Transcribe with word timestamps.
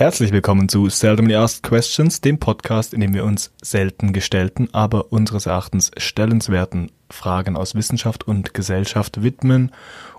Herzlich 0.00 0.32
willkommen 0.32 0.70
zu 0.70 0.88
Seldomly 0.88 1.34
Asked 1.34 1.62
Questions, 1.62 2.22
dem 2.22 2.38
Podcast, 2.38 2.94
in 2.94 3.02
dem 3.02 3.12
wir 3.12 3.22
uns 3.22 3.52
selten 3.60 4.14
gestellten, 4.14 4.70
aber 4.72 5.12
unseres 5.12 5.44
Erachtens 5.44 5.90
stellenswerten 5.98 6.90
Fragen 7.10 7.54
aus 7.54 7.74
Wissenschaft 7.74 8.26
und 8.26 8.54
Gesellschaft 8.54 9.22
widmen 9.22 9.72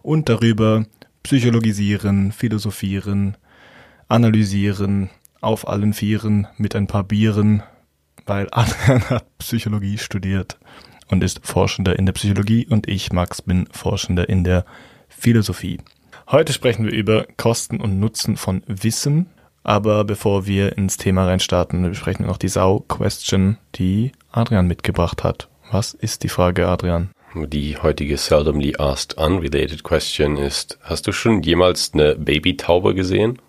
und 0.04 0.30
darüber 0.30 0.86
psychologisieren, 1.24 2.32
philosophieren, 2.32 3.38
analysieren, 4.08 5.10
auf 5.42 5.68
allen 5.68 5.94
Vieren 5.94 6.48
mit 6.58 6.76
ein 6.76 6.86
paar 6.86 7.04
Bieren, 7.04 7.64
weil 8.28 8.50
Adrian 8.52 9.10
hat 9.10 9.36
Psychologie 9.40 9.98
studiert 9.98 10.60
und 11.08 11.24
ist 11.24 11.40
Forschender 11.42 11.98
in 11.98 12.06
der 12.06 12.14
Psychologie 12.14 12.68
und 12.70 12.88
ich, 12.88 13.12
Max, 13.14 13.42
bin 13.42 13.68
Forschender 13.72 14.30
in 14.30 14.44
der 14.44 14.64
Philosophie. 15.10 15.80
Heute 16.30 16.54
sprechen 16.54 16.86
wir 16.86 16.94
über 16.94 17.26
Kosten 17.36 17.82
und 17.82 18.00
Nutzen 18.00 18.38
von 18.38 18.62
Wissen, 18.68 19.26
aber 19.64 20.04
bevor 20.04 20.46
wir 20.48 20.78
ins 20.78 20.98
Thema 20.98 21.26
reinstarten, 21.26 21.84
besprechen 21.84 22.26
wir 22.26 22.30
noch 22.30 22.38
die 22.38 22.48
Sau-Question, 22.48 23.58
die 23.76 24.12
Adrian 24.32 24.68
mitgebracht 24.68 25.24
hat. 25.24 25.50
Was 25.72 25.94
ist 25.94 26.24
die 26.24 26.30
Frage, 26.30 26.68
Adrian? 26.68 27.12
Die 27.34 27.78
heutige 27.78 28.18
seldomly 28.18 28.76
asked 28.78 29.18
unrelated 29.18 29.84
question 29.84 30.36
ist, 30.36 30.78
hast 30.82 31.08
du 31.08 31.14
schon 31.14 31.42
jemals 31.44 31.94
eine 31.94 32.16
Babytaube 32.16 32.94
gesehen? 32.96 33.40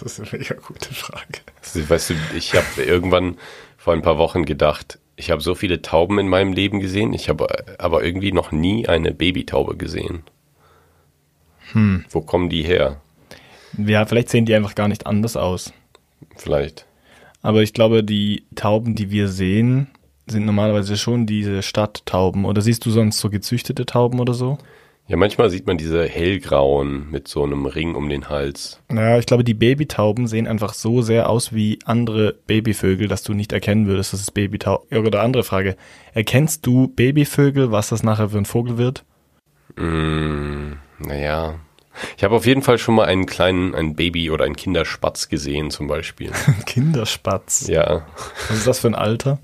Das 0.00 0.18
ist 0.18 0.20
eine 0.20 0.40
mega 0.40 0.54
gute 0.54 0.94
Frage. 0.94 1.40
Also, 1.60 1.90
weißt 1.90 2.10
du, 2.10 2.14
ich 2.36 2.54
habe 2.54 2.82
irgendwann 2.82 3.36
vor 3.76 3.94
ein 3.94 4.02
paar 4.02 4.16
Wochen 4.16 4.44
gedacht, 4.44 5.00
ich 5.16 5.32
habe 5.32 5.42
so 5.42 5.56
viele 5.56 5.82
Tauben 5.82 6.20
in 6.20 6.28
meinem 6.28 6.52
Leben 6.52 6.78
gesehen, 6.78 7.12
ich 7.12 7.28
habe 7.28 7.48
aber 7.78 8.04
irgendwie 8.04 8.30
noch 8.30 8.52
nie 8.52 8.86
eine 8.86 9.12
Babytaube 9.12 9.76
gesehen. 9.76 10.22
Hm. 11.72 12.04
Wo 12.10 12.20
kommen 12.20 12.48
die 12.48 12.62
her? 12.62 13.00
Ja, 13.78 14.04
vielleicht 14.04 14.28
sehen 14.28 14.44
die 14.44 14.54
einfach 14.54 14.74
gar 14.74 14.88
nicht 14.88 15.06
anders 15.06 15.36
aus. 15.36 15.72
Vielleicht. 16.36 16.86
Aber 17.42 17.62
ich 17.62 17.72
glaube, 17.72 18.02
die 18.02 18.44
Tauben, 18.54 18.94
die 18.94 19.10
wir 19.10 19.28
sehen, 19.28 19.88
sind 20.26 20.44
normalerweise 20.44 20.96
schon 20.96 21.26
diese 21.26 21.62
Stadttauben. 21.62 22.44
Oder 22.44 22.60
siehst 22.60 22.84
du 22.84 22.90
sonst 22.90 23.18
so 23.18 23.30
gezüchtete 23.30 23.86
Tauben 23.86 24.20
oder 24.20 24.34
so? 24.34 24.58
Ja, 25.06 25.16
manchmal 25.16 25.48
sieht 25.48 25.66
man 25.66 25.78
diese 25.78 26.06
hellgrauen 26.06 27.10
mit 27.10 27.28
so 27.28 27.42
einem 27.42 27.64
Ring 27.64 27.94
um 27.94 28.10
den 28.10 28.28
Hals. 28.28 28.82
Naja, 28.90 29.18
ich 29.18 29.24
glaube, 29.24 29.42
die 29.42 29.54
Babytauben 29.54 30.26
sehen 30.26 30.46
einfach 30.46 30.74
so 30.74 31.00
sehr 31.00 31.30
aus 31.30 31.54
wie 31.54 31.78
andere 31.86 32.34
Babyvögel, 32.46 33.08
dass 33.08 33.22
du 33.22 33.32
nicht 33.32 33.52
erkennen 33.52 33.86
würdest, 33.86 34.12
dass 34.12 34.20
es 34.20 34.30
Babytauben. 34.30 34.98
Oder 34.98 35.22
andere 35.22 35.44
Frage. 35.44 35.76
Erkennst 36.12 36.66
du 36.66 36.88
Babyvögel, 36.88 37.72
was 37.72 37.88
das 37.88 38.02
nachher 38.02 38.28
für 38.28 38.38
ein 38.38 38.44
Vogel 38.44 38.76
wird? 38.76 39.04
Mm, 39.76 40.72
naja, 40.98 41.54
ich 42.16 42.24
habe 42.24 42.34
auf 42.34 42.46
jeden 42.46 42.62
Fall 42.62 42.78
schon 42.78 42.94
mal 42.94 43.06
einen 43.06 43.26
kleinen, 43.26 43.74
ein 43.74 43.94
Baby 43.94 44.30
oder 44.30 44.44
einen 44.44 44.56
Kinderspatz 44.56 45.28
gesehen 45.28 45.70
zum 45.70 45.88
Beispiel. 45.88 46.30
Kinderspatz? 46.66 47.66
Ja. 47.68 48.06
Was 48.48 48.58
ist 48.58 48.66
das 48.66 48.78
für 48.80 48.88
ein 48.88 48.94
Alter? 48.94 49.38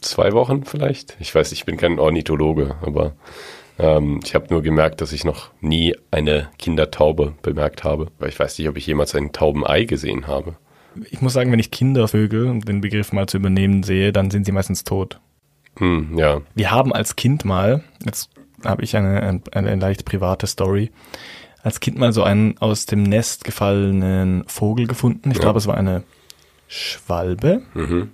Zwei 0.00 0.32
Wochen 0.32 0.64
vielleicht. 0.64 1.16
Ich 1.20 1.34
weiß, 1.34 1.52
ich 1.52 1.64
bin 1.64 1.76
kein 1.76 1.98
Ornithologe, 1.98 2.76
aber 2.82 3.14
ähm, 3.78 4.20
ich 4.24 4.34
habe 4.34 4.46
nur 4.50 4.62
gemerkt, 4.62 5.00
dass 5.00 5.12
ich 5.12 5.24
noch 5.24 5.50
nie 5.60 5.96
eine 6.10 6.48
Kindertaube 6.58 7.34
bemerkt 7.42 7.84
habe. 7.84 8.08
Weil 8.18 8.28
ich 8.28 8.38
weiß 8.38 8.58
nicht, 8.58 8.68
ob 8.68 8.76
ich 8.76 8.86
jemals 8.86 9.14
ein 9.14 9.32
Taubenei 9.32 9.84
gesehen 9.84 10.26
habe. 10.26 10.56
Ich 11.10 11.20
muss 11.20 11.32
sagen, 11.32 11.50
wenn 11.50 11.58
ich 11.58 11.70
Kindervögel, 11.70 12.48
um 12.48 12.60
den 12.60 12.80
Begriff 12.80 13.12
mal 13.12 13.26
zu 13.26 13.38
übernehmen, 13.38 13.82
sehe, 13.82 14.12
dann 14.12 14.30
sind 14.30 14.46
sie 14.46 14.52
meistens 14.52 14.84
tot. 14.84 15.20
Hm, 15.78 16.16
ja. 16.16 16.40
Wir 16.54 16.70
haben 16.70 16.92
als 16.92 17.16
Kind 17.16 17.44
mal, 17.44 17.82
jetzt 18.04 18.30
habe 18.64 18.84
ich 18.84 18.96
eine, 18.96 19.20
eine, 19.22 19.42
eine 19.52 19.74
leicht 19.74 20.04
private 20.04 20.46
Story 20.46 20.90
als 21.64 21.80
Kind 21.80 21.98
mal 21.98 22.12
so 22.12 22.22
einen 22.22 22.58
aus 22.58 22.84
dem 22.84 23.02
Nest 23.02 23.42
gefallenen 23.42 24.44
Vogel 24.46 24.86
gefunden. 24.86 25.30
Ich 25.30 25.38
ja. 25.38 25.42
glaube, 25.42 25.58
es 25.58 25.66
war 25.66 25.76
eine 25.76 26.04
Schwalbe. 26.68 27.62
Mhm. 27.72 28.10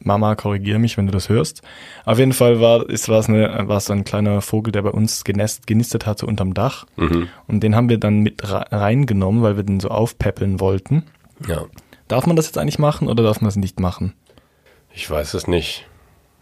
Mama, 0.00 0.34
korrigiere 0.34 0.78
mich, 0.78 0.98
wenn 0.98 1.06
du 1.06 1.12
das 1.12 1.30
hörst. 1.30 1.62
Auf 2.04 2.18
jeden 2.18 2.34
Fall 2.34 2.60
war, 2.60 2.86
es 2.90 3.08
eine, 3.08 3.68
war 3.68 3.78
es 3.78 3.90
ein 3.90 4.04
kleiner 4.04 4.42
Vogel, 4.42 4.70
der 4.70 4.82
bei 4.82 4.90
uns 4.90 5.24
genest, 5.24 5.66
genistet 5.66 6.04
hatte 6.04 6.26
unterm 6.26 6.52
Dach. 6.52 6.84
Mhm. 6.96 7.28
Und 7.46 7.60
den 7.60 7.74
haben 7.74 7.88
wir 7.88 7.96
dann 7.96 8.20
mit 8.20 8.42
reingenommen, 8.44 9.42
weil 9.42 9.56
wir 9.56 9.64
den 9.64 9.80
so 9.80 9.88
aufpäppeln 9.88 10.60
wollten. 10.60 11.04
Ja. 11.48 11.64
Darf 12.06 12.26
man 12.26 12.36
das 12.36 12.46
jetzt 12.46 12.58
eigentlich 12.58 12.78
machen 12.78 13.08
oder 13.08 13.22
darf 13.22 13.40
man 13.40 13.48
das 13.48 13.56
nicht 13.56 13.80
machen? 13.80 14.12
Ich 14.92 15.10
weiß 15.10 15.32
es 15.32 15.46
nicht. 15.48 15.86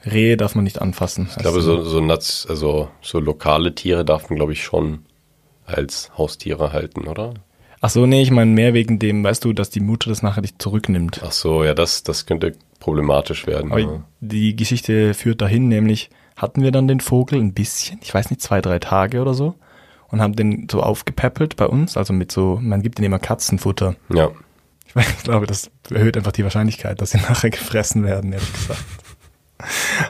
Rehe 0.04 0.36
darf 0.36 0.56
man 0.56 0.64
nicht 0.64 0.82
anfassen. 0.82 1.28
Ich 1.30 1.36
glaube, 1.36 1.60
so, 1.60 1.82
so, 1.84 2.00
also, 2.00 2.88
so 3.00 3.20
lokale 3.20 3.76
Tiere 3.76 4.04
darf 4.04 4.28
man, 4.28 4.36
glaube 4.36 4.52
ich, 4.52 4.64
schon 4.64 5.04
als 5.74 6.10
Haustiere 6.16 6.72
halten, 6.72 7.08
oder? 7.08 7.34
Ach 7.80 7.90
so, 7.90 8.06
nee, 8.06 8.22
ich 8.22 8.30
meine 8.30 8.50
mehr 8.50 8.74
wegen 8.74 8.98
dem, 8.98 9.24
weißt 9.24 9.44
du, 9.44 9.52
dass 9.52 9.70
die 9.70 9.80
Mutter 9.80 10.08
das 10.08 10.22
nachher 10.22 10.42
nicht 10.42 10.62
zurücknimmt. 10.62 11.20
Ach 11.24 11.32
so, 11.32 11.64
ja, 11.64 11.74
das, 11.74 12.04
das 12.04 12.26
könnte 12.26 12.54
problematisch 12.78 13.46
werden. 13.46 13.72
Aber 13.72 13.80
ja. 13.80 14.04
die 14.20 14.54
Geschichte 14.54 15.14
führt 15.14 15.40
dahin, 15.40 15.68
nämlich 15.68 16.10
hatten 16.36 16.62
wir 16.62 16.70
dann 16.70 16.88
den 16.88 17.00
Vogel 17.00 17.40
ein 17.40 17.54
bisschen, 17.54 17.98
ich 18.02 18.14
weiß 18.14 18.30
nicht, 18.30 18.40
zwei, 18.40 18.60
drei 18.60 18.78
Tage 18.78 19.20
oder 19.20 19.34
so 19.34 19.54
und 20.12 20.20
haben 20.20 20.36
den 20.36 20.68
so 20.70 20.82
aufgepäppelt 20.82 21.56
bei 21.56 21.66
uns, 21.66 21.96
also 21.96 22.12
mit 22.12 22.30
so, 22.30 22.58
man 22.60 22.82
gibt 22.82 22.98
den 22.98 23.04
immer 23.04 23.18
Katzenfutter. 23.18 23.96
Ja. 24.12 24.30
Ich 24.94 25.22
glaube, 25.24 25.46
das 25.46 25.70
erhöht 25.90 26.18
einfach 26.18 26.32
die 26.32 26.44
Wahrscheinlichkeit, 26.44 27.00
dass 27.00 27.12
sie 27.12 27.18
nachher 27.28 27.50
gefressen 27.50 28.04
werden, 28.04 28.32
ehrlich 28.32 28.52
gesagt. 28.52 28.84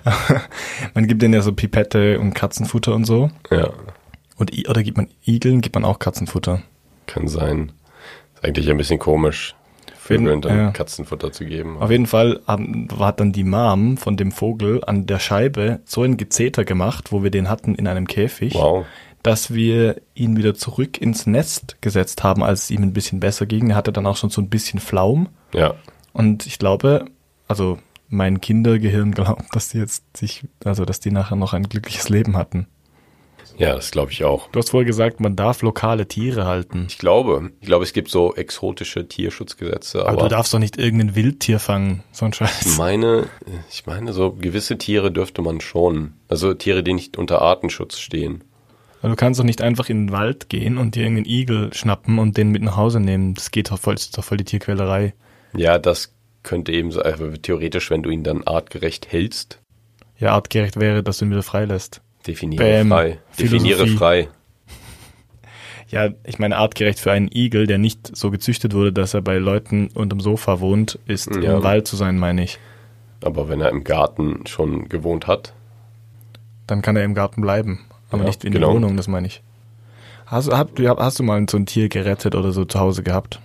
man 0.94 1.06
gibt 1.06 1.22
denen 1.22 1.34
ja 1.34 1.42
so 1.42 1.52
Pipette 1.52 2.18
und 2.18 2.34
Katzenfutter 2.34 2.94
und 2.94 3.04
so. 3.04 3.30
Ja. 3.50 3.70
Und, 4.42 4.68
oder 4.68 4.82
gibt 4.82 4.96
man 4.96 5.06
Igeln, 5.24 5.60
gibt 5.60 5.76
man 5.76 5.84
auch 5.84 6.00
Katzenfutter? 6.00 6.62
Kann 7.06 7.28
sein. 7.28 7.70
Ist 8.34 8.44
eigentlich 8.44 8.68
ein 8.68 8.76
bisschen 8.76 8.98
komisch, 8.98 9.54
Vögeln 9.96 10.42
dann 10.42 10.56
ja. 10.58 10.70
Katzenfutter 10.72 11.30
zu 11.30 11.44
geben. 11.44 11.78
Auf 11.78 11.92
jeden 11.92 12.06
Fall 12.06 12.40
haben, 12.48 12.88
hat 12.98 13.20
dann 13.20 13.30
die 13.30 13.44
Mom 13.44 13.96
von 13.98 14.16
dem 14.16 14.32
Vogel 14.32 14.82
an 14.84 15.06
der 15.06 15.20
Scheibe 15.20 15.78
so 15.84 16.02
ein 16.02 16.16
Gezeter 16.16 16.64
gemacht, 16.64 17.12
wo 17.12 17.22
wir 17.22 17.30
den 17.30 17.48
hatten 17.48 17.76
in 17.76 17.86
einem 17.86 18.08
Käfig, 18.08 18.54
wow. 18.54 18.84
dass 19.22 19.54
wir 19.54 20.02
ihn 20.14 20.36
wieder 20.36 20.56
zurück 20.56 21.00
ins 21.00 21.24
Nest 21.24 21.80
gesetzt 21.80 22.24
haben, 22.24 22.42
als 22.42 22.64
es 22.64 22.70
ihm 22.72 22.82
ein 22.82 22.92
bisschen 22.92 23.20
besser 23.20 23.46
ging. 23.46 23.70
Er 23.70 23.76
hatte 23.76 23.92
dann 23.92 24.06
auch 24.06 24.16
schon 24.16 24.30
so 24.30 24.42
ein 24.42 24.50
bisschen 24.50 24.80
Flaum. 24.80 25.28
Ja. 25.54 25.74
Und 26.12 26.46
ich 26.46 26.58
glaube, 26.58 27.04
also 27.46 27.78
mein 28.08 28.40
Kindergehirn 28.40 29.12
glaubt, 29.12 29.54
dass 29.54 29.68
die 29.68 29.78
jetzt 29.78 30.16
sich, 30.16 30.42
also 30.64 30.84
dass 30.84 30.98
die 30.98 31.12
nachher 31.12 31.36
noch 31.36 31.52
ein 31.52 31.68
glückliches 31.68 32.08
Leben 32.08 32.36
hatten. 32.36 32.66
Ja, 33.58 33.74
das 33.74 33.90
glaube 33.90 34.12
ich 34.12 34.24
auch. 34.24 34.48
Du 34.50 34.58
hast 34.58 34.70
vorher 34.70 34.86
gesagt, 34.86 35.20
man 35.20 35.36
darf 35.36 35.62
lokale 35.62 36.06
Tiere 36.06 36.46
halten. 36.46 36.86
Ich 36.88 36.98
glaube, 36.98 37.50
ich 37.60 37.66
glaube, 37.66 37.84
es 37.84 37.92
gibt 37.92 38.10
so 38.10 38.34
exotische 38.34 39.06
Tierschutzgesetze. 39.06 40.02
Aber, 40.02 40.10
aber 40.10 40.22
du 40.22 40.28
darfst 40.28 40.52
doch 40.54 40.58
nicht 40.58 40.78
irgendein 40.78 41.14
Wildtier 41.14 41.58
fangen, 41.58 42.02
so 42.12 42.24
ein 42.24 42.32
Scheiß. 42.32 42.66
Ich 42.66 42.78
meine, 42.78 43.28
ich 43.70 43.86
meine, 43.86 44.12
so 44.12 44.32
gewisse 44.32 44.78
Tiere 44.78 45.12
dürfte 45.12 45.42
man 45.42 45.60
schon. 45.60 46.14
Also 46.28 46.54
Tiere, 46.54 46.82
die 46.82 46.94
nicht 46.94 47.16
unter 47.16 47.42
Artenschutz 47.42 47.98
stehen. 47.98 48.44
Aber 49.00 49.10
du 49.10 49.16
kannst 49.16 49.40
doch 49.40 49.44
nicht 49.44 49.62
einfach 49.62 49.88
in 49.88 50.06
den 50.06 50.12
Wald 50.12 50.48
gehen 50.48 50.78
und 50.78 50.94
dir 50.94 51.02
irgendeinen 51.02 51.26
Igel 51.26 51.74
schnappen 51.74 52.18
und 52.18 52.36
den 52.36 52.50
mit 52.50 52.62
nach 52.62 52.76
Hause 52.76 53.00
nehmen. 53.00 53.34
Das 53.34 53.50
geht 53.50 53.70
doch 53.70 53.78
voll, 53.78 53.94
das 53.94 54.04
ist 54.04 54.18
doch 54.18 54.24
voll 54.24 54.38
die 54.38 54.44
Tierquälerei. 54.44 55.14
Ja, 55.56 55.78
das 55.78 56.14
könnte 56.42 56.72
eben 56.72 56.92
so, 56.92 57.02
also 57.02 57.30
theoretisch, 57.36 57.90
wenn 57.90 58.02
du 58.02 58.10
ihn 58.10 58.24
dann 58.24 58.44
artgerecht 58.44 59.10
hältst. 59.10 59.58
Ja, 60.18 60.34
artgerecht 60.34 60.78
wäre, 60.78 61.02
dass 61.02 61.18
du 61.18 61.24
ihn 61.24 61.30
wieder 61.30 61.42
freilässt. 61.42 62.01
Definiere 62.26 62.64
Bam. 62.64 62.88
frei. 62.88 63.18
Definiere 63.38 63.78
Philosophie. 63.78 63.96
frei. 63.96 64.28
Ja, 65.88 66.08
ich 66.24 66.38
meine, 66.38 66.56
artgerecht 66.56 66.98
für 66.98 67.12
einen 67.12 67.28
Igel, 67.30 67.66
der 67.66 67.76
nicht 67.76 68.16
so 68.16 68.30
gezüchtet 68.30 68.72
wurde, 68.72 68.94
dass 68.94 69.12
er 69.12 69.20
bei 69.20 69.36
Leuten 69.36 69.88
unterm 69.92 70.20
Sofa 70.20 70.60
wohnt, 70.60 70.98
ist 71.06 71.34
ja. 71.36 71.56
im 71.56 71.62
Wald 71.62 71.86
zu 71.86 71.96
sein, 71.96 72.18
meine 72.18 72.44
ich. 72.44 72.58
Aber 73.22 73.48
wenn 73.50 73.60
er 73.60 73.68
im 73.68 73.84
Garten 73.84 74.46
schon 74.46 74.88
gewohnt 74.88 75.26
hat? 75.26 75.52
Dann 76.66 76.80
kann 76.80 76.96
er 76.96 77.04
im 77.04 77.14
Garten 77.14 77.42
bleiben, 77.42 77.80
aber 78.10 78.22
ja, 78.22 78.28
nicht 78.28 78.44
in 78.44 78.52
genau. 78.52 78.68
der 78.68 78.76
Wohnung, 78.76 78.96
das 78.96 79.06
meine 79.06 79.26
ich. 79.26 79.42
Hast, 80.24 80.50
hast, 80.50 80.70
hast 80.78 81.18
du 81.18 81.22
mal 81.24 81.44
so 81.48 81.58
ein 81.58 81.66
Tier 81.66 81.90
gerettet 81.90 82.34
oder 82.34 82.52
so 82.52 82.64
zu 82.64 82.80
Hause 82.80 83.02
gehabt? 83.02 83.38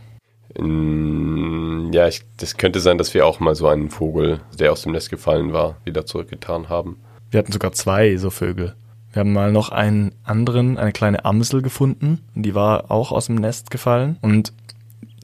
Ja, 0.57 2.07
ich, 2.07 2.22
das 2.37 2.55
könnte 2.57 2.79
sein, 2.79 2.97
dass 2.97 3.13
wir 3.13 3.25
auch 3.25 3.41
mal 3.41 3.55
so 3.55 3.67
einen 3.67 3.90
Vogel, 3.90 4.40
der 4.57 4.72
aus 4.72 4.84
dem 4.84 4.93
Nest 4.93 5.09
gefallen 5.09 5.52
war, 5.52 5.75
wieder 5.84 6.05
zurückgetan 6.05 6.69
haben. 6.69 6.97
Wir 7.32 7.40
hatten 7.40 7.52
sogar 7.52 7.72
zwei 7.74 8.18
so 8.18 8.29
Vögel. 8.29 8.76
Wir 9.12 9.22
haben 9.22 9.34
mal 9.34 9.52
noch 9.52 9.70
einen 9.70 10.14
anderen, 10.24 10.78
eine 10.78 10.91
kleine 10.91 11.26
Amsel 11.26 11.62
gefunden. 11.62 12.20
Die 12.35 12.56
war 12.56 12.91
auch 12.91 13.12
aus 13.12 13.28
dem 13.28 13.35
Nest 13.35 13.72
gefallen. 13.72 14.18
Und 14.22 14.53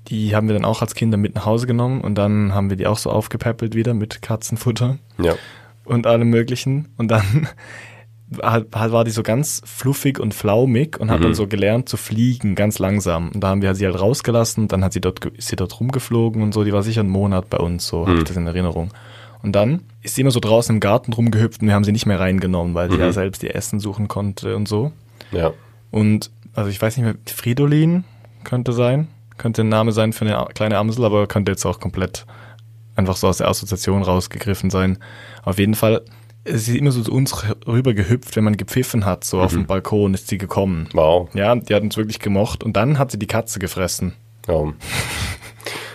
die 0.08 0.36
haben 0.36 0.48
wir 0.48 0.54
dann 0.54 0.66
auch 0.66 0.82
als 0.82 0.96
Kinder 0.96 1.18
mit 1.18 1.36
nach 1.36 1.46
Hause 1.46 1.68
genommen. 1.68 2.02
Und 2.02 2.16
dann 2.16 2.54
haben 2.54 2.70
wir 2.70 2.78
die 2.78 2.88
auch 2.88 2.98
so 2.98 3.12
aufgepäppelt 3.12 3.76
wieder 3.76 3.94
mit 3.94 4.22
Katzenfutter. 4.22 4.98
Ja. 5.18 5.36
Und 5.86 6.08
allem 6.08 6.30
möglichen. 6.30 6.90
Und 6.98 7.10
dann 7.10 7.48
war 8.38 9.04
die 9.04 9.12
so 9.12 9.24
ganz 9.24 9.62
fluffig 9.66 10.20
und 10.20 10.34
flaumig 10.34 11.00
und 11.00 11.12
hat 11.12 11.20
mhm. 11.20 11.24
dann 11.24 11.34
so 11.36 11.48
gelernt 11.48 11.88
zu 11.88 11.98
fliegen, 11.98 12.56
ganz 12.56 12.80
langsam. 12.80 13.30
Und 13.30 13.42
da 13.42 13.50
haben 13.50 13.62
wir 13.62 13.76
sie 13.76 13.86
halt 13.86 14.00
rausgelassen, 14.00 14.68
dann 14.68 14.84
hat 14.84 14.94
sie 14.94 15.02
dort, 15.02 15.24
ist 15.26 15.50
sie 15.50 15.56
dort 15.56 15.80
rumgeflogen 15.80 16.42
und 16.42 16.54
so. 16.54 16.64
Die 16.64 16.74
war 16.74 16.84
sicher 16.84 17.02
einen 17.02 17.10
Monat 17.10 17.50
bei 17.50 17.58
uns, 17.58 17.88
so 17.88 18.02
mhm. 18.02 18.08
habe 18.08 18.18
ich 18.20 18.24
das 18.24 18.38
in 18.38 18.48
Erinnerung. 18.48 18.92
Und 19.44 19.52
dann 19.52 19.84
ist 20.02 20.16
sie 20.16 20.22
immer 20.22 20.32
so 20.32 20.40
draußen 20.40 20.76
im 20.76 20.80
Garten 20.80 21.14
rumgehüpft 21.14 21.62
und 21.62 21.68
wir 21.68 21.76
haben 21.76 21.84
sie 21.84 21.92
nicht 21.92 22.06
mehr 22.06 22.20
reingenommen, 22.20 22.74
weil 22.74 22.90
sie 22.90 22.96
mhm. 22.96 23.04
ja 23.04 23.12
selbst 23.12 23.44
ihr 23.44 23.56
Essen 23.56 23.80
suchen 23.80 24.08
konnte 24.08 24.56
und 24.56 24.68
so. 24.68 24.94
Ja. 25.32 25.54
Und 25.92 26.32
also 26.54 26.70
ich 26.70 26.82
weiß 26.82 26.98
nicht 26.98 27.06
mehr, 27.06 27.16
Fridolin 27.28 28.06
könnte 28.44 28.74
sein. 28.74 29.10
könnte 29.38 29.62
ein 29.62 29.70
Name 29.70 29.92
sein 29.92 30.14
für 30.14 30.26
eine 30.26 30.48
kleine 30.54 30.78
Amsel, 30.78 31.04
aber 31.06 31.28
könnte 31.28 31.52
jetzt 31.52 31.66
auch 31.66 31.80
komplett 31.80 32.26
einfach 32.96 33.18
so 33.18 33.28
aus 33.28 33.38
der 33.38 33.48
Assoziation 33.48 34.02
rausgegriffen 34.02 34.70
sein. 34.70 34.98
Auf 35.44 35.60
jeden 35.60 35.76
Fall, 35.76 36.02
sie 36.46 36.74
ist 36.74 36.80
immer 36.80 36.92
so 36.92 37.02
zu 37.02 37.12
uns 37.12 37.44
rüber 37.68 37.94
gehüpft, 37.94 38.36
wenn 38.36 38.44
man 38.46 38.56
gepfiffen 38.56 39.04
hat, 39.04 39.26
so 39.26 39.38
mhm. 39.38 39.44
auf 39.44 39.52
dem 39.52 39.66
Balkon 39.66 40.14
ist 40.14 40.30
sie 40.30 40.38
gekommen. 40.38 40.88
Wow. 40.94 41.30
Ja, 41.34 41.54
die 41.56 41.74
hat 41.74 41.84
uns 41.84 41.98
wirklich 41.98 42.20
gemocht 42.20 42.64
und 42.64 42.78
dann 42.78 42.98
hat 42.98 43.12
sie 43.12 43.20
die 43.20 43.28
Katze 43.28 43.60
gefressen. 43.60 44.14
Oh. 44.48 44.72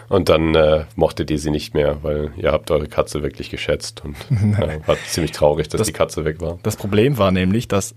Und 0.09 0.29
dann 0.29 0.55
äh, 0.55 0.85
mochtet 0.97 1.31
ihr 1.31 1.39
sie 1.39 1.51
nicht 1.51 1.75
mehr, 1.75 2.03
weil 2.03 2.33
ihr 2.37 2.53
habt 2.53 2.71
eure 2.71 2.87
Katze 2.87 3.23
wirklich 3.23 3.51
geschätzt 3.51 4.03
und 4.05 4.17
äh, 4.59 4.81
war 4.87 4.97
ziemlich 5.07 5.33
traurig, 5.33 5.69
dass 5.69 5.79
das, 5.79 5.87
die 5.87 5.93
Katze 5.93 6.25
weg 6.25 6.41
war. 6.41 6.59
Das 6.63 6.77
Problem 6.77 7.19
war 7.19 7.31
nämlich, 7.31 7.69
dass 7.69 7.95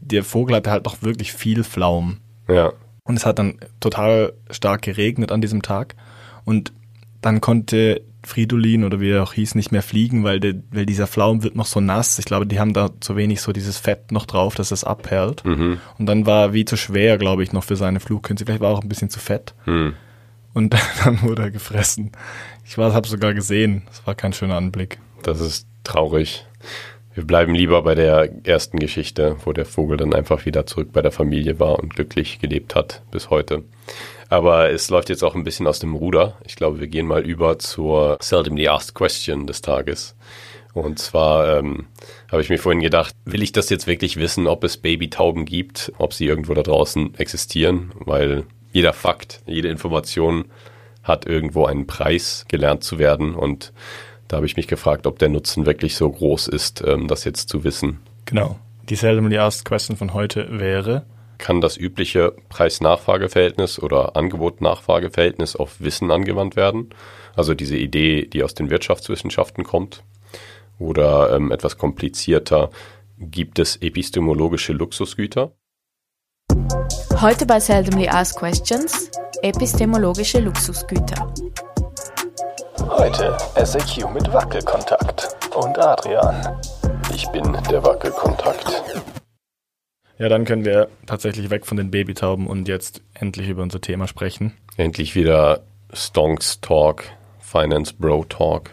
der 0.00 0.24
Vogel 0.24 0.56
hatte 0.56 0.70
halt 0.70 0.84
noch 0.84 1.02
wirklich 1.02 1.32
viel 1.32 1.64
Flaum. 1.64 2.18
Ja. 2.48 2.72
Und 3.04 3.16
es 3.16 3.26
hat 3.26 3.38
dann 3.38 3.58
total 3.80 4.34
stark 4.50 4.82
geregnet 4.82 5.32
an 5.32 5.40
diesem 5.40 5.62
Tag. 5.62 5.96
Und 6.44 6.72
dann 7.20 7.40
konnte 7.40 8.02
Fridolin 8.24 8.84
oder 8.84 9.00
wie 9.00 9.10
er 9.10 9.22
auch 9.22 9.32
hieß, 9.32 9.54
nicht 9.54 9.72
mehr 9.72 9.82
fliegen, 9.82 10.24
weil, 10.24 10.40
de, 10.40 10.56
weil 10.70 10.86
dieser 10.86 11.06
Pflaum 11.06 11.42
wird 11.42 11.56
noch 11.56 11.66
so 11.66 11.80
nass. 11.80 12.18
Ich 12.18 12.24
glaube, 12.24 12.46
die 12.46 12.60
haben 12.60 12.72
da 12.72 12.90
zu 13.00 13.16
wenig 13.16 13.40
so 13.40 13.52
dieses 13.52 13.78
Fett 13.78 14.12
noch 14.12 14.26
drauf, 14.26 14.54
dass 14.54 14.70
es 14.70 14.84
abperlt. 14.84 15.44
Mhm. 15.44 15.80
Und 15.98 16.06
dann 16.06 16.26
war 16.26 16.46
er 16.46 16.52
wie 16.52 16.64
zu 16.64 16.76
schwer, 16.76 17.16
glaube 17.18 17.42
ich, 17.42 17.52
noch 17.52 17.64
für 17.64 17.76
seine 17.76 18.00
Flugkünste. 18.00 18.44
Vielleicht 18.44 18.60
war 18.60 18.70
er 18.72 18.78
auch 18.78 18.82
ein 18.82 18.88
bisschen 18.88 19.10
zu 19.10 19.20
fett. 19.20 19.54
Mhm. 19.66 19.94
Und 20.58 20.74
dann 21.04 21.22
wurde 21.22 21.42
er 21.42 21.50
gefressen. 21.52 22.10
Ich 22.66 22.76
habe 22.76 23.06
sogar 23.06 23.32
gesehen. 23.32 23.82
Es 23.92 24.04
war 24.08 24.16
kein 24.16 24.32
schöner 24.32 24.56
Anblick. 24.56 24.98
Das 25.22 25.40
ist 25.40 25.68
traurig. 25.84 26.46
Wir 27.14 27.24
bleiben 27.24 27.54
lieber 27.54 27.82
bei 27.82 27.94
der 27.94 28.28
ersten 28.44 28.80
Geschichte, 28.80 29.36
wo 29.44 29.52
der 29.52 29.66
Vogel 29.66 29.96
dann 29.96 30.12
einfach 30.14 30.46
wieder 30.46 30.66
zurück 30.66 30.88
bei 30.92 31.00
der 31.00 31.12
Familie 31.12 31.60
war 31.60 31.78
und 31.78 31.94
glücklich 31.94 32.40
gelebt 32.40 32.74
hat 32.74 33.02
bis 33.12 33.30
heute. 33.30 33.62
Aber 34.28 34.70
es 34.70 34.90
läuft 34.90 35.10
jetzt 35.10 35.22
auch 35.22 35.36
ein 35.36 35.44
bisschen 35.44 35.68
aus 35.68 35.78
dem 35.78 35.94
Ruder. 35.94 36.36
Ich 36.44 36.56
glaube, 36.56 36.80
wir 36.80 36.88
gehen 36.88 37.06
mal 37.06 37.24
über 37.24 37.60
zur 37.60 38.18
Seldomly 38.20 38.66
Asked 38.66 38.96
Question 38.96 39.46
des 39.46 39.62
Tages. 39.62 40.16
Und 40.74 40.98
zwar 40.98 41.58
ähm, 41.58 41.86
habe 42.32 42.42
ich 42.42 42.50
mir 42.50 42.58
vorhin 42.58 42.82
gedacht, 42.82 43.14
will 43.24 43.44
ich 43.44 43.52
das 43.52 43.70
jetzt 43.70 43.86
wirklich 43.86 44.16
wissen, 44.16 44.48
ob 44.48 44.64
es 44.64 44.76
Babytauben 44.76 45.44
gibt, 45.44 45.92
ob 45.98 46.12
sie 46.12 46.26
irgendwo 46.26 46.54
da 46.54 46.62
draußen 46.62 47.14
existieren? 47.14 47.92
Weil 48.00 48.44
jeder 48.72 48.92
Fakt, 48.92 49.42
jede 49.46 49.68
Information 49.68 50.46
hat 51.02 51.26
irgendwo 51.26 51.64
einen 51.64 51.86
Preis 51.86 52.44
gelernt 52.48 52.84
zu 52.84 52.98
werden. 52.98 53.34
Und 53.34 53.72
da 54.28 54.36
habe 54.36 54.46
ich 54.46 54.56
mich 54.56 54.68
gefragt, 54.68 55.06
ob 55.06 55.18
der 55.18 55.28
Nutzen 55.28 55.66
wirklich 55.66 55.96
so 55.96 56.10
groß 56.10 56.48
ist, 56.48 56.82
ähm, 56.86 57.08
das 57.08 57.24
jetzt 57.24 57.48
zu 57.48 57.64
wissen. 57.64 58.00
Genau. 58.26 58.58
Die 58.88 58.96
Seldomly 58.96 59.38
Asked 59.38 59.64
Question 59.64 59.96
von 59.96 60.14
heute 60.14 60.60
wäre, 60.60 61.04
kann 61.38 61.60
das 61.60 61.76
übliche 61.76 62.34
Preis-Nachfrage-Verhältnis 62.48 63.80
oder 63.80 64.16
Angebot-Nachfrage-Verhältnis 64.16 65.56
auf 65.56 65.80
Wissen 65.80 66.10
angewandt 66.10 66.56
werden. 66.56 66.90
Also 67.36 67.54
diese 67.54 67.76
Idee, 67.76 68.26
die 68.26 68.42
aus 68.42 68.54
den 68.54 68.70
Wirtschaftswissenschaften 68.70 69.64
kommt. 69.64 70.02
Oder 70.78 71.34
ähm, 71.34 71.50
etwas 71.52 71.78
komplizierter, 71.78 72.70
gibt 73.18 73.58
es 73.58 73.76
epistemologische 73.76 74.72
Luxusgüter? 74.72 75.52
Heute 77.20 77.46
bei 77.46 77.58
Seldomly 77.58 78.06
Asked 78.06 78.38
Questions 78.38 79.10
epistemologische 79.42 80.38
Luxusgüter. 80.38 81.34
Heute 82.78 83.36
SAQ 83.56 84.14
mit 84.14 84.32
Wackelkontakt 84.32 85.28
und 85.56 85.76
Adrian. 85.80 86.60
Ich 87.12 87.26
bin 87.30 87.42
der 87.68 87.82
Wackelkontakt. 87.82 88.84
Ja, 90.18 90.28
dann 90.28 90.44
können 90.44 90.64
wir 90.64 90.90
tatsächlich 91.06 91.50
weg 91.50 91.66
von 91.66 91.76
den 91.76 91.90
Babytauben 91.90 92.46
und 92.46 92.68
jetzt 92.68 93.02
endlich 93.14 93.48
über 93.48 93.64
unser 93.64 93.80
Thema 93.80 94.06
sprechen. 94.06 94.52
Endlich 94.76 95.16
wieder 95.16 95.64
Stonks 95.92 96.60
Talk, 96.60 97.02
Finance 97.40 97.94
Bro 97.98 98.26
Talk. 98.28 98.70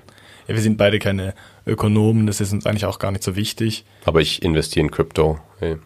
Ja, 0.48 0.54
wir 0.54 0.62
sind 0.62 0.78
beide 0.78 1.00
keine 1.00 1.34
Ökonomen, 1.66 2.28
das 2.28 2.42
ist 2.42 2.54
uns 2.54 2.68
eigentlich 2.68 2.86
auch 2.86 3.00
gar 3.00 3.10
nicht 3.10 3.24
so 3.24 3.36
wichtig. 3.36 3.86
Aber 4.06 4.22
ich 4.22 4.44
investiere 4.44 4.86
in 4.86 4.92
Krypto. 4.92 5.40
Hey. 5.58 5.78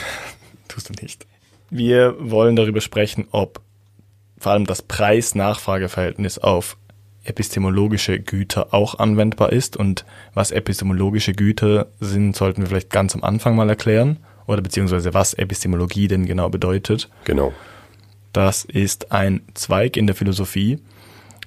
Tust 0.68 0.88
du 0.88 0.94
nicht. 1.02 1.26
Wir 1.70 2.16
wollen 2.18 2.56
darüber 2.56 2.80
sprechen, 2.80 3.28
ob 3.30 3.60
vor 4.38 4.52
allem 4.52 4.66
das 4.66 4.82
Preis-Nachfrage-Verhältnis 4.82 6.38
auf 6.38 6.76
epistemologische 7.24 8.18
Güter 8.18 8.72
auch 8.74 8.98
anwendbar 8.98 9.52
ist. 9.52 9.76
Und 9.76 10.04
was 10.34 10.50
epistemologische 10.50 11.32
Güter 11.32 11.88
sind, 12.00 12.34
sollten 12.34 12.62
wir 12.62 12.68
vielleicht 12.68 12.90
ganz 12.90 13.14
am 13.14 13.22
Anfang 13.22 13.54
mal 13.54 13.68
erklären 13.68 14.18
oder 14.46 14.62
beziehungsweise 14.62 15.14
was 15.14 15.34
Epistemologie 15.34 16.08
denn 16.08 16.26
genau 16.26 16.48
bedeutet. 16.48 17.08
Genau. 17.24 17.52
Das 18.32 18.64
ist 18.64 19.12
ein 19.12 19.42
Zweig 19.54 19.96
in 19.96 20.06
der 20.06 20.16
Philosophie, 20.16 20.78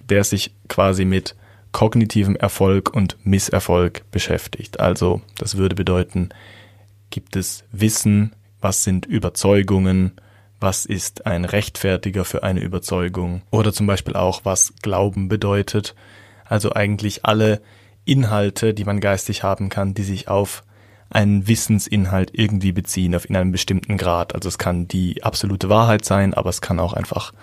der 0.09 0.23
sich 0.23 0.53
quasi 0.67 1.05
mit 1.05 1.35
kognitivem 1.71 2.35
Erfolg 2.35 2.93
und 2.93 3.17
Misserfolg 3.23 4.03
beschäftigt. 4.11 4.79
Also 4.79 5.21
das 5.37 5.57
würde 5.57 5.75
bedeuten, 5.75 6.29
gibt 7.09 7.35
es 7.35 7.63
Wissen, 7.71 8.35
was 8.63 8.83
sind 8.83 9.05
Überzeugungen, 9.05 10.13
was 10.59 10.85
ist 10.85 11.25
ein 11.25 11.43
Rechtfertiger 11.43 12.23
für 12.23 12.43
eine 12.43 12.61
Überzeugung 12.61 13.41
oder 13.51 13.73
zum 13.73 13.85
Beispiel 13.85 14.15
auch, 14.15 14.45
was 14.45 14.73
Glauben 14.81 15.27
bedeutet. 15.27 15.93
Also 16.45 16.73
eigentlich 16.73 17.25
alle 17.25 17.61
Inhalte, 18.05 18.73
die 18.73 18.85
man 18.85 19.01
geistig 19.01 19.43
haben 19.43 19.69
kann, 19.69 19.93
die 19.93 20.03
sich 20.03 20.29
auf 20.29 20.63
einen 21.09 21.47
Wissensinhalt 21.47 22.31
irgendwie 22.33 22.71
beziehen 22.71 23.13
auf 23.13 23.29
in 23.29 23.35
einem 23.35 23.51
bestimmten 23.51 23.97
Grad. 23.97 24.33
Also 24.33 24.47
es 24.47 24.57
kann 24.57 24.87
die 24.87 25.23
absolute 25.23 25.69
Wahrheit 25.69 26.05
sein, 26.05 26.33
aber 26.33 26.49
es 26.49 26.61
kann 26.61 26.79
auch 26.79 26.93
einfach 26.93 27.33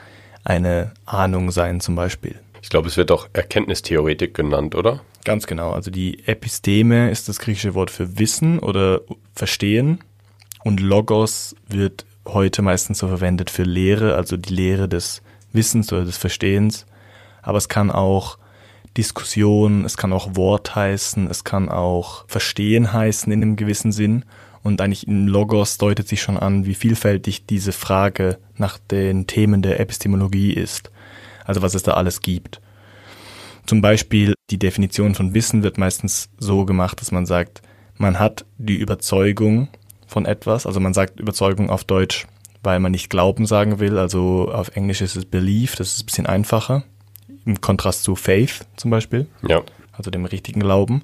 eine 0.42 0.92
Ahnung 1.04 1.50
sein 1.50 1.80
zum 1.80 1.94
Beispiel. 1.94 2.36
Ich 2.62 2.70
glaube, 2.70 2.88
es 2.88 2.96
wird 2.96 3.10
auch 3.10 3.28
Erkenntnistheoretik 3.32 4.34
genannt, 4.34 4.74
oder? 4.74 5.00
Ganz 5.24 5.46
genau. 5.46 5.72
Also 5.72 5.90
die 5.90 6.26
Episteme 6.26 7.10
ist 7.10 7.28
das 7.28 7.38
griechische 7.38 7.74
Wort 7.74 7.90
für 7.90 8.18
Wissen 8.18 8.58
oder 8.58 9.02
Verstehen 9.34 10.00
und 10.64 10.80
Logos 10.80 11.54
wird 11.68 12.04
heute 12.26 12.62
meistens 12.62 12.98
so 12.98 13.08
verwendet 13.08 13.50
für 13.50 13.62
Lehre, 13.62 14.14
also 14.14 14.36
die 14.36 14.54
Lehre 14.54 14.88
des 14.88 15.22
Wissens 15.52 15.92
oder 15.92 16.04
des 16.04 16.18
Verstehens. 16.18 16.86
Aber 17.42 17.58
es 17.58 17.68
kann 17.68 17.90
auch 17.90 18.38
Diskussion, 18.96 19.84
es 19.84 19.96
kann 19.96 20.12
auch 20.12 20.36
Wort 20.36 20.74
heißen, 20.74 21.28
es 21.30 21.44
kann 21.44 21.68
auch 21.68 22.24
Verstehen 22.28 22.92
heißen 22.92 23.32
in 23.32 23.42
einem 23.42 23.56
gewissen 23.56 23.92
Sinn. 23.92 24.24
Und 24.62 24.80
eigentlich 24.82 25.06
im 25.06 25.26
Logos 25.26 25.78
deutet 25.78 26.06
sich 26.06 26.20
schon 26.20 26.36
an, 26.36 26.66
wie 26.66 26.74
vielfältig 26.74 27.46
diese 27.46 27.72
Frage 27.72 28.38
nach 28.56 28.78
den 28.78 29.26
Themen 29.26 29.62
der 29.62 29.80
Epistemologie 29.80 30.52
ist. 30.52 30.90
Also 31.46 31.62
was 31.62 31.74
es 31.74 31.82
da 31.82 31.94
alles 31.94 32.20
gibt. 32.20 32.60
Zum 33.64 33.80
Beispiel 33.80 34.34
die 34.50 34.58
Definition 34.58 35.14
von 35.14 35.32
Wissen 35.32 35.62
wird 35.62 35.78
meistens 35.78 36.28
so 36.38 36.66
gemacht, 36.66 37.00
dass 37.00 37.12
man 37.12 37.24
sagt, 37.24 37.62
man 37.96 38.18
hat 38.18 38.44
die 38.58 38.76
Überzeugung 38.76 39.68
von 40.10 40.26
etwas, 40.26 40.66
also 40.66 40.80
man 40.80 40.92
sagt 40.92 41.20
Überzeugung 41.20 41.70
auf 41.70 41.84
Deutsch, 41.84 42.26
weil 42.62 42.80
man 42.80 42.92
nicht 42.92 43.10
Glauben 43.10 43.46
sagen 43.46 43.78
will, 43.78 43.96
also 43.96 44.50
auf 44.52 44.76
Englisch 44.76 45.00
ist 45.00 45.16
es 45.16 45.24
Belief, 45.24 45.76
das 45.76 45.94
ist 45.94 46.02
ein 46.02 46.06
bisschen 46.06 46.26
einfacher 46.26 46.82
im 47.46 47.60
Kontrast 47.60 48.02
zu 48.02 48.16
Faith 48.16 48.66
zum 48.76 48.90
Beispiel, 48.90 49.26
ja. 49.46 49.62
also 49.92 50.10
dem 50.10 50.24
richtigen 50.24 50.60
Glauben. 50.60 51.02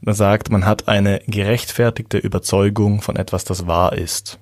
Man 0.00 0.14
sagt, 0.14 0.50
man 0.50 0.66
hat 0.66 0.88
eine 0.88 1.22
gerechtfertigte 1.26 2.18
Überzeugung 2.18 3.00
von 3.00 3.16
etwas, 3.16 3.44
das 3.44 3.66
wahr 3.66 3.94
ist. 3.94 4.38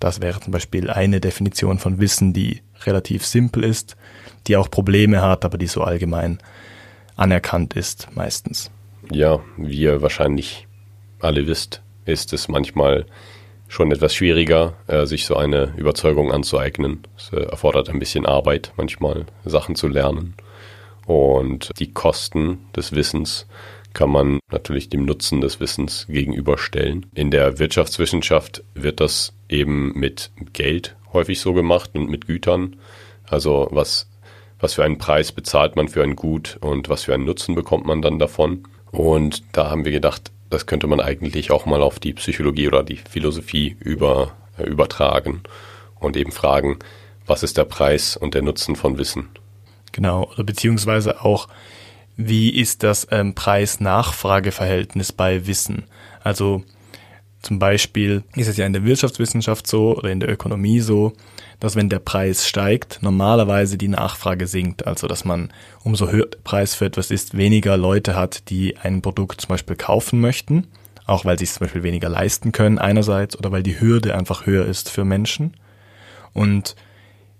Das 0.00 0.22
wäre 0.22 0.40
zum 0.40 0.52
Beispiel 0.52 0.88
eine 0.88 1.20
Definition 1.20 1.78
von 1.78 1.98
Wissen, 1.98 2.32
die 2.32 2.62
relativ 2.86 3.26
simpel 3.26 3.64
ist, 3.64 3.96
die 4.46 4.56
auch 4.56 4.70
Probleme 4.70 5.20
hat, 5.20 5.44
aber 5.44 5.58
die 5.58 5.66
so 5.66 5.82
allgemein 5.82 6.38
anerkannt 7.16 7.74
ist 7.74 8.08
meistens. 8.14 8.70
Ja, 9.10 9.40
wie 9.56 9.80
ihr 9.80 10.02
wahrscheinlich 10.02 10.66
alle 11.20 11.46
wisst, 11.46 11.82
ist 12.04 12.32
es 12.32 12.48
manchmal 12.48 13.06
schon 13.68 13.90
etwas 13.90 14.14
schwieriger, 14.14 14.74
äh, 14.86 15.06
sich 15.06 15.26
so 15.26 15.36
eine 15.36 15.74
Überzeugung 15.76 16.32
anzueignen. 16.32 17.02
Es 17.16 17.32
äh, 17.32 17.42
erfordert 17.42 17.88
ein 17.88 17.98
bisschen 17.98 18.26
Arbeit, 18.26 18.72
manchmal 18.76 19.26
Sachen 19.44 19.74
zu 19.74 19.88
lernen. 19.88 20.34
Und 21.06 21.70
die 21.78 21.92
Kosten 21.92 22.66
des 22.74 22.92
Wissens 22.92 23.46
kann 23.92 24.10
man 24.10 24.40
natürlich 24.50 24.88
dem 24.88 25.04
Nutzen 25.04 25.40
des 25.40 25.60
Wissens 25.60 26.06
gegenüberstellen. 26.08 27.06
In 27.14 27.30
der 27.30 27.58
Wirtschaftswissenschaft 27.58 28.64
wird 28.74 29.00
das 29.00 29.32
eben 29.48 29.92
mit 29.98 30.30
Geld 30.52 30.96
häufig 31.12 31.40
so 31.40 31.52
gemacht 31.52 31.90
und 31.94 32.10
mit 32.10 32.26
Gütern. 32.26 32.76
Also 33.28 33.68
was, 33.70 34.10
was 34.58 34.74
für 34.74 34.84
einen 34.84 34.98
Preis 34.98 35.32
bezahlt 35.32 35.76
man 35.76 35.88
für 35.88 36.02
ein 36.02 36.16
Gut 36.16 36.58
und 36.60 36.88
was 36.88 37.04
für 37.04 37.14
einen 37.14 37.24
Nutzen 37.24 37.54
bekommt 37.54 37.86
man 37.86 38.02
dann 38.02 38.18
davon. 38.18 38.64
Und 38.90 39.42
da 39.52 39.70
haben 39.70 39.84
wir 39.84 39.92
gedacht, 39.92 40.32
das 40.54 40.66
könnte 40.66 40.86
man 40.86 41.00
eigentlich 41.00 41.50
auch 41.50 41.66
mal 41.66 41.82
auf 41.82 41.98
die 41.98 42.14
Psychologie 42.14 42.68
oder 42.68 42.82
die 42.82 42.96
Philosophie 42.96 43.76
über, 43.80 44.32
äh, 44.56 44.64
übertragen 44.64 45.42
und 46.00 46.16
eben 46.16 46.32
fragen, 46.32 46.78
was 47.26 47.42
ist 47.42 47.58
der 47.58 47.64
Preis 47.64 48.16
und 48.16 48.34
der 48.34 48.42
Nutzen 48.42 48.76
von 48.76 48.96
Wissen? 48.98 49.28
Genau, 49.92 50.30
oder 50.32 50.44
beziehungsweise 50.44 51.22
auch, 51.24 51.48
wie 52.16 52.50
ist 52.50 52.82
das 52.82 53.06
ähm, 53.10 53.34
Preis-Nachfrage-Verhältnis 53.34 55.12
bei 55.12 55.46
Wissen? 55.46 55.84
Also 56.22 56.62
Zum 57.44 57.58
Beispiel 57.58 58.22
ist 58.34 58.48
es 58.48 58.56
ja 58.56 58.64
in 58.64 58.72
der 58.72 58.84
Wirtschaftswissenschaft 58.84 59.66
so 59.66 59.94
oder 59.98 60.10
in 60.10 60.18
der 60.18 60.30
Ökonomie 60.30 60.80
so, 60.80 61.12
dass 61.60 61.76
wenn 61.76 61.88
der 61.88 61.98
Preis 61.98 62.46
steigt, 62.46 62.98
normalerweise 63.02 63.78
die 63.78 63.88
Nachfrage 63.88 64.46
sinkt. 64.46 64.86
Also 64.86 65.06
dass 65.06 65.24
man 65.24 65.52
umso 65.82 66.08
höher 66.08 66.26
der 66.26 66.38
Preis 66.38 66.74
für 66.74 66.86
etwas 66.86 67.10
ist, 67.10 67.36
weniger 67.36 67.76
Leute 67.76 68.16
hat, 68.16 68.50
die 68.50 68.76
ein 68.76 69.02
Produkt 69.02 69.40
zum 69.40 69.48
Beispiel 69.48 69.76
kaufen 69.76 70.20
möchten, 70.20 70.66
auch 71.06 71.24
weil 71.24 71.38
sie 71.38 71.44
es 71.44 71.54
zum 71.54 71.64
Beispiel 71.64 71.82
weniger 71.82 72.08
leisten 72.08 72.52
können 72.52 72.78
einerseits 72.78 73.38
oder 73.38 73.52
weil 73.52 73.62
die 73.62 73.80
Hürde 73.80 74.14
einfach 74.14 74.46
höher 74.46 74.66
ist 74.66 74.90
für 74.90 75.04
Menschen. 75.04 75.56
Und 76.32 76.76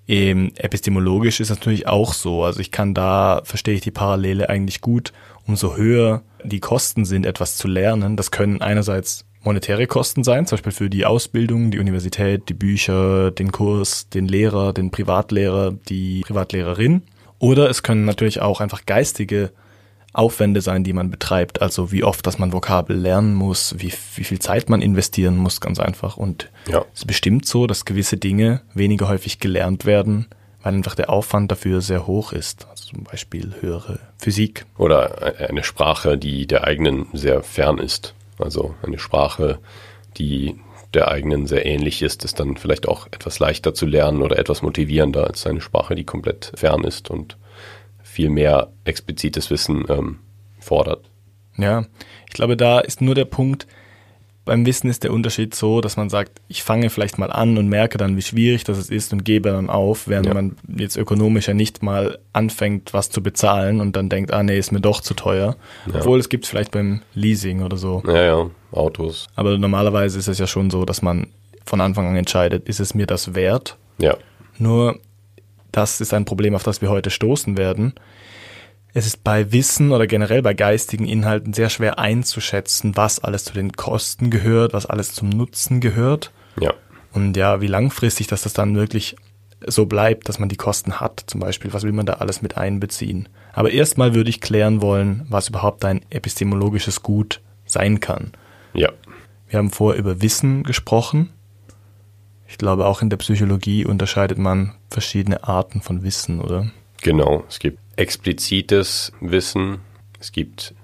ähm, 0.06 0.52
epistemologisch 0.56 1.40
ist 1.40 1.50
natürlich 1.50 1.86
auch 1.86 2.12
so. 2.12 2.44
Also 2.44 2.60
ich 2.60 2.70
kann 2.70 2.94
da, 2.94 3.40
verstehe 3.44 3.74
ich 3.74 3.80
die 3.80 3.90
Parallele 3.90 4.48
eigentlich 4.48 4.80
gut, 4.80 5.12
umso 5.46 5.76
höher 5.76 6.22
die 6.42 6.60
Kosten 6.60 7.04
sind, 7.04 7.24
etwas 7.24 7.56
zu 7.56 7.68
lernen. 7.68 8.16
Das 8.16 8.30
können 8.30 8.60
einerseits 8.60 9.24
monetäre 9.44 9.86
Kosten 9.86 10.24
sein, 10.24 10.46
zum 10.46 10.56
Beispiel 10.56 10.72
für 10.72 10.90
die 10.90 11.04
Ausbildung, 11.04 11.70
die 11.70 11.78
Universität, 11.78 12.48
die 12.48 12.54
Bücher, 12.54 13.30
den 13.30 13.52
Kurs, 13.52 14.08
den 14.08 14.26
Lehrer, 14.26 14.72
den 14.72 14.90
Privatlehrer, 14.90 15.72
die 15.88 16.22
Privatlehrerin. 16.22 17.02
Oder 17.38 17.68
es 17.68 17.82
können 17.82 18.04
natürlich 18.04 18.40
auch 18.40 18.60
einfach 18.60 18.86
geistige 18.86 19.50
Aufwände 20.14 20.60
sein, 20.60 20.84
die 20.84 20.92
man 20.92 21.10
betreibt. 21.10 21.60
Also 21.60 21.92
wie 21.92 22.04
oft, 22.04 22.26
dass 22.26 22.38
man 22.38 22.52
Vokabel 22.52 22.96
lernen 22.96 23.34
muss, 23.34 23.74
wie, 23.78 23.92
wie 24.14 24.24
viel 24.24 24.38
Zeit 24.38 24.70
man 24.70 24.80
investieren 24.80 25.36
muss, 25.36 25.60
ganz 25.60 25.80
einfach. 25.80 26.16
Und 26.16 26.48
ja. 26.68 26.84
es 26.94 27.00
ist 27.00 27.06
bestimmt 27.06 27.46
so, 27.46 27.66
dass 27.66 27.84
gewisse 27.84 28.16
Dinge 28.16 28.62
weniger 28.72 29.08
häufig 29.08 29.40
gelernt 29.40 29.84
werden, 29.84 30.26
weil 30.62 30.74
einfach 30.74 30.94
der 30.94 31.10
Aufwand 31.10 31.50
dafür 31.50 31.80
sehr 31.80 32.06
hoch 32.06 32.32
ist. 32.32 32.66
Also 32.70 32.84
zum 32.90 33.04
Beispiel 33.04 33.54
höhere 33.60 33.98
Physik. 34.16 34.64
Oder 34.78 35.34
eine 35.48 35.64
Sprache, 35.64 36.16
die 36.16 36.46
der 36.46 36.64
eigenen 36.64 37.06
sehr 37.12 37.42
fern 37.42 37.78
ist. 37.78 38.14
Also 38.38 38.74
eine 38.82 38.98
Sprache, 38.98 39.58
die 40.16 40.60
der 40.94 41.08
eigenen 41.08 41.46
sehr 41.46 41.66
ähnlich 41.66 42.02
ist, 42.02 42.24
ist 42.24 42.38
dann 42.38 42.56
vielleicht 42.56 42.86
auch 42.88 43.06
etwas 43.08 43.38
leichter 43.38 43.74
zu 43.74 43.86
lernen 43.86 44.22
oder 44.22 44.38
etwas 44.38 44.62
motivierender 44.62 45.26
als 45.26 45.46
eine 45.46 45.60
Sprache, 45.60 45.94
die 45.94 46.04
komplett 46.04 46.52
fern 46.54 46.84
ist 46.84 47.10
und 47.10 47.36
viel 48.02 48.30
mehr 48.30 48.70
explizites 48.84 49.50
Wissen 49.50 49.84
ähm, 49.88 50.20
fordert. 50.60 51.10
Ja, 51.56 51.86
ich 52.26 52.32
glaube, 52.32 52.56
da 52.56 52.80
ist 52.80 53.00
nur 53.00 53.14
der 53.14 53.24
Punkt, 53.24 53.66
beim 54.44 54.66
Wissen 54.66 54.90
ist 54.90 55.04
der 55.04 55.12
Unterschied 55.12 55.54
so, 55.54 55.80
dass 55.80 55.96
man 55.96 56.10
sagt, 56.10 56.40
ich 56.48 56.62
fange 56.62 56.90
vielleicht 56.90 57.18
mal 57.18 57.32
an 57.32 57.56
und 57.56 57.68
merke 57.68 57.96
dann, 57.96 58.16
wie 58.16 58.22
schwierig 58.22 58.64
das 58.64 58.90
ist 58.90 59.12
und 59.12 59.24
gebe 59.24 59.50
dann 59.50 59.70
auf, 59.70 60.06
während 60.06 60.26
ja. 60.26 60.34
man 60.34 60.56
jetzt 60.76 60.96
ökonomisch 60.96 61.48
ja 61.48 61.54
nicht 61.54 61.82
mal 61.82 62.18
anfängt, 62.32 62.92
was 62.92 63.10
zu 63.10 63.22
bezahlen 63.22 63.80
und 63.80 63.96
dann 63.96 64.08
denkt, 64.08 64.32
ah 64.32 64.42
nee, 64.42 64.58
ist 64.58 64.72
mir 64.72 64.80
doch 64.80 65.00
zu 65.00 65.14
teuer. 65.14 65.56
Ja. 65.86 66.00
Obwohl 66.00 66.18
es 66.18 66.28
gibt 66.28 66.46
vielleicht 66.46 66.72
beim 66.72 67.00
Leasing 67.14 67.62
oder 67.62 67.76
so. 67.76 68.02
Ja, 68.06 68.22
ja, 68.22 68.50
Autos. 68.72 69.28
Aber 69.34 69.56
normalerweise 69.56 70.18
ist 70.18 70.28
es 70.28 70.38
ja 70.38 70.46
schon 70.46 70.70
so, 70.70 70.84
dass 70.84 71.00
man 71.00 71.28
von 71.64 71.80
Anfang 71.80 72.06
an 72.06 72.16
entscheidet, 72.16 72.68
ist 72.68 72.80
es 72.80 72.94
mir 72.94 73.06
das 73.06 73.34
wert? 73.34 73.78
Ja. 73.98 74.16
Nur, 74.58 74.98
das 75.72 76.00
ist 76.00 76.12
ein 76.12 76.26
Problem, 76.26 76.54
auf 76.54 76.62
das 76.62 76.82
wir 76.82 76.90
heute 76.90 77.10
stoßen 77.10 77.56
werden 77.56 77.94
es 78.94 79.06
ist 79.06 79.24
bei 79.24 79.52
Wissen 79.52 79.90
oder 79.90 80.06
generell 80.06 80.40
bei 80.40 80.54
geistigen 80.54 81.06
Inhalten 81.06 81.52
sehr 81.52 81.68
schwer 81.68 81.98
einzuschätzen, 81.98 82.96
was 82.96 83.18
alles 83.18 83.44
zu 83.44 83.52
den 83.52 83.72
Kosten 83.72 84.30
gehört, 84.30 84.72
was 84.72 84.86
alles 84.86 85.12
zum 85.12 85.28
Nutzen 85.28 85.80
gehört. 85.80 86.30
Ja. 86.60 86.72
Und 87.12 87.36
ja, 87.36 87.60
wie 87.60 87.66
langfristig 87.66 88.28
dass 88.28 88.42
das 88.42 88.52
dann 88.52 88.76
wirklich 88.76 89.16
so 89.66 89.86
bleibt, 89.86 90.28
dass 90.28 90.38
man 90.38 90.48
die 90.48 90.56
Kosten 90.56 91.00
hat, 91.00 91.24
zum 91.26 91.40
Beispiel, 91.40 91.72
was 91.72 91.82
will 91.82 91.92
man 91.92 92.06
da 92.06 92.14
alles 92.14 92.40
mit 92.40 92.56
einbeziehen. 92.56 93.28
Aber 93.52 93.70
erstmal 93.72 94.14
würde 94.14 94.30
ich 94.30 94.40
klären 94.40 94.80
wollen, 94.80 95.26
was 95.28 95.48
überhaupt 95.48 95.84
ein 95.84 96.04
epistemologisches 96.10 97.02
Gut 97.02 97.40
sein 97.66 97.98
kann. 97.98 98.32
Ja. 98.74 98.90
Wir 99.48 99.58
haben 99.58 99.70
vorher 99.70 99.98
über 99.98 100.22
Wissen 100.22 100.62
gesprochen. 100.62 101.30
Ich 102.46 102.58
glaube, 102.58 102.86
auch 102.86 103.02
in 103.02 103.10
der 103.10 103.16
Psychologie 103.16 103.84
unterscheidet 103.84 104.38
man 104.38 104.74
verschiedene 104.88 105.44
Arten 105.44 105.80
von 105.80 106.04
Wissen, 106.04 106.40
oder? 106.40 106.70
Genau, 107.02 107.44
es 107.48 107.58
gibt 107.58 107.78
explizites 107.96 109.12
Wissen, 109.20 109.80
es 110.20 110.32
gibt 110.32 110.74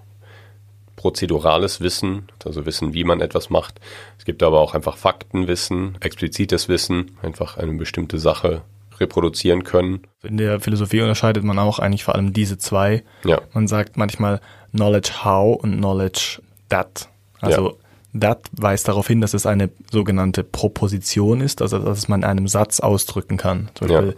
prozedurales 0.96 1.80
Wissen, 1.80 2.28
also 2.44 2.66
Wissen, 2.66 2.92
wie 2.92 3.04
man 3.04 3.22
etwas 3.22 3.48
macht. 3.48 3.80
Es 4.18 4.26
gibt 4.26 4.42
aber 4.42 4.60
auch 4.60 4.74
einfach 4.74 4.98
Faktenwissen, 4.98 5.96
explizites 6.00 6.68
Wissen, 6.68 7.12
einfach 7.22 7.56
eine 7.56 7.72
bestimmte 7.72 8.18
Sache 8.18 8.62
reproduzieren 8.98 9.64
können. 9.64 10.02
In 10.22 10.36
der 10.36 10.60
Philosophie 10.60 11.00
unterscheidet 11.00 11.42
man 11.42 11.58
auch 11.58 11.78
eigentlich 11.78 12.04
vor 12.04 12.16
allem 12.16 12.34
diese 12.34 12.58
zwei. 12.58 13.02
Ja. 13.24 13.40
Man 13.54 13.66
sagt 13.66 13.96
manchmal 13.96 14.42
Knowledge 14.72 15.24
how 15.24 15.56
und 15.62 15.78
Knowledge 15.78 16.42
that. 16.68 17.08
Also 17.40 17.78
ja. 18.12 18.20
that 18.20 18.42
weist 18.52 18.86
darauf 18.86 19.06
hin, 19.06 19.22
dass 19.22 19.32
es 19.32 19.46
eine 19.46 19.70
sogenannte 19.90 20.44
Proposition 20.44 21.40
ist, 21.40 21.62
also 21.62 21.78
dass 21.78 22.08
man 22.08 22.20
in 22.20 22.28
einem 22.28 22.48
Satz 22.48 22.78
ausdrücken 22.80 23.38
kann. 23.38 23.70
Zum 23.72 23.88
Beispiel, 23.88 24.10
ja. 24.10 24.14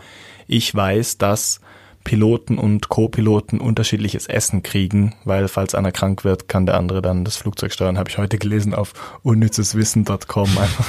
ich 0.49 0.75
weiß, 0.75 1.19
dass 1.19 1.61
Piloten 2.05 2.59
und 2.59 2.89
Co-Piloten 2.89 3.61
unterschiedliches 3.61 4.27
Essen 4.27 4.63
kriegen, 4.63 5.15
weil 5.25 5.49
falls 5.49 5.75
einer 5.75 5.93
krank 5.93 6.25
wird, 6.25 6.49
kann 6.49 6.67
der 6.67 6.77
andere 6.77 7.03
dann 7.03 7.25
das 7.25 7.37
Flugzeug 7.37 7.73
steuern. 7.73 7.99
Habe 7.99 8.11
ich 8.11 8.19
heute 8.19 8.39
gelesen 8.39 8.75
auf 8.75 8.93
unnützeswissen.com 9.23 10.49
einfach. 10.59 10.87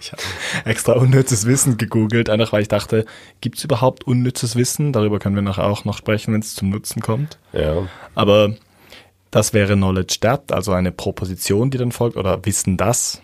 Ich 0.00 0.12
habe 0.12 0.22
extra 0.64 0.92
unnützes 0.92 1.46
Wissen 1.46 1.76
gegoogelt, 1.76 2.30
einfach 2.30 2.52
weil 2.52 2.62
ich 2.62 2.68
dachte, 2.68 3.04
gibt 3.40 3.58
es 3.58 3.64
überhaupt 3.64 4.06
unnützes 4.06 4.54
Wissen? 4.54 4.92
Darüber 4.92 5.18
können 5.18 5.34
wir 5.34 5.42
nachher 5.42 5.64
auch 5.64 5.84
noch 5.84 5.98
sprechen, 5.98 6.32
wenn 6.32 6.40
es 6.40 6.54
zum 6.54 6.70
Nutzen 6.70 7.02
kommt. 7.02 7.38
Ja. 7.52 7.88
Aber 8.14 8.54
das 9.30 9.52
wäre 9.52 9.74
Knowledge 9.74 10.18
That, 10.20 10.52
also 10.52 10.72
eine 10.72 10.92
Proposition, 10.92 11.70
die 11.70 11.78
dann 11.78 11.92
folgt, 11.92 12.16
oder 12.16 12.44
Wissen 12.44 12.76
das 12.76 13.20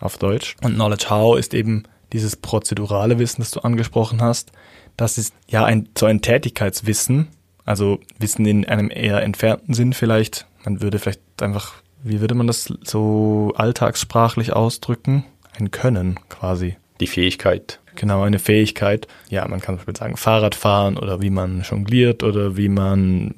auf 0.00 0.16
Deutsch. 0.16 0.56
Und 0.62 0.74
Knowledge 0.74 1.10
How 1.10 1.38
ist 1.38 1.54
eben 1.54 1.84
dieses 2.12 2.36
prozedurale 2.36 3.18
Wissen, 3.18 3.42
das 3.42 3.50
du 3.50 3.60
angesprochen 3.60 4.20
hast. 4.20 4.52
Das 4.96 5.18
ist 5.18 5.34
ja 5.48 5.64
ein, 5.64 5.88
so 5.96 6.06
ein 6.06 6.22
Tätigkeitswissen, 6.22 7.28
also 7.64 8.00
Wissen 8.18 8.46
in 8.46 8.66
einem 8.66 8.90
eher 8.90 9.22
entfernten 9.22 9.74
Sinn 9.74 9.92
vielleicht. 9.92 10.46
Man 10.64 10.80
würde 10.80 10.98
vielleicht 10.98 11.20
einfach, 11.40 11.74
wie 12.02 12.20
würde 12.20 12.34
man 12.34 12.46
das 12.46 12.72
so 12.84 13.52
alltagssprachlich 13.56 14.52
ausdrücken? 14.52 15.24
Ein 15.58 15.70
Können 15.70 16.18
quasi. 16.28 16.76
Die 17.00 17.06
Fähigkeit. 17.06 17.80
Genau, 17.94 18.22
eine 18.22 18.38
Fähigkeit. 18.38 19.06
Ja, 19.28 19.46
man 19.48 19.60
kann 19.60 19.74
zum 19.74 19.78
Beispiel 19.78 19.96
sagen 19.96 20.16
Fahrrad 20.16 20.54
fahren 20.54 20.96
oder 20.96 21.20
wie 21.20 21.30
man 21.30 21.62
jongliert 21.62 22.22
oder 22.22 22.56
wie 22.56 22.68
man 22.68 23.34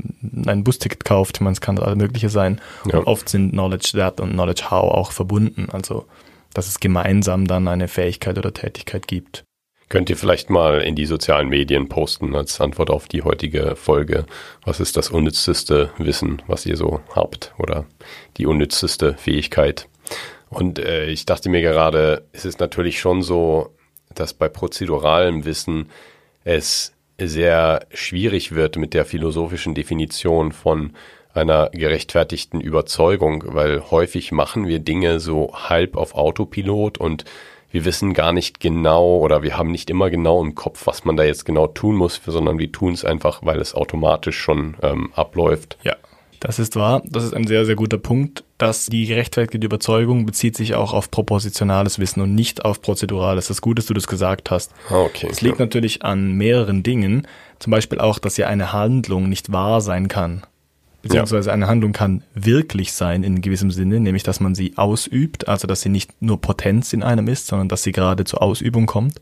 ein 0.47 0.65
Busticket 0.65 1.05
kauft. 1.05 1.41
Man, 1.41 1.53
es 1.53 1.61
kann 1.61 1.79
alles 1.79 1.97
Mögliche 1.97 2.29
sein. 2.29 2.61
Ja. 2.87 2.99
Und 2.99 3.07
oft 3.07 3.29
sind 3.29 3.51
Knowledge 3.51 3.93
That 3.95 4.21
und 4.21 4.33
Knowledge 4.33 4.71
How 4.71 4.93
auch 4.93 5.13
verbunden. 5.13 5.69
Also, 5.73 6.07
dass 6.53 6.69
es 6.69 6.79
gemeinsam 6.79 7.47
dann 7.47 7.67
eine 7.67 7.89
Fähigkeit 7.89 8.39
oder 8.39 8.55
Tätigkeit 8.55 9.09
gibt. 9.09 9.45
Könnt 9.89 10.11
ihr 10.11 10.17
vielleicht 10.17 10.51
mal 10.51 10.81
in 10.81 10.97
die 10.97 11.07
sozialen 11.07 11.49
Medien 11.49 11.89
posten 11.89 12.35
als 12.35 12.61
Antwort 12.61 12.91
auf 12.91 13.07
die 13.07 13.23
heutige 13.23 13.77
Folge? 13.77 14.25
Was 14.65 14.81
ist 14.81 14.97
das 14.97 15.11
unnützeste 15.11 15.91
Wissen, 15.99 16.43
was 16.47 16.67
ihr 16.67 16.77
so 16.77 17.01
habt 17.15 17.53
oder 17.59 17.85
die 18.37 18.47
unnützeste 18.47 19.15
Fähigkeit? 19.15 19.89
Und 20.49 20.79
äh, 20.79 21.07
ich 21.07 21.27
dachte 21.27 21.49
mir 21.49 21.61
gerade, 21.61 22.25
es 22.33 22.45
ist 22.45 22.61
natürlich 22.61 22.99
schon 22.99 23.23
so, 23.23 23.75
dass 24.15 24.33
bei 24.33 24.49
prozeduralem 24.49 25.45
Wissen 25.45 25.91
es 26.45 26.93
sehr 27.19 27.87
schwierig 27.93 28.55
wird 28.55 28.77
mit 28.77 28.95
der 28.95 29.05
philosophischen 29.05 29.75
Definition 29.75 30.53
von 30.53 30.93
einer 31.33 31.71
gerechtfertigten 31.71 32.61
Überzeugung, 32.61 33.45
weil 33.49 33.91
häufig 33.91 34.33
machen 34.33 34.69
wir 34.69 34.79
Dinge 34.79 35.21
so 35.21 35.53
halb 35.53 35.97
auf 35.97 36.15
Autopilot 36.15 36.99
und 36.99 37.25
wir 37.75 37.85
wissen 37.85 38.15
gar 38.15 38.31
nicht 38.33 38.61
genau 38.61 39.19
oder 39.19 39.43
wir 39.43 39.59
haben 39.59 39.73
nicht 39.73 39.91
immer 39.91 40.09
genau 40.09 40.41
im 40.41 40.55
Kopf, 40.55 40.87
was 40.87 41.05
man 41.05 41.17
da 41.17 41.25
jetzt 41.25 41.45
genau 41.45 41.67
tun 41.67 41.97
muss, 41.97 42.21
sondern 42.25 42.57
wir 42.61 42.71
tun 42.71 42.93
es 42.93 43.05
einfach, 43.05 43.41
weil 43.43 43.61
es 43.61 43.75
automatisch 43.75 44.39
schon 44.39 44.77
ähm, 44.81 45.13
abläuft. 45.17 45.77
Ja, 45.83 45.97
das 46.39 46.61
ist 46.61 46.77
wahr. 46.77 47.03
Das 47.05 47.25
ist 47.25 47.35
ein 47.35 47.49
sehr, 47.49 47.65
sehr 47.65 47.75
guter 47.75 47.99
Punkt, 47.99 48.45
dass 48.59 48.87
die 48.87 49.07
gerechtfertigte 49.07 49.67
Überzeugung 49.67 50.25
bezieht 50.25 50.57
sich 50.57 50.77
auch 50.77 50.93
auf 50.93 51.11
propositionales 51.11 51.99
Wissen 51.99 52.21
und 52.21 52.33
nicht 52.33 52.65
auf 52.65 52.81
prozedurales. 52.81 53.49
Das 53.49 53.57
ist 53.57 53.61
gut, 53.61 53.79
dass 53.79 53.87
du 53.87 53.95
das 53.95 54.07
gesagt 54.07 54.53
hast. 54.53 54.71
Ah, 54.89 55.01
okay. 55.01 55.27
Es 55.29 55.41
liegt 55.41 55.59
ja. 55.59 55.65
natürlich 55.65 56.05
an 56.05 56.31
mehreren 56.35 56.85
Dingen. 56.85 57.27
Zum 57.59 57.73
Beispiel 57.73 57.99
auch, 57.99 58.21
dass 58.21 58.37
ja 58.37 58.47
eine 58.47 58.73
Handlung 58.73 59.29
nicht 59.29 59.51
wahr 59.51 59.81
sein 59.81 60.07
kann 60.07 60.45
beziehungsweise 61.05 61.53
eine 61.53 61.69
Handlung 61.69 61.93
kann 61.93 62.25
wirklich 62.35 62.93
sein 62.93 63.23
in 63.23 63.41
gewissem 63.41 63.71
Sinne, 63.71 64.01
nämlich 64.01 64.23
dass 64.23 64.41
man 64.41 64.55
sie 64.55 64.77
ausübt, 64.77 65.49
also 65.49 65.67
dass 65.67 65.83
sie 65.83 65.89
nicht 65.89 66.21
nur 66.21 66.41
Potenz 66.41 66.93
in 66.93 67.03
einem 67.03 67.29
ist, 67.29 67.47
sondern 67.47 67.69
dass 67.69 67.83
sie 67.83 67.93
gerade 67.93 68.25
zur 68.25 68.43
Ausübung 68.43 68.87
kommt. 68.87 69.21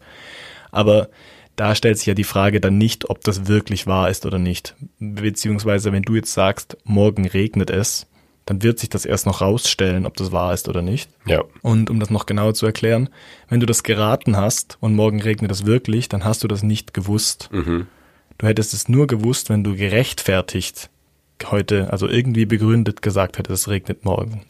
Aber 0.71 1.09
da 1.57 1.75
stellt 1.75 1.99
sich 1.99 2.07
ja 2.07 2.15
die 2.15 2.25
Frage 2.25 2.61
dann 2.61 2.79
nicht, 2.79 3.11
ob 3.11 3.21
das 3.23 3.47
wirklich 3.47 3.87
wahr 3.87 4.09
ist 4.09 4.25
oder 4.25 4.39
nicht. 4.39 4.75
Beziehungsweise 4.99 5.93
wenn 5.93 6.03
du 6.03 6.15
jetzt 6.15 6.33
sagst, 6.33 6.79
morgen 6.85 7.27
regnet 7.27 7.71
es, 7.71 8.07
dann 8.47 8.63
wird 8.63 8.79
sich 8.79 8.89
das 8.89 9.05
erst 9.05 9.27
noch 9.27 9.41
rausstellen, 9.41 10.07
ob 10.07 10.17
das 10.17 10.33
wahr 10.33 10.55
ist 10.55 10.69
oder 10.69 10.83
nicht. 10.83 11.11
Ja. 11.27 11.45
Und 11.61 11.91
um 11.91 12.01
das 12.01 12.11
noch 12.11 12.27
genauer 12.27 12.55
zu 12.55 12.67
erklären, 12.67 13.09
wenn 13.49 13.61
du 13.61 13.67
das 13.67 13.83
geraten 13.83 14.37
hast 14.37 14.79
und 14.81 14.95
morgen 14.95 15.21
regnet 15.21 15.51
es 15.51 15.67
wirklich, 15.67 16.09
dann 16.09 16.25
hast 16.25 16.43
du 16.43 16.49
das 16.49 16.63
nicht 16.63 16.95
gewusst. 16.95 17.51
Mhm. 17.53 17.87
Du 18.39 18.47
hättest 18.47 18.75
es 18.75 18.89
nur 18.89 19.07
gewusst, 19.07 19.51
wenn 19.51 19.63
du 19.63 19.77
gerechtfertigt 19.77 20.91
heute, 21.51 21.91
also 21.93 22.09
irgendwie 22.09 22.47
begründet 22.47 23.03
gesagt 23.03 23.39
hätte, 23.39 23.53
es 23.53 23.69
regnet 23.69 24.05
morgen. 24.05 24.43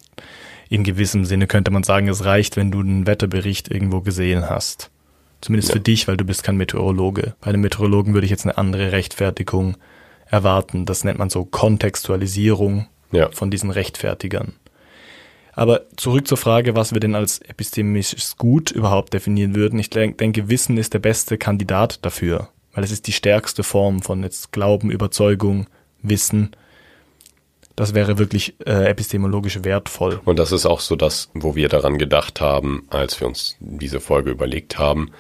in 0.69 0.85
gewissem 0.85 1.25
Sinne 1.25 1.47
könnte 1.47 1.71
man 1.71 1.83
sagen, 1.83 2.09
es 2.09 2.25
reicht, 2.25 2.57
wenn 2.57 2.71
du 2.71 2.81
einen 2.81 3.07
Wetterbericht 3.07 3.71
irgendwo 3.71 4.01
gesehen 4.01 4.49
hast. 4.49 4.91
Zumindest 5.43 5.71
ja. 5.71 5.75
für 5.75 5.81
dich, 5.81 6.09
weil 6.09 6.17
du 6.17 6.25
bist 6.25 6.45
kein 6.45 6.57
Meteorologe. 6.57 7.35
Bei 7.41 7.49
einem 7.49 7.61
Meteorologen 7.61 8.15
würde 8.15 8.25
ich 8.25 8.31
jetzt 8.31 8.47
eine 8.47 8.57
andere 8.57 8.93
Rechtfertigung 8.93 9.77
erwarten. 10.31 10.87
Das 10.87 11.05
nennt 11.05 11.19
man 11.19 11.31
so 11.31 11.45
Kontextualisierung 11.45 12.87
ja. 13.11 13.29
von 13.33 13.51
diesen 13.51 13.71
Rechtfertigern. 13.71 14.55
Aber 15.53 15.83
zurück 15.97 16.27
zur 16.27 16.39
Frage, 16.39 16.75
was 16.75 16.93
wir 16.95 17.01
denn 17.01 17.15
als 17.15 17.41
epistemisches 17.41 18.37
Gut 18.39 18.71
überhaupt 18.71 19.13
definieren 19.13 19.55
würden. 19.55 19.79
Ich 19.79 19.91
denke, 19.91 20.49
Wissen 20.49 20.79
ist 20.79 20.95
der 20.95 20.99
beste 20.99 21.37
Kandidat 21.37 22.05
dafür, 22.05 22.49
weil 22.73 22.85
es 22.85 22.91
ist 22.91 23.07
die 23.07 23.13
stärkste 23.13 23.63
Form 23.63 24.01
von 24.01 24.23
jetzt 24.23 24.53
Glauben, 24.53 24.91
Überzeugung, 24.91 25.67
Wissen. 26.01 26.53
Das 27.77 27.95
wäre 27.95 28.19
wirklich 28.19 28.55
äh, 28.67 28.91
epistemologisch 28.91 29.65
wertvoll. 29.65 30.21
Und 30.25 30.39
das 30.39 30.53
ist 30.53 30.67
auch 30.67 30.81
so 30.81 30.97
das, 30.97 31.31
wo 31.35 31.55
wir 31.55 31.69
daran 31.69 31.99
gedacht 31.99 32.41
haben, 32.41 32.87
als 32.91 33.21
wir 33.21 33.27
uns 33.27 33.57
diese 33.61 34.01
Folge 34.01 34.31
überlegt 34.31 34.79
haben, 34.79 35.11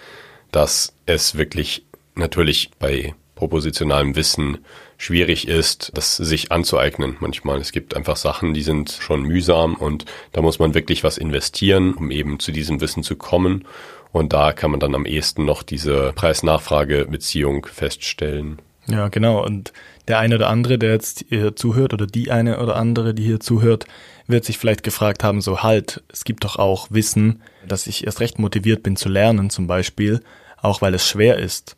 dass 0.50 0.94
es 1.06 1.37
wirklich 1.37 1.85
natürlich 2.14 2.71
bei 2.78 3.14
propositionalem 3.35 4.14
Wissen 4.14 4.59
schwierig 4.99 5.49
ist, 5.49 5.90
das 5.94 6.16
sich 6.16 6.52
anzueignen 6.52 7.16
manchmal. 7.18 7.59
Es 7.59 7.73
gibt 7.73 7.97
einfach 7.97 8.16
Sachen, 8.16 8.54
die 8.54 8.62
sind 8.62 8.97
schon 9.00 9.23
mühsam 9.23 9.75
und 9.75 10.04
da 10.30 10.42
muss 10.42 10.61
man 10.61 10.75
wirklich 10.75 11.02
was 11.02 11.18
investieren, 11.18 11.94
um 11.94 12.12
eben 12.12 12.38
zu 12.38 12.52
diesem 12.52 12.80
Wissen 12.80 13.02
zu 13.02 13.16
kommen. 13.16 13.64
Und 14.12 14.32
da 14.32 14.52
kann 14.52 14.71
man 14.71 14.78
dann 14.78 14.94
am 14.94 15.06
ehesten 15.06 15.44
noch 15.44 15.62
diese 15.62 16.12
Preis-Nachfrage-Beziehung 16.14 17.66
feststellen. 17.66 18.61
Ja, 18.87 19.09
genau. 19.09 19.44
Und 19.44 19.73
der 20.09 20.18
eine 20.18 20.35
oder 20.35 20.49
andere, 20.49 20.78
der 20.78 20.92
jetzt 20.92 21.25
hier 21.28 21.54
zuhört, 21.54 21.94
oder 21.94 22.06
die 22.06 22.30
eine 22.30 22.61
oder 22.61 22.76
andere, 22.76 23.14
die 23.14 23.25
hier 23.25 23.40
zuhört, 23.40 23.87
wird 24.26 24.44
sich 24.44 24.59
vielleicht 24.59 24.82
gefragt 24.82 25.25
haben, 25.25 25.40
so 25.40 25.62
halt, 25.62 26.02
es 26.12 26.25
gibt 26.25 26.44
doch 26.44 26.56
auch 26.56 26.88
Wissen, 26.90 27.42
dass 27.66 27.87
ich 27.87 28.04
erst 28.04 28.21
recht 28.21 28.38
motiviert 28.38 28.82
bin 28.82 28.97
zu 28.97 29.09
lernen 29.09 29.50
zum 29.50 29.66
Beispiel, 29.66 30.21
auch 30.61 30.82
weil 30.82 30.94
es 30.94 31.06
schwer 31.06 31.38
ist. 31.38 31.76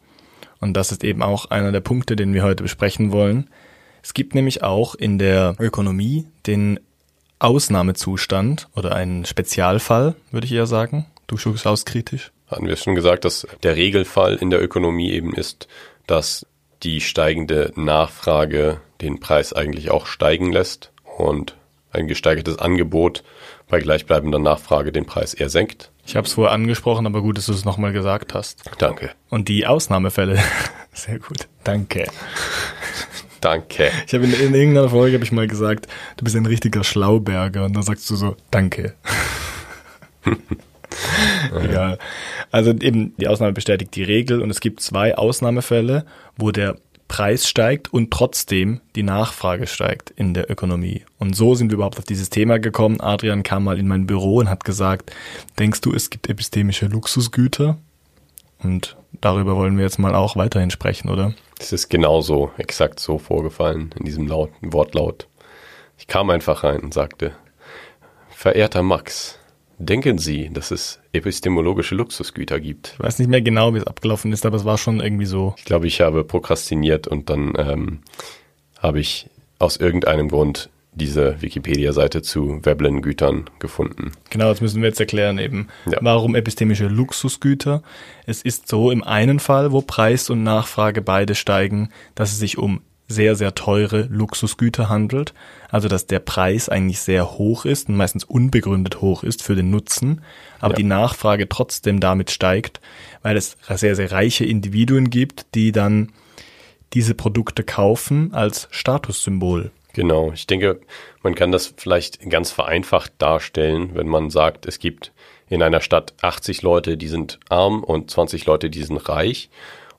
Und 0.60 0.74
das 0.74 0.92
ist 0.92 1.04
eben 1.04 1.22
auch 1.22 1.50
einer 1.50 1.72
der 1.72 1.80
Punkte, 1.80 2.16
den 2.16 2.32
wir 2.32 2.42
heute 2.42 2.62
besprechen 2.62 3.12
wollen. 3.12 3.50
Es 4.02 4.14
gibt 4.14 4.34
nämlich 4.34 4.62
auch 4.62 4.94
in 4.94 5.18
der 5.18 5.56
Ökonomie 5.58 6.26
den 6.46 6.80
Ausnahmezustand 7.38 8.68
oder 8.74 8.94
einen 8.94 9.24
Spezialfall, 9.24 10.14
würde 10.30 10.46
ich 10.46 10.52
eher 10.52 10.66
sagen. 10.66 11.06
Du 11.26 11.36
schaust 11.36 11.86
kritisch. 11.86 12.30
Hatten 12.46 12.66
wir 12.66 12.76
schon 12.76 12.94
gesagt, 12.94 13.24
dass 13.24 13.46
der 13.62 13.76
Regelfall 13.76 14.36
in 14.36 14.50
der 14.50 14.62
Ökonomie 14.62 15.10
eben 15.10 15.34
ist, 15.34 15.68
dass 16.06 16.46
die 16.84 17.00
steigende 17.00 17.72
Nachfrage 17.76 18.80
den 19.00 19.18
Preis 19.18 19.52
eigentlich 19.52 19.90
auch 19.90 20.06
steigen 20.06 20.52
lässt 20.52 20.92
und 21.16 21.56
ein 21.92 22.06
gesteigertes 22.08 22.58
Angebot 22.58 23.24
bei 23.68 23.80
gleichbleibender 23.80 24.38
Nachfrage 24.38 24.92
den 24.92 25.06
Preis 25.06 25.32
eher 25.32 25.48
senkt. 25.48 25.90
Ich 26.06 26.16
habe 26.16 26.26
es 26.26 26.34
vorher 26.34 26.52
angesprochen, 26.52 27.06
aber 27.06 27.22
gut, 27.22 27.38
dass 27.38 27.46
du 27.46 27.52
es 27.52 27.64
nochmal 27.64 27.92
gesagt 27.92 28.34
hast. 28.34 28.64
Danke. 28.78 29.10
Und 29.30 29.48
die 29.48 29.66
Ausnahmefälle, 29.66 30.38
sehr 30.92 31.18
gut. 31.18 31.48
Danke. 31.64 32.06
Danke. 33.40 33.90
Ich 34.06 34.14
habe 34.14 34.24
in, 34.24 34.32
in, 34.34 34.54
irgendeiner 34.54 34.90
Folge 34.90 35.16
habe 35.16 35.24
ich 35.24 35.32
mal 35.32 35.46
gesagt, 35.46 35.86
du 36.16 36.24
bist 36.24 36.36
ein 36.36 36.46
richtiger 36.46 36.84
Schlauberger 36.84 37.64
und 37.64 37.74
dann 37.74 37.82
sagst 37.82 38.08
du 38.10 38.16
so, 38.16 38.36
danke. 38.50 38.94
Egal. 41.60 41.98
Also 42.50 42.70
eben 42.70 43.16
die 43.16 43.28
Ausnahme 43.28 43.52
bestätigt 43.52 43.94
die 43.94 44.02
Regel 44.02 44.42
und 44.42 44.50
es 44.50 44.60
gibt 44.60 44.80
zwei 44.80 45.16
Ausnahmefälle, 45.16 46.04
wo 46.36 46.50
der 46.50 46.76
Preis 47.08 47.48
steigt 47.48 47.92
und 47.92 48.10
trotzdem 48.10 48.80
die 48.96 49.02
Nachfrage 49.02 49.66
steigt 49.66 50.10
in 50.10 50.34
der 50.34 50.50
Ökonomie. 50.50 51.04
Und 51.18 51.36
so 51.36 51.54
sind 51.54 51.70
wir 51.70 51.74
überhaupt 51.74 51.98
auf 51.98 52.04
dieses 52.04 52.30
Thema 52.30 52.58
gekommen. 52.58 53.00
Adrian 53.00 53.42
kam 53.42 53.64
mal 53.64 53.78
in 53.78 53.86
mein 53.86 54.06
Büro 54.06 54.38
und 54.38 54.48
hat 54.48 54.64
gesagt, 54.64 55.12
denkst 55.58 55.80
du, 55.82 55.92
es 55.92 56.10
gibt 56.10 56.28
epistemische 56.28 56.86
Luxusgüter? 56.86 57.78
Und 58.62 58.96
darüber 59.20 59.56
wollen 59.56 59.76
wir 59.76 59.84
jetzt 59.84 59.98
mal 59.98 60.14
auch 60.14 60.36
weiterhin 60.36 60.70
sprechen, 60.70 61.10
oder? 61.10 61.34
Es 61.60 61.72
ist 61.72 61.88
genauso, 61.88 62.50
exakt 62.56 62.98
so 62.98 63.18
vorgefallen 63.18 63.94
in 63.98 64.06
diesem 64.06 64.26
lauten 64.26 64.72
Wortlaut. 64.72 65.28
Ich 65.98 66.06
kam 66.06 66.30
einfach 66.30 66.64
rein 66.64 66.80
und 66.80 66.94
sagte, 66.94 67.32
verehrter 68.30 68.82
Max, 68.82 69.38
denken 69.78 70.18
Sie, 70.18 70.50
dass 70.52 70.70
es 70.70 71.00
epistemologische 71.12 71.94
Luxusgüter 71.94 72.60
gibt? 72.60 72.94
Ich 72.94 73.00
weiß 73.00 73.18
nicht 73.18 73.28
mehr 73.28 73.42
genau, 73.42 73.74
wie 73.74 73.78
es 73.78 73.86
abgelaufen 73.86 74.32
ist, 74.32 74.46
aber 74.46 74.56
es 74.56 74.64
war 74.64 74.78
schon 74.78 75.00
irgendwie 75.00 75.26
so. 75.26 75.54
Ich 75.58 75.64
glaube, 75.64 75.86
ich 75.86 76.00
habe 76.00 76.24
prokrastiniert 76.24 77.06
und 77.06 77.30
dann 77.30 77.52
ähm, 77.56 77.98
habe 78.78 79.00
ich 79.00 79.28
aus 79.58 79.76
irgendeinem 79.76 80.28
Grund 80.28 80.70
diese 80.94 81.40
Wikipedia-Seite 81.42 82.22
zu 82.22 82.60
Veblen-Gütern 82.62 83.50
gefunden. 83.58 84.12
Genau, 84.30 84.48
das 84.48 84.60
müssen 84.60 84.80
wir 84.80 84.88
jetzt 84.88 85.00
erklären 85.00 85.38
eben. 85.38 85.68
Ja. 85.90 85.98
Warum 86.00 86.34
epistemische 86.34 86.86
Luxusgüter? 86.86 87.82
Es 88.26 88.42
ist 88.42 88.68
so 88.68 88.90
im 88.90 89.02
einen 89.02 89.40
Fall, 89.40 89.72
wo 89.72 89.80
Preis 89.80 90.30
und 90.30 90.42
Nachfrage 90.42 91.02
beide 91.02 91.34
steigen, 91.34 91.88
dass 92.14 92.32
es 92.32 92.38
sich 92.38 92.58
um 92.58 92.82
sehr, 93.06 93.36
sehr 93.36 93.54
teure 93.54 94.02
Luxusgüter 94.10 94.88
handelt. 94.88 95.34
Also 95.68 95.88
dass 95.88 96.06
der 96.06 96.20
Preis 96.20 96.68
eigentlich 96.68 97.00
sehr 97.00 97.32
hoch 97.32 97.64
ist 97.64 97.88
und 97.88 97.96
meistens 97.96 98.24
unbegründet 98.24 99.00
hoch 99.00 99.24
ist 99.24 99.42
für 99.42 99.54
den 99.54 99.70
Nutzen, 99.70 100.22
aber 100.60 100.74
ja. 100.74 100.76
die 100.76 100.84
Nachfrage 100.84 101.48
trotzdem 101.48 102.00
damit 102.00 102.30
steigt, 102.30 102.80
weil 103.22 103.36
es 103.36 103.56
sehr, 103.68 103.96
sehr 103.96 104.12
reiche 104.12 104.44
Individuen 104.44 105.10
gibt, 105.10 105.46
die 105.54 105.72
dann 105.72 106.12
diese 106.92 107.14
Produkte 107.14 107.64
kaufen 107.64 108.32
als 108.32 108.68
Statussymbol. 108.70 109.72
Genau, 109.94 110.32
ich 110.32 110.46
denke, 110.46 110.80
man 111.22 111.34
kann 111.34 111.52
das 111.52 111.72
vielleicht 111.76 112.28
ganz 112.28 112.50
vereinfacht 112.50 113.12
darstellen, 113.18 113.90
wenn 113.94 114.08
man 114.08 114.30
sagt, 114.30 114.66
es 114.66 114.78
gibt 114.78 115.12
in 115.48 115.62
einer 115.62 115.80
Stadt 115.80 116.14
80 116.20 116.62
Leute, 116.62 116.96
die 116.96 117.08
sind 117.08 117.38
arm 117.48 117.84
und 117.84 118.10
20 118.10 118.46
Leute, 118.46 118.70
die 118.70 118.82
sind 118.82 119.08
reich. 119.08 119.50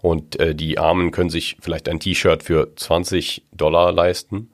Und 0.06 0.40
äh, 0.40 0.54
die 0.54 0.78
Armen 0.78 1.10
können 1.10 1.32
sich 1.32 1.58
vielleicht 1.60 1.90
ein 1.90 2.00
T-Shirt 2.00 2.44
für 2.44 2.76
20 2.76 3.42
Dollar 3.52 3.92
leisten. 3.92 4.52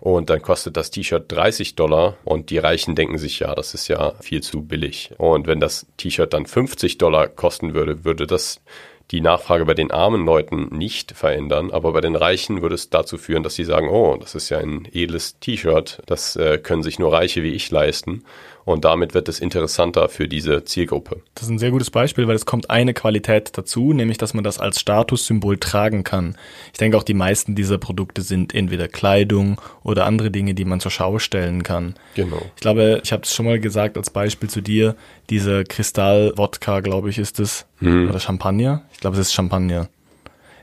Und 0.00 0.30
dann 0.30 0.40
kostet 0.40 0.78
das 0.78 0.90
T-Shirt 0.90 1.30
30 1.30 1.74
Dollar 1.74 2.16
und 2.24 2.48
die 2.48 2.56
Reichen 2.56 2.94
denken 2.94 3.18
sich, 3.18 3.40
ja, 3.40 3.54
das 3.54 3.74
ist 3.74 3.88
ja 3.88 4.14
viel 4.20 4.42
zu 4.42 4.62
billig. 4.62 5.10
Und 5.18 5.46
wenn 5.46 5.60
das 5.60 5.86
T-Shirt 5.98 6.32
dann 6.32 6.46
50 6.46 6.96
Dollar 6.96 7.28
kosten 7.28 7.74
würde, 7.74 8.06
würde 8.06 8.26
das 8.26 8.62
die 9.10 9.20
Nachfrage 9.20 9.66
bei 9.66 9.74
den 9.74 9.90
armen 9.90 10.24
Leuten 10.24 10.68
nicht 10.74 11.12
verändern, 11.12 11.72
aber 11.72 11.92
bei 11.92 12.00
den 12.00 12.16
Reichen 12.16 12.62
würde 12.62 12.74
es 12.74 12.88
dazu 12.88 13.18
führen, 13.18 13.42
dass 13.42 13.54
sie 13.54 13.64
sagen, 13.64 13.90
oh, 13.90 14.16
das 14.16 14.34
ist 14.34 14.48
ja 14.48 14.58
ein 14.58 14.88
edles 14.90 15.38
T-Shirt, 15.40 16.00
das 16.06 16.36
äh, 16.36 16.56
können 16.56 16.82
sich 16.82 16.98
nur 16.98 17.12
Reiche 17.12 17.42
wie 17.42 17.52
ich 17.52 17.70
leisten 17.70 18.24
und 18.66 18.84
damit 18.84 19.14
wird 19.14 19.28
es 19.28 19.38
interessanter 19.38 20.08
für 20.08 20.26
diese 20.26 20.64
Zielgruppe. 20.64 21.22
Das 21.36 21.44
ist 21.44 21.50
ein 21.50 21.58
sehr 21.58 21.70
gutes 21.70 21.90
Beispiel, 21.90 22.26
weil 22.26 22.34
es 22.34 22.46
kommt 22.46 22.68
eine 22.68 22.94
Qualität 22.94 23.56
dazu, 23.56 23.92
nämlich 23.92 24.18
dass 24.18 24.34
man 24.34 24.42
das 24.42 24.58
als 24.58 24.80
Statussymbol 24.80 25.56
tragen 25.56 26.02
kann. 26.02 26.36
Ich 26.72 26.78
denke 26.78 26.98
auch 26.98 27.04
die 27.04 27.14
meisten 27.14 27.54
dieser 27.54 27.78
Produkte 27.78 28.22
sind 28.22 28.54
entweder 28.54 28.88
Kleidung 28.88 29.60
oder 29.84 30.04
andere 30.04 30.32
Dinge, 30.32 30.54
die 30.54 30.64
man 30.64 30.80
zur 30.80 30.90
Schau 30.90 31.20
stellen 31.20 31.62
kann. 31.62 31.94
Genau. 32.16 32.42
Ich 32.56 32.60
glaube, 32.60 33.00
ich 33.04 33.12
habe 33.12 33.22
es 33.22 33.32
schon 33.32 33.46
mal 33.46 33.60
gesagt 33.60 33.96
als 33.96 34.10
Beispiel 34.10 34.50
zu 34.50 34.60
dir, 34.60 34.96
diese 35.30 35.62
Kristall-Wodka, 35.62 36.80
glaube 36.80 37.08
ich, 37.08 37.18
ist 37.18 37.38
es, 37.38 37.66
hm. 37.78 38.10
oder 38.10 38.18
Champagner. 38.18 38.82
Ich 38.92 38.98
glaube, 38.98 39.14
es 39.14 39.28
ist 39.28 39.32
Champagner, 39.32 39.88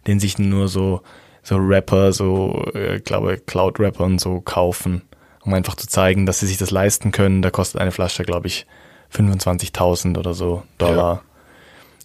den 0.07 0.19
sich 0.19 0.37
nur 0.37 0.67
so 0.67 1.01
so 1.45 1.57
Rapper, 1.57 2.13
so, 2.13 2.71
äh, 2.73 3.01
glaube 3.01 3.37
Cloud-Rapper 3.45 4.05
und 4.05 4.19
so 4.19 4.39
kaufen 4.39 5.01
um 5.45 5.53
einfach 5.53 5.75
zu 5.75 5.87
zeigen, 5.87 6.25
dass 6.25 6.39
sie 6.39 6.47
sich 6.47 6.57
das 6.57 6.71
leisten 6.71 7.11
können. 7.11 7.41
Da 7.41 7.51
kostet 7.51 7.81
eine 7.81 7.91
Flasche, 7.91 8.23
glaube 8.23 8.47
ich, 8.47 8.65
25.000 9.13 10.17
oder 10.17 10.33
so 10.33 10.63
Dollar. 10.77 11.15
Ja. 11.15 11.23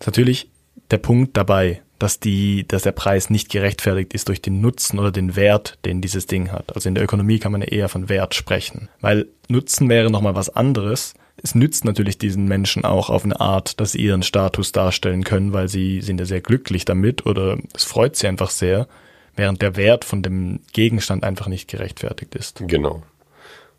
ist 0.01 0.07
natürlich 0.07 0.51
der 0.91 0.99
Punkt 0.99 1.37
dabei, 1.37 1.81
dass 1.99 2.21
die, 2.21 2.67
dass 2.69 2.83
der 2.83 2.93
Preis 2.93 3.29
nicht 3.31 3.51
gerechtfertigt 3.51 4.15
ist 4.15 4.29
durch 4.29 4.41
den 4.41 4.61
Nutzen 4.61 4.99
oder 4.99 5.11
den 5.11 5.37
Wert, 5.37 5.79
den 5.85 6.01
dieses 6.01 6.27
Ding 6.27 6.53
hat. 6.53 6.75
Also 6.75 6.89
in 6.89 6.95
der 6.95 7.05
Ökonomie 7.05 7.39
kann 7.39 7.53
man 7.53 7.61
ja 7.61 7.69
eher 7.69 7.89
von 7.89 8.09
Wert 8.09 8.35
sprechen, 8.35 8.89
weil 9.01 9.27
Nutzen 9.49 9.89
wäre 9.89 10.11
nochmal 10.11 10.35
was 10.35 10.49
anderes. 10.51 11.15
Es 11.43 11.55
nützt 11.55 11.85
natürlich 11.85 12.19
diesen 12.19 12.47
Menschen 12.47 12.85
auch 12.85 13.11
auf 13.11 13.25
eine 13.25 13.41
Art, 13.41 13.81
dass 13.81 13.93
sie 13.93 14.01
ihren 14.01 14.23
Status 14.23 14.73
darstellen 14.73 15.25
können, 15.25 15.53
weil 15.53 15.69
sie 15.69 16.01
sind 16.01 16.19
ja 16.19 16.27
sehr 16.27 16.41
glücklich 16.41 16.85
damit 16.85 17.27
oder 17.27 17.59
es 17.75 17.85
freut 17.85 18.17
sie 18.17 18.27
einfach 18.27 18.51
sehr, 18.51 18.89
während 19.37 19.63
der 19.63 19.77
Wert 19.77 20.05
von 20.05 20.23
dem 20.23 20.61
Gegenstand 20.73 21.25
einfach 21.25 21.47
nicht 21.47 21.69
gerechtfertigt 21.69 22.35
ist. 22.35 22.63
Genau. 22.67 23.03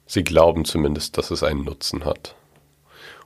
Sie 0.09 0.23
glauben 0.23 0.65
zumindest, 0.65 1.19
dass 1.19 1.29
es 1.29 1.43
einen 1.43 1.63
Nutzen 1.63 2.03
hat. 2.03 2.33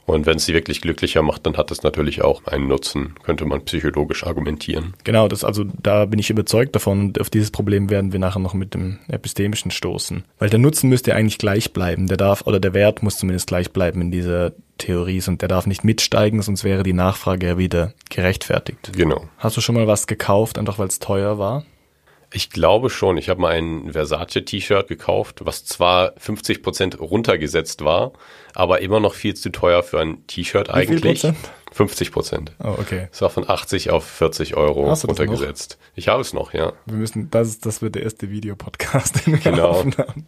Und 0.06 0.26
wenn 0.26 0.36
es 0.36 0.46
sie 0.46 0.54
wirklich 0.54 0.82
glücklicher 0.82 1.22
macht, 1.22 1.46
dann 1.46 1.56
hat 1.56 1.72
es 1.72 1.82
natürlich 1.82 2.22
auch 2.22 2.46
einen 2.46 2.68
Nutzen, 2.68 3.16
könnte 3.24 3.46
man 3.46 3.64
psychologisch 3.64 4.26
argumentieren. 4.26 4.94
Genau, 5.06 5.30
das 5.30 5.46
also 5.46 5.64
da 5.82 6.04
bin 6.04 6.20
ich 6.20 6.30
überzeugt 6.30 6.76
davon 6.76 7.00
und 7.00 7.22
auf 7.22 7.30
dieses 7.30 7.52
Problem 7.52 7.90
werden 7.90 8.12
wir 8.12 8.20
nachher 8.20 8.40
noch 8.40 8.54
mit 8.54 8.74
dem 8.74 9.00
epistemischen 9.08 9.72
stoßen, 9.72 10.26
weil 10.40 10.50
der 10.50 10.60
Nutzen 10.60 10.90
müsste 10.90 11.16
eigentlich 11.16 11.38
gleich 11.38 11.72
bleiben, 11.72 12.08
der 12.08 12.18
darf 12.18 12.46
oder 12.46 12.60
der 12.60 12.74
Wert 12.74 13.02
muss 13.02 13.16
zumindest 13.16 13.48
gleich 13.48 13.72
bleiben 13.72 14.02
in 14.02 14.12
dieser 14.12 14.52
Theorie 14.78 15.24
und 15.26 15.42
der 15.42 15.48
darf 15.48 15.68
nicht 15.68 15.86
mitsteigen, 15.86 16.42
sonst 16.42 16.66
wäre 16.66 16.84
die 16.84 16.92
Nachfrage 16.92 17.48
ja 17.48 17.58
wieder 17.58 17.94
gerechtfertigt. 18.10 18.92
Genau. 18.94 19.30
Hast 19.38 19.56
du 19.56 19.62
schon 19.62 19.76
mal 19.76 19.88
was 19.88 20.06
gekauft, 20.06 20.58
einfach 20.58 20.80
weil 20.80 20.88
es 20.88 21.00
teuer 21.00 21.38
war? 21.38 21.64
Ich 22.34 22.50
glaube 22.50 22.90
schon. 22.90 23.18
Ich 23.18 23.30
habe 23.30 23.40
mal 23.42 23.54
ein 23.54 23.92
Versace-T-Shirt 23.94 24.88
gekauft, 24.88 25.42
was 25.44 25.66
zwar 25.66 26.14
50 26.18 26.64
Prozent 26.64 27.00
runtergesetzt 27.00 27.84
war, 27.86 28.14
aber 28.56 28.82
immer 28.82 29.00
noch 29.00 29.14
viel 29.14 29.36
zu 29.36 29.52
teuer 29.52 29.84
für 29.84 30.00
ein 30.00 30.26
T-Shirt 30.28 30.70
eigentlich. 30.70 31.02
Viel 31.02 31.32
Prozent? 31.32 31.38
50 31.74 32.12
Prozent. 32.12 32.52
Oh, 32.64 32.76
okay. 32.80 33.08
Es 33.12 33.22
war 33.24 33.32
von 33.32 33.50
80 33.50 33.90
auf 33.90 34.04
40 34.06 34.56
Euro 34.56 34.94
runtergesetzt. 34.94 35.80
Ich 35.96 36.08
habe 36.08 36.22
es 36.22 36.32
noch, 36.34 36.54
ja. 36.54 36.74
Wir 36.86 36.98
müssen, 36.98 37.32
das, 37.32 37.58
das 37.60 37.82
wird 37.82 37.96
der 37.96 38.04
erste 38.04 38.30
Videopodcast, 38.30 39.26
den 39.26 39.34
wir 39.34 39.52
Genau. 39.52 39.70
aufnehmen. 39.70 40.28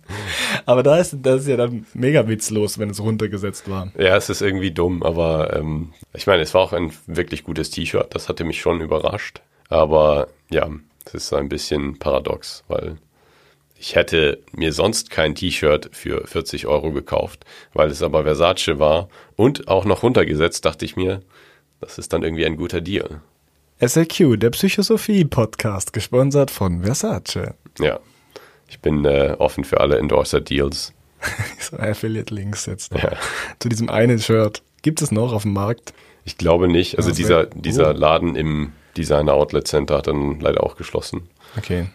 Aber 0.65 0.82
da 0.82 0.98
ist, 0.98 1.15
das 1.22 1.41
ist 1.41 1.48
ja 1.48 1.58
dann 1.58 1.86
mega 1.94 2.28
witzlos, 2.28 2.80
wenn 2.80 2.89
es 2.89 3.00
runtergesetzt 3.00 3.70
war. 3.70 3.91
Ja, 3.98 4.15
es 4.18 4.30
ist 4.30 4.41
irgendwie 4.41 4.72
dumm, 4.72 5.04
aber 5.04 5.56
ähm, 5.56 5.94
ich 6.13 6.26
meine, 6.26 6.41
es 6.41 6.54
war 6.56 6.62
auch 6.62 6.74
ein 6.74 6.91
wirklich 7.06 7.44
gutes 7.44 7.70
T-Shirt. 7.70 8.08
Das 8.15 8.28
hatte 8.28 8.44
mich 8.44 8.60
schon 8.60 8.82
überrascht. 8.82 9.41
Aber 9.70 10.28
ja, 10.50 10.68
es 11.06 11.13
ist 11.13 11.28
so 11.28 11.36
ein 11.36 11.50
bisschen 11.50 12.00
paradox, 12.00 12.63
weil 12.68 12.98
ich 13.78 13.96
hätte 13.96 14.39
mir 14.54 14.74
sonst 14.74 15.10
kein 15.10 15.36
T-Shirt 15.36 15.89
für 15.91 16.26
40 16.26 16.65
Euro 16.65 16.91
gekauft, 16.91 17.46
weil 17.74 17.89
es 17.89 18.02
aber 18.02 18.24
Versace 18.24 18.80
war 18.80 19.10
und 19.36 19.68
auch 19.68 19.86
noch 19.86 20.04
runtergesetzt, 20.04 20.65
dachte 20.65 20.86
ich 20.86 20.96
mir, 20.96 21.22
das 21.82 21.98
ist 21.98 22.13
dann 22.13 22.24
irgendwie 22.24 22.46
ein 22.46 22.58
guter 22.58 22.82
Deal. 22.82 23.22
SAQ, 23.80 24.39
der 24.39 24.52
Psychosophie-Podcast, 24.52 25.91
gesponsert 25.91 26.50
von 26.50 26.84
Versace. 26.84 27.54
Ja, 27.80 28.00
ich 28.70 28.80
bin 28.80 29.04
äh, 29.06 29.36
offen 29.38 29.63
für 29.63 29.82
alle 29.82 29.98
Endorser-Deals. 29.98 30.94
So 31.60 31.78
Affiliate-Links 31.78 32.68
jetzt. 32.68 32.94
Ja. 32.94 33.13
Zu 33.60 33.70
diesem 33.70 33.89
einen 33.89 34.20
Shirt. 34.20 34.62
Gibt 34.84 35.02
es 35.02 35.12
noch 35.12 35.34
auf 35.34 35.41
dem 35.41 35.54
Markt? 35.54 35.94
Ich 36.24 36.38
glaube 36.38 36.68
nicht. 36.68 36.98
Also 36.98 37.10
Ja, 37.10 37.15
dieser, 37.15 37.46
dieser 37.48 37.89
oh. 37.89 37.98
Laden 37.98 38.36
im 38.36 38.72
Designer 38.96 39.34
Outlet 39.34 39.68
Center 39.68 39.98
hat 39.98 40.08
dann 40.08 40.40
leider 40.40 40.64
auch 40.64 40.76
geschlossen. 40.76 41.30
Okay. 41.58 41.88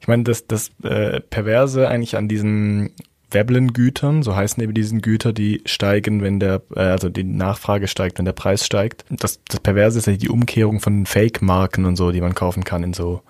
Ich 0.00 0.08
meine, 0.08 0.24
das, 0.24 0.46
das 0.46 0.70
äh, 0.82 1.20
Perverse 1.20 1.88
eigentlich 1.88 2.16
an 2.16 2.26
diesen 2.28 2.92
Veblen-Gütern, 3.30 4.22
so 4.22 4.34
heißen 4.34 4.62
eben 4.62 4.74
diesen 4.74 5.02
Güter, 5.02 5.32
die 5.32 5.62
steigen, 5.66 6.22
wenn 6.22 6.40
der, 6.40 6.62
äh, 6.74 6.80
also 6.80 7.08
die 7.08 7.24
Nachfrage 7.24 7.86
steigt, 7.86 8.18
wenn 8.18 8.24
der 8.24 8.32
Preis 8.32 8.64
steigt. 8.64 9.04
Das, 9.10 9.40
das 9.46 9.60
Perverse 9.60 9.98
ist 9.98 10.06
ja 10.06 10.14
die 10.14 10.28
Umkehrung 10.28 10.80
von 10.80 11.06
Fake-Marken 11.06 11.84
und 11.84 11.96
so, 11.96 12.10
die 12.12 12.20
man 12.20 12.34
kaufen 12.34 12.64
kann 12.64 12.82
in 12.82 12.92
so, 12.92 13.22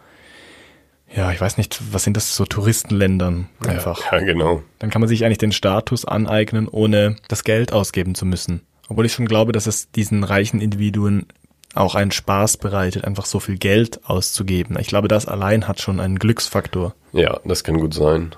ja, 1.14 1.32
ich 1.32 1.40
weiß 1.40 1.56
nicht, 1.58 1.80
was 1.92 2.04
sind 2.04 2.16
das, 2.16 2.36
so 2.36 2.44
Touristenländern 2.44 3.48
einfach. 3.66 4.12
Ja, 4.12 4.20
genau. 4.20 4.62
Dann 4.78 4.90
kann 4.90 5.00
man 5.00 5.08
sich 5.08 5.24
eigentlich 5.24 5.38
den 5.38 5.52
Status 5.52 6.04
aneignen, 6.04 6.68
ohne 6.68 7.16
das 7.28 7.42
Geld 7.44 7.72
ausgeben 7.72 8.14
zu 8.14 8.24
müssen. 8.26 8.62
Obwohl 8.88 9.06
ich 9.06 9.12
schon 9.12 9.26
glaube, 9.26 9.52
dass 9.52 9.66
es 9.66 9.90
diesen 9.90 10.24
reichen 10.24 10.60
Individuen 10.60 11.26
auch 11.74 11.94
einen 11.94 12.10
Spaß 12.10 12.56
bereitet, 12.56 13.04
einfach 13.04 13.26
so 13.26 13.40
viel 13.40 13.56
Geld 13.58 14.00
auszugeben. 14.04 14.76
Ich 14.80 14.88
glaube, 14.88 15.08
das 15.08 15.26
allein 15.26 15.68
hat 15.68 15.80
schon 15.80 16.00
einen 16.00 16.18
Glücksfaktor, 16.18 16.94
Ja, 17.12 17.40
das 17.44 17.64
kann 17.64 17.78
gut 17.78 17.94
sein. 17.94 18.34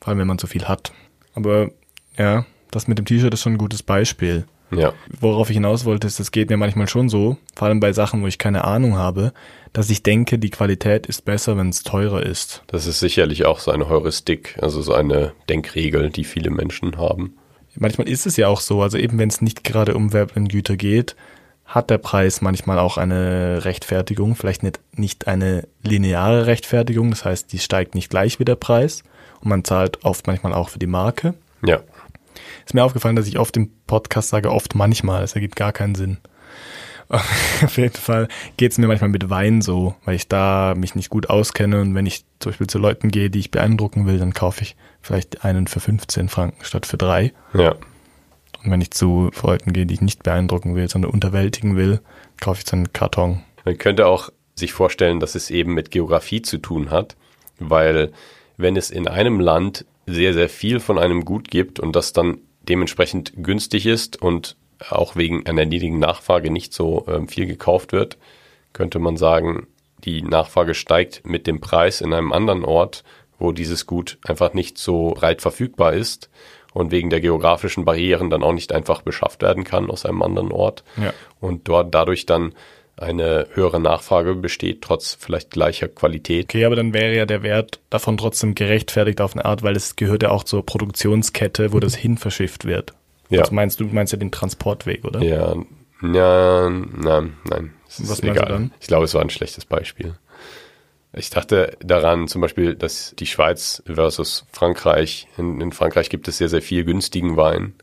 vor 0.00 0.08
allem 0.08 0.18
wenn 0.18 0.26
man 0.26 0.38
so 0.38 0.46
viel 0.46 0.64
hat. 0.64 0.92
Aber 1.34 1.70
ja, 2.18 2.44
das 2.70 2.88
mit 2.88 2.98
dem 2.98 3.04
T-Shirt 3.06 3.32
ist 3.34 3.42
schon 3.42 3.54
ein 3.54 3.58
gutes 3.58 3.82
Beispiel. 3.82 4.46
Ja, 4.74 4.92
Worauf 5.20 5.50
ich 5.50 5.54
hinaus 5.56 5.84
wollte, 5.84 6.06
ist, 6.08 6.18
es 6.18 6.32
geht 6.32 6.50
mir 6.50 6.56
manchmal 6.56 6.88
schon 6.88 7.08
so, 7.08 7.36
vor 7.54 7.68
allem 7.68 7.78
bei 7.78 7.92
Sachen, 7.92 8.22
wo 8.22 8.26
ich 8.26 8.38
keine 8.38 8.64
Ahnung 8.64 8.96
habe, 8.96 9.32
dass 9.72 9.90
ich 9.90 10.02
denke, 10.02 10.38
die 10.38 10.50
Qualität 10.50 11.06
ist 11.06 11.24
besser, 11.24 11.56
wenn 11.56 11.68
es 11.68 11.84
teurer 11.84 12.22
ist. 12.24 12.62
das 12.66 12.86
ist 12.86 12.98
sicherlich 12.98 13.44
auch 13.44 13.60
so 13.60 13.70
eine 13.70 13.88
Heuristik, 13.88 14.56
also 14.60 14.82
so 14.82 14.92
eine 14.94 15.32
Denkregel, 15.48 16.10
die 16.10 16.24
viele 16.24 16.50
Menschen 16.50 16.96
haben. 16.96 17.36
Manchmal 17.76 18.08
ist 18.08 18.26
es 18.26 18.36
ja 18.36 18.48
auch 18.48 18.60
so, 18.60 18.82
also 18.82 18.98
eben 18.98 19.18
wenn 19.18 19.28
es 19.28 19.40
nicht 19.42 19.62
gerade 19.64 19.94
um 19.94 20.12
Werbengüter 20.12 20.76
geht, 20.76 21.14
hat 21.64 21.90
der 21.90 21.98
Preis 21.98 22.40
manchmal 22.40 22.78
auch 22.78 22.98
eine 22.98 23.64
Rechtfertigung, 23.64 24.36
vielleicht 24.36 24.62
nicht, 24.62 24.80
nicht 24.94 25.26
eine 25.26 25.66
lineare 25.82 26.46
Rechtfertigung, 26.46 27.10
das 27.10 27.24
heißt, 27.24 27.52
die 27.52 27.58
steigt 27.58 27.94
nicht 27.94 28.10
gleich 28.10 28.38
wie 28.38 28.44
der 28.44 28.56
Preis 28.56 29.02
und 29.40 29.48
man 29.48 29.64
zahlt 29.64 30.04
oft 30.04 30.26
manchmal 30.26 30.52
auch 30.52 30.68
für 30.68 30.78
die 30.78 30.86
Marke. 30.86 31.34
Ja, 31.64 31.80
Ist 32.66 32.74
mir 32.74 32.84
aufgefallen, 32.84 33.16
dass 33.16 33.26
ich 33.26 33.38
oft 33.38 33.56
im 33.56 33.70
Podcast 33.86 34.28
sage, 34.28 34.50
oft 34.52 34.74
manchmal, 34.74 35.22
das 35.22 35.34
ergibt 35.34 35.56
gar 35.56 35.72
keinen 35.72 35.94
Sinn. 35.94 36.18
Auf 37.08 37.76
jeden 37.76 37.94
Fall 37.94 38.28
geht 38.56 38.72
es 38.72 38.78
mir 38.78 38.86
manchmal 38.86 39.10
mit 39.10 39.28
Wein 39.28 39.60
so, 39.60 39.94
weil 40.04 40.14
ich 40.16 40.26
da 40.26 40.74
mich 40.76 40.94
nicht 40.94 41.10
gut 41.10 41.28
auskenne 41.28 41.80
und 41.80 41.94
wenn 41.94 42.06
ich 42.06 42.24
zum 42.40 42.50
Beispiel 42.50 42.66
zu 42.66 42.78
Leuten 42.78 43.10
gehe, 43.10 43.30
die 43.30 43.40
ich 43.40 43.50
beeindrucken 43.50 44.06
will, 44.06 44.18
dann 44.18 44.32
kaufe 44.32 44.62
ich 44.62 44.74
vielleicht 45.02 45.44
einen 45.44 45.66
für 45.66 45.80
15 45.80 46.28
Franken 46.28 46.64
statt 46.64 46.86
für 46.86 46.96
drei. 46.96 47.32
ja, 47.52 47.74
Und 48.64 48.70
wenn 48.70 48.80
ich 48.80 48.90
zu 48.90 49.30
Leuten 49.42 49.72
gehe, 49.72 49.86
die 49.86 49.94
ich 49.94 50.00
nicht 50.00 50.22
beeindrucken 50.22 50.74
will, 50.74 50.88
sondern 50.88 51.10
unterwältigen 51.10 51.76
will, 51.76 52.00
kaufe 52.40 52.60
ich 52.60 52.68
so 52.68 52.76
einen 52.76 52.92
Karton. 52.92 53.42
Man 53.64 53.76
könnte 53.76 54.06
auch 54.06 54.30
sich 54.54 54.72
vorstellen, 54.72 55.20
dass 55.20 55.34
es 55.34 55.50
eben 55.50 55.74
mit 55.74 55.90
Geografie 55.90 56.40
zu 56.40 56.58
tun 56.58 56.90
hat, 56.90 57.16
weil 57.58 58.12
wenn 58.56 58.76
es 58.76 58.90
in 58.90 59.06
einem 59.06 59.40
Land 59.40 59.84
sehr, 60.06 60.32
sehr 60.32 60.48
viel 60.48 60.80
von 60.80 60.98
einem 60.98 61.24
Gut 61.24 61.50
gibt 61.50 61.78
und 61.80 61.94
das 61.94 62.12
dann 62.12 62.38
dementsprechend 62.62 63.32
günstig 63.36 63.86
ist 63.86 64.20
und 64.20 64.56
auch 64.88 65.16
wegen 65.16 65.46
einer 65.46 65.64
niedrigen 65.66 65.98
Nachfrage 65.98 66.50
nicht 66.50 66.72
so 66.72 67.04
ähm, 67.08 67.28
viel 67.28 67.46
gekauft 67.46 67.92
wird, 67.92 68.16
könnte 68.72 68.98
man 68.98 69.16
sagen, 69.16 69.66
die 70.04 70.22
Nachfrage 70.22 70.74
steigt 70.74 71.26
mit 71.26 71.46
dem 71.46 71.60
Preis 71.60 72.00
in 72.00 72.12
einem 72.12 72.32
anderen 72.32 72.64
Ort, 72.64 73.04
wo 73.38 73.52
dieses 73.52 73.86
Gut 73.86 74.18
einfach 74.24 74.52
nicht 74.54 74.78
so 74.78 75.10
breit 75.10 75.42
verfügbar 75.42 75.94
ist 75.94 76.30
und 76.74 76.90
wegen 76.90 77.08
der 77.08 77.22
geografischen 77.22 77.86
Barrieren 77.86 78.28
dann 78.28 78.42
auch 78.42 78.52
nicht 78.52 78.70
einfach 78.72 79.00
beschafft 79.00 79.40
werden 79.40 79.64
kann 79.64 79.88
aus 79.90 80.04
einem 80.04 80.20
anderen 80.20 80.52
Ort 80.52 80.84
Ja. 81.02 81.14
und 81.40 81.66
dort 81.68 81.94
dadurch 81.94 82.26
dann 82.26 82.52
eine 82.96 83.48
höhere 83.54 83.80
Nachfrage 83.80 84.34
besteht, 84.36 84.82
trotz 84.82 85.16
vielleicht 85.18 85.50
gleicher 85.50 85.88
Qualität. 85.88 86.44
Okay, 86.44 86.64
aber 86.64 86.76
dann 86.76 86.92
wäre 86.94 87.16
ja 87.16 87.26
der 87.26 87.42
Wert 87.42 87.80
davon 87.90 88.16
trotzdem 88.16 88.54
gerechtfertigt 88.54 89.20
auf 89.20 89.32
eine 89.34 89.44
Art, 89.46 89.62
weil 89.64 89.74
es 89.74 89.96
gehört 89.96 90.22
ja 90.22 90.30
auch 90.30 90.44
zur 90.44 90.64
Produktionskette, 90.64 91.72
wo 91.72 91.80
das 91.80 91.94
hin 91.96 92.18
verschifft 92.18 92.66
wird. 92.66 92.92
Ja. 93.30 93.40
Was 93.40 93.50
meinst 93.50 93.80
du? 93.80 93.84
Du 93.84 93.94
meinst 93.94 94.12
ja 94.12 94.18
den 94.18 94.30
Transportweg, 94.30 95.04
oder? 95.04 95.20
Ja, 95.22 95.54
ja, 96.02 96.68
nein, 96.70 97.36
nein. 97.48 97.72
Ist 97.88 98.02
Was 98.02 98.22
meinst 98.22 98.24
du 98.24 98.26
egal. 98.30 98.48
dann? 98.48 98.72
Ich 98.80 98.86
glaube, 98.86 99.04
es 99.06 99.14
war 99.14 99.22
ein 99.22 99.30
schlechtes 99.30 99.64
Beispiel. 99.64 100.14
Ich 101.16 101.30
dachte 101.30 101.76
daran 101.80 102.28
zum 102.28 102.40
Beispiel, 102.40 102.74
dass 102.74 103.14
die 103.18 103.26
Schweiz 103.26 103.82
versus 103.86 104.46
Frankreich, 104.52 105.28
in, 105.38 105.60
in 105.60 105.72
Frankreich 105.72 106.08
gibt 106.10 106.28
es 106.28 106.38
sehr, 106.38 106.48
sehr 106.48 106.62
viel 106.62 106.84
günstigen 106.84 107.36
Wein. 107.36 107.74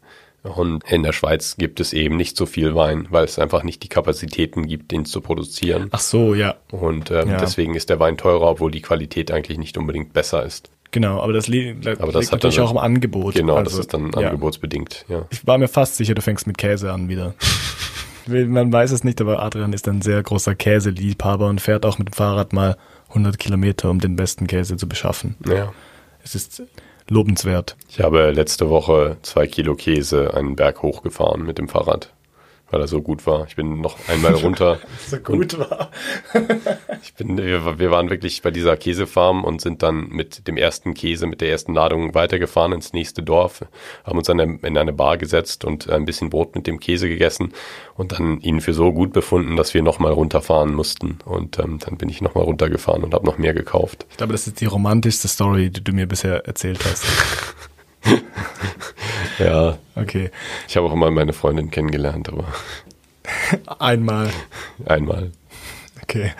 Und 0.44 0.84
in 0.90 1.04
der 1.04 1.14
Schweiz 1.14 1.56
gibt 1.58 1.80
es 1.80 1.94
eben 1.94 2.16
nicht 2.18 2.36
so 2.36 2.48
viel 2.48 2.74
Wein, 2.74 3.06
weil 3.12 3.26
es 3.26 3.38
einfach 3.38 3.62
nicht 3.64 3.84
die 3.84 3.90
Kapazitäten 3.90 4.66
gibt, 4.66 4.92
den 4.92 5.06
zu 5.06 5.22
produzieren. 5.22 5.90
Ach 5.92 6.00
so, 6.00 6.34
ja, 6.34 6.56
Und 6.72 7.12
ähm, 7.12 7.30
Ja. 7.30 7.38
deswegen 7.38 7.76
ist 7.76 7.92
der 7.92 8.00
Wein 8.00 8.18
teurer, 8.18 8.50
obwohl 8.50 8.72
die 8.72 8.82
Qualität 8.82 9.30
eigentlich 9.32 9.60
nicht 9.60 9.78
unbedingt 9.78 10.14
besser 10.14 10.44
ist. 10.44 10.72
genau. 10.90 11.22
Aber 11.22 11.32
das, 11.32 11.48
li 11.48 11.76
Aber 12.00 12.12
das 12.12 12.22
liegt 12.22 12.34
natürlich 12.34 12.60
auch 12.60 12.72
im 12.72 12.80
Angebot. 12.80 13.36
Genau, 13.36 13.56
Also, 13.56 13.78
das 13.78 13.80
ist 13.86 13.94
dann 13.94 14.12
ja. 14.18 14.30
angebotsbedingt, 14.30 15.06
ja. 15.10 15.28
Ich 15.30 15.46
war 15.46 15.60
mir 15.60 15.68
fast 15.68 15.96
sicher, 15.98 16.16
du 16.16 16.24
fängst 16.24 16.48
mit 16.48 16.58
Käse 16.58 16.92
an 16.92 17.08
wieder. 17.08 17.36
Man 18.28 18.72
weiß 18.74 18.92
es 18.92 19.04
nicht, 19.04 19.22
aber 19.22 19.42
Adrian 19.44 19.74
ist 19.74 19.88
ein 19.88 20.02
sehr 20.02 20.22
großer 20.24 20.56
Käseliebhaber 20.56 21.48
und 21.48 21.62
fährt 21.62 21.86
auch 21.86 21.98
mit 22.00 22.10
dem 22.10 22.14
Fahrrad 22.14 22.52
mal 22.54 22.78
100 23.12 23.38
Kilometer, 23.40 23.90
um 23.90 24.00
den 24.00 24.16
besten 24.16 24.48
Käse 24.48 24.78
zu 24.78 24.88
beschaffen. 24.88 25.36
ja. 25.48 25.72
Es 26.24 26.36
ist 26.36 26.62
lobenswert. 27.10 27.76
Ich 27.90 28.00
habe 28.00 28.30
letzte 28.30 28.70
Woche 28.70 29.18
zwei 29.24 29.48
Kilo 29.48 29.76
Käse 29.76 30.36
einen 30.36 30.56
Berg 30.56 30.82
hochgefahren 30.84 31.44
mit 31.44 31.58
dem 31.58 31.68
Fahrrad, 31.68 32.14
weil 32.72 32.82
er 32.82 32.88
so 32.88 33.02
gut 33.02 33.28
war. 33.28 33.46
Ich 33.48 33.56
bin 33.56 33.82
noch 33.82 33.98
einmal 34.08 34.34
runter. 34.44 34.80
So 35.08 35.18
gut 35.18 35.60
war. 35.60 35.92
Ich 37.04 37.16
bin, 37.16 37.38
wir, 37.38 37.80
wir 37.80 37.90
waren 37.90 38.10
wirklich 38.12 38.42
bei 38.42 38.52
dieser 38.52 38.78
Käsefarm 38.78 39.44
und 39.44 39.60
sind 39.60 39.82
dann 39.82 40.10
mit 40.10 40.48
dem 40.48 40.56
ersten 40.56 40.94
Käse, 40.94 41.26
mit 41.26 41.42
der 41.42 41.50
ersten 41.50 41.74
Ladung 41.74 42.14
weitergefahren 42.14 42.74
ins 42.74 42.94
nächste 42.94 43.24
Dorf, 43.24 43.66
haben 44.04 44.18
uns 44.20 44.30
an 44.30 44.40
eine, 44.40 44.60
in 44.62 44.78
eine 44.78 44.94
Bar 44.94 45.18
gesetzt 45.18 45.66
und 45.66 45.90
ein 45.90 46.06
bisschen 46.06 46.30
Brot 46.30 46.54
mit 46.56 46.68
dem 46.68 46.80
Käse 46.80 47.10
gegessen 47.10 47.54
und 47.96 48.12
dann 48.12 48.40
ihn 48.42 48.62
für 48.62 48.74
so 48.74 48.94
gut 48.94 49.14
befunden, 49.14 49.56
dass 49.56 49.74
wir 49.74 49.82
nochmal 49.82 50.12
runterfahren 50.12 50.74
mussten. 50.74 51.20
Und 51.26 51.58
ähm, 51.60 51.80
dann 51.80 51.98
bin 51.98 52.10
ich 52.10 52.22
nochmal 52.22 52.44
runtergefahren 52.44 53.04
und 53.04 53.14
habe 53.14 53.26
noch 53.26 53.38
mehr 53.38 53.54
gekauft. 53.54 54.06
Ich 54.12 54.18
glaube, 54.18 54.34
das 54.34 54.48
ist 54.48 54.62
die 54.62 54.66
romantischste 54.66 55.28
Story, 55.28 55.72
die 55.72 55.84
du 55.84 55.92
mir 55.92 56.08
bisher 56.08 56.46
erzählt 56.46 56.80
hast. 56.86 57.04
Ja, 59.40 59.78
Okay. 59.96 60.30
ich 60.68 60.78
habe 60.78 60.88
auch 60.88 60.94
immer 60.94 61.10
meine 61.12 61.34
Freundin 61.34 61.72
kennengelernt, 61.72 62.30
aber 62.30 62.46
Einmal. 63.80 64.30
einmal. 64.86 65.32
Okay. 66.04 66.32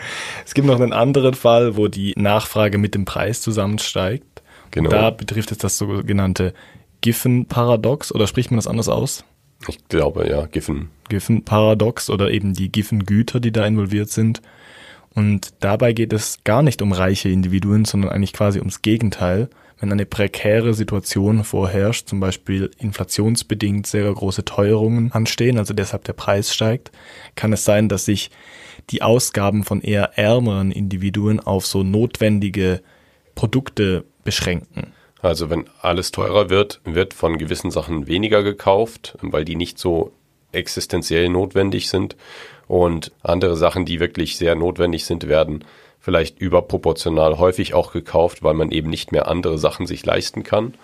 Es 0.44 0.54
gibt 0.54 0.66
noch 0.66 0.80
einen 0.80 0.92
anderen 0.92 1.34
Fall, 1.34 1.76
wo 1.76 1.88
die 1.88 2.12
Nachfrage 2.16 2.78
mit 2.78 2.94
dem 2.94 3.04
Preis 3.04 3.40
zusammensteigt. 3.40 4.42
Genau. 4.70 4.90
Da 4.90 5.10
betrifft 5.10 5.52
es 5.52 5.58
das 5.58 5.78
sogenannte 5.78 6.54
Giffen-Paradox 7.00 8.12
oder 8.12 8.26
spricht 8.26 8.50
man 8.50 8.58
das 8.58 8.66
anders 8.66 8.88
aus? 8.88 9.24
Ich 9.68 9.86
glaube, 9.88 10.28
ja, 10.28 10.46
Giffen. 10.46 10.90
Giffen-Paradox 11.08 12.10
oder 12.10 12.30
eben 12.30 12.52
die 12.54 12.70
Giffen-Güter, 12.70 13.38
die 13.40 13.52
da 13.52 13.64
involviert 13.66 14.10
sind. 14.10 14.42
Und 15.14 15.52
dabei 15.60 15.92
geht 15.92 16.12
es 16.12 16.38
gar 16.44 16.62
nicht 16.62 16.82
um 16.82 16.92
reiche 16.92 17.28
Individuen, 17.28 17.84
sondern 17.84 18.10
eigentlich 18.10 18.32
quasi 18.32 18.58
ums 18.58 18.82
Gegenteil. 18.82 19.48
Wenn 19.82 19.90
eine 19.90 20.06
prekäre 20.06 20.74
Situation 20.74 21.42
vorherrscht, 21.42 22.06
zum 22.06 22.20
Beispiel 22.20 22.70
inflationsbedingt 22.78 23.84
sehr 23.84 24.12
große 24.12 24.44
Teuerungen 24.44 25.10
anstehen, 25.10 25.58
also 25.58 25.74
deshalb 25.74 26.04
der 26.04 26.12
Preis 26.12 26.54
steigt, 26.54 26.92
kann 27.34 27.52
es 27.52 27.64
sein, 27.64 27.88
dass 27.88 28.04
sich 28.04 28.30
die 28.90 29.02
Ausgaben 29.02 29.64
von 29.64 29.80
eher 29.80 30.16
ärmeren 30.16 30.70
Individuen 30.70 31.40
auf 31.40 31.66
so 31.66 31.82
notwendige 31.82 32.80
Produkte 33.34 34.04
beschränken. 34.22 34.92
Also 35.20 35.50
wenn 35.50 35.64
alles 35.80 36.12
teurer 36.12 36.48
wird, 36.48 36.80
wird 36.84 37.12
von 37.12 37.36
gewissen 37.36 37.72
Sachen 37.72 38.06
weniger 38.06 38.44
gekauft, 38.44 39.18
weil 39.20 39.44
die 39.44 39.56
nicht 39.56 39.80
so 39.80 40.12
existenziell 40.52 41.28
notwendig 41.28 41.88
sind. 41.88 42.16
Und 42.68 43.10
andere 43.22 43.56
Sachen, 43.56 43.84
die 43.84 43.98
wirklich 43.98 44.36
sehr 44.36 44.54
notwendig 44.54 45.06
sind, 45.06 45.26
werden 45.26 45.64
vielleicht 46.02 46.40
überproportional 46.40 47.38
häufig 47.38 47.74
auch 47.74 47.92
gekauft, 47.92 48.42
weil 48.42 48.54
man 48.54 48.72
eben 48.72 48.90
nicht 48.90 49.12
mehr 49.12 49.28
andere 49.28 49.56
Sachen 49.56 49.86
sich 49.86 50.04
leisten 50.04 50.42
kann. 50.42 50.74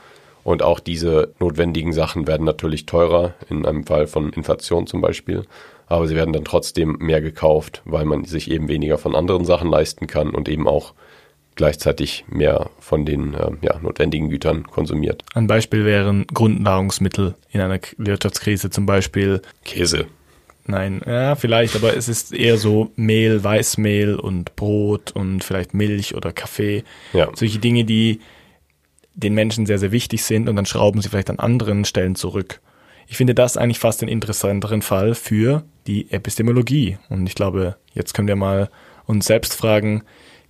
Und 0.45 0.63
auch 0.63 0.81
diese 0.81 1.35
notwendigen 1.41 1.93
Sachen 1.93 2.27
werden 2.27 2.47
natürlich 2.47 2.87
teurer, 2.87 3.35
in 3.51 3.67
einem 3.67 3.85
Fall 3.85 4.07
von 4.07 4.33
Inflation 4.33 4.87
zum 4.87 5.01
Beispiel. 5.01 5.45
Aber 5.89 6.07
sie 6.07 6.15
werden 6.15 6.33
dann 6.33 6.45
trotzdem 6.45 6.97
mehr 7.01 7.21
gekauft, 7.21 7.83
weil 7.85 8.05
man 8.05 8.25
sich 8.25 8.51
eben 8.51 8.69
weniger 8.69 8.97
von 8.97 9.17
anderen 9.17 9.45
Sachen 9.45 9.69
leisten 9.69 10.07
kann 10.07 10.31
und 10.31 10.49
eben 10.49 10.69
auch 10.69 10.95
gleichzeitig 11.57 12.25
mehr 12.29 12.71
von 12.79 13.05
den 13.05 13.35
äh, 13.35 13.51
ja, 13.63 13.79
notwendigen 13.81 14.31
Gütern 14.31 14.63
konsumiert. 14.69 15.25
Ein 15.35 15.49
Beispiel 15.49 15.85
wären 15.85 16.27
Grundnahrungsmittel 16.33 17.35
in 17.51 17.61
einer 17.61 17.81
Wirtschaftskrise, 17.97 18.71
zum 18.71 18.87
Beispiel 18.87 19.43
Käse. 19.65 20.07
Nein, 20.71 21.01
ja, 21.07 21.35
vielleicht, 21.35 21.77
aber 21.77 21.97
es 21.97 22.09
ist 22.09 22.33
eher 22.33 22.59
so 22.59 22.93
Mehl, 22.95 23.43
Weißmehl 23.43 24.17
und 24.17 24.55
Brot 24.55 25.13
und 25.13 25.43
vielleicht 25.43 25.73
Milch 25.73 26.15
oder 26.15 26.31
Kaffee. 26.31 26.85
Ja. 27.15 27.31
Solche 27.35 27.59
Dinge, 27.59 27.87
die 27.87 28.21
den 29.15 29.33
Menschen 29.33 29.65
sehr, 29.65 29.79
sehr 29.79 29.93
wichtig 29.93 30.23
sind 30.23 30.47
und 30.47 30.57
dann 30.57 30.67
schrauben 30.67 31.01
sie 31.01 31.09
vielleicht 31.09 31.31
an 31.31 31.39
anderen 31.39 31.87
Stellen 31.87 32.17
zurück. 32.17 32.61
Ich 33.07 33.17
finde 33.17 33.35
das 33.35 33.57
eigentlich 33.57 33.79
fast 33.79 34.03
den 34.03 34.11
interessanteren 34.11 34.83
Fall 34.83 35.15
für 35.15 35.65
die 35.87 36.11
Epistemologie. 36.13 36.99
Und 37.09 37.27
ich 37.27 37.35
glaube, 37.35 37.77
jetzt 37.95 38.13
können 38.13 38.29
wir 38.29 38.37
mal 38.37 38.69
uns 39.07 39.25
selbst 39.25 39.55
fragen, 39.55 40.03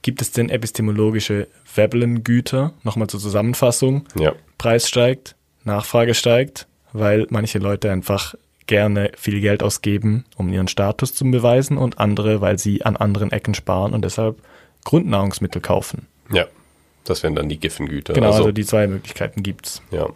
gibt 0.03 0.21
es 0.21 0.33
denn 0.33 0.51
epistemologische 0.51 1.47
Veblen-Güter? 1.73 2.75
Nochmal 2.83 3.07
zur 3.07 3.21
Zusammenfassung. 3.21 4.09
Ja. 4.19 4.35
Preis 4.59 4.89
steigt, 4.89 5.37
Nachfrage 5.63 6.15
steigt, 6.15 6.67
weil 6.93 7.29
manche 7.31 7.61
Leute 7.61 7.93
einfach 7.93 8.35
gerne 8.69 9.11
viel 9.17 9.41
Geld 9.41 9.65
ausgeben, 9.65 10.25
um 10.37 10.53
ihren 10.53 10.69
Status 10.69 11.15
zu 11.15 11.25
beweisen 11.25 11.77
und 11.77 11.99
andere, 11.99 12.41
weil 12.41 12.59
sie 12.59 12.85
an 12.85 12.97
anderen 12.97 13.33
Ecken 13.33 13.55
sparen 13.55 13.93
und 13.93 14.05
deshalb 14.05 14.37
Grundnahrungsmittel 14.85 15.61
kaufen. 15.61 16.07
Ja. 16.33 16.47
Das 17.05 17.23
wären 17.23 17.35
dann 17.35 17.49
die 17.49 17.59
Giffengüter. 17.59 18.13
Genau, 18.13 18.27
also, 18.29 18.39
also 18.39 18.53
die 18.53 18.65
zwei 18.65 18.87
Möglichkeiten 18.87 19.43
gibt's. 19.43 19.83
Ja. 19.91 20.09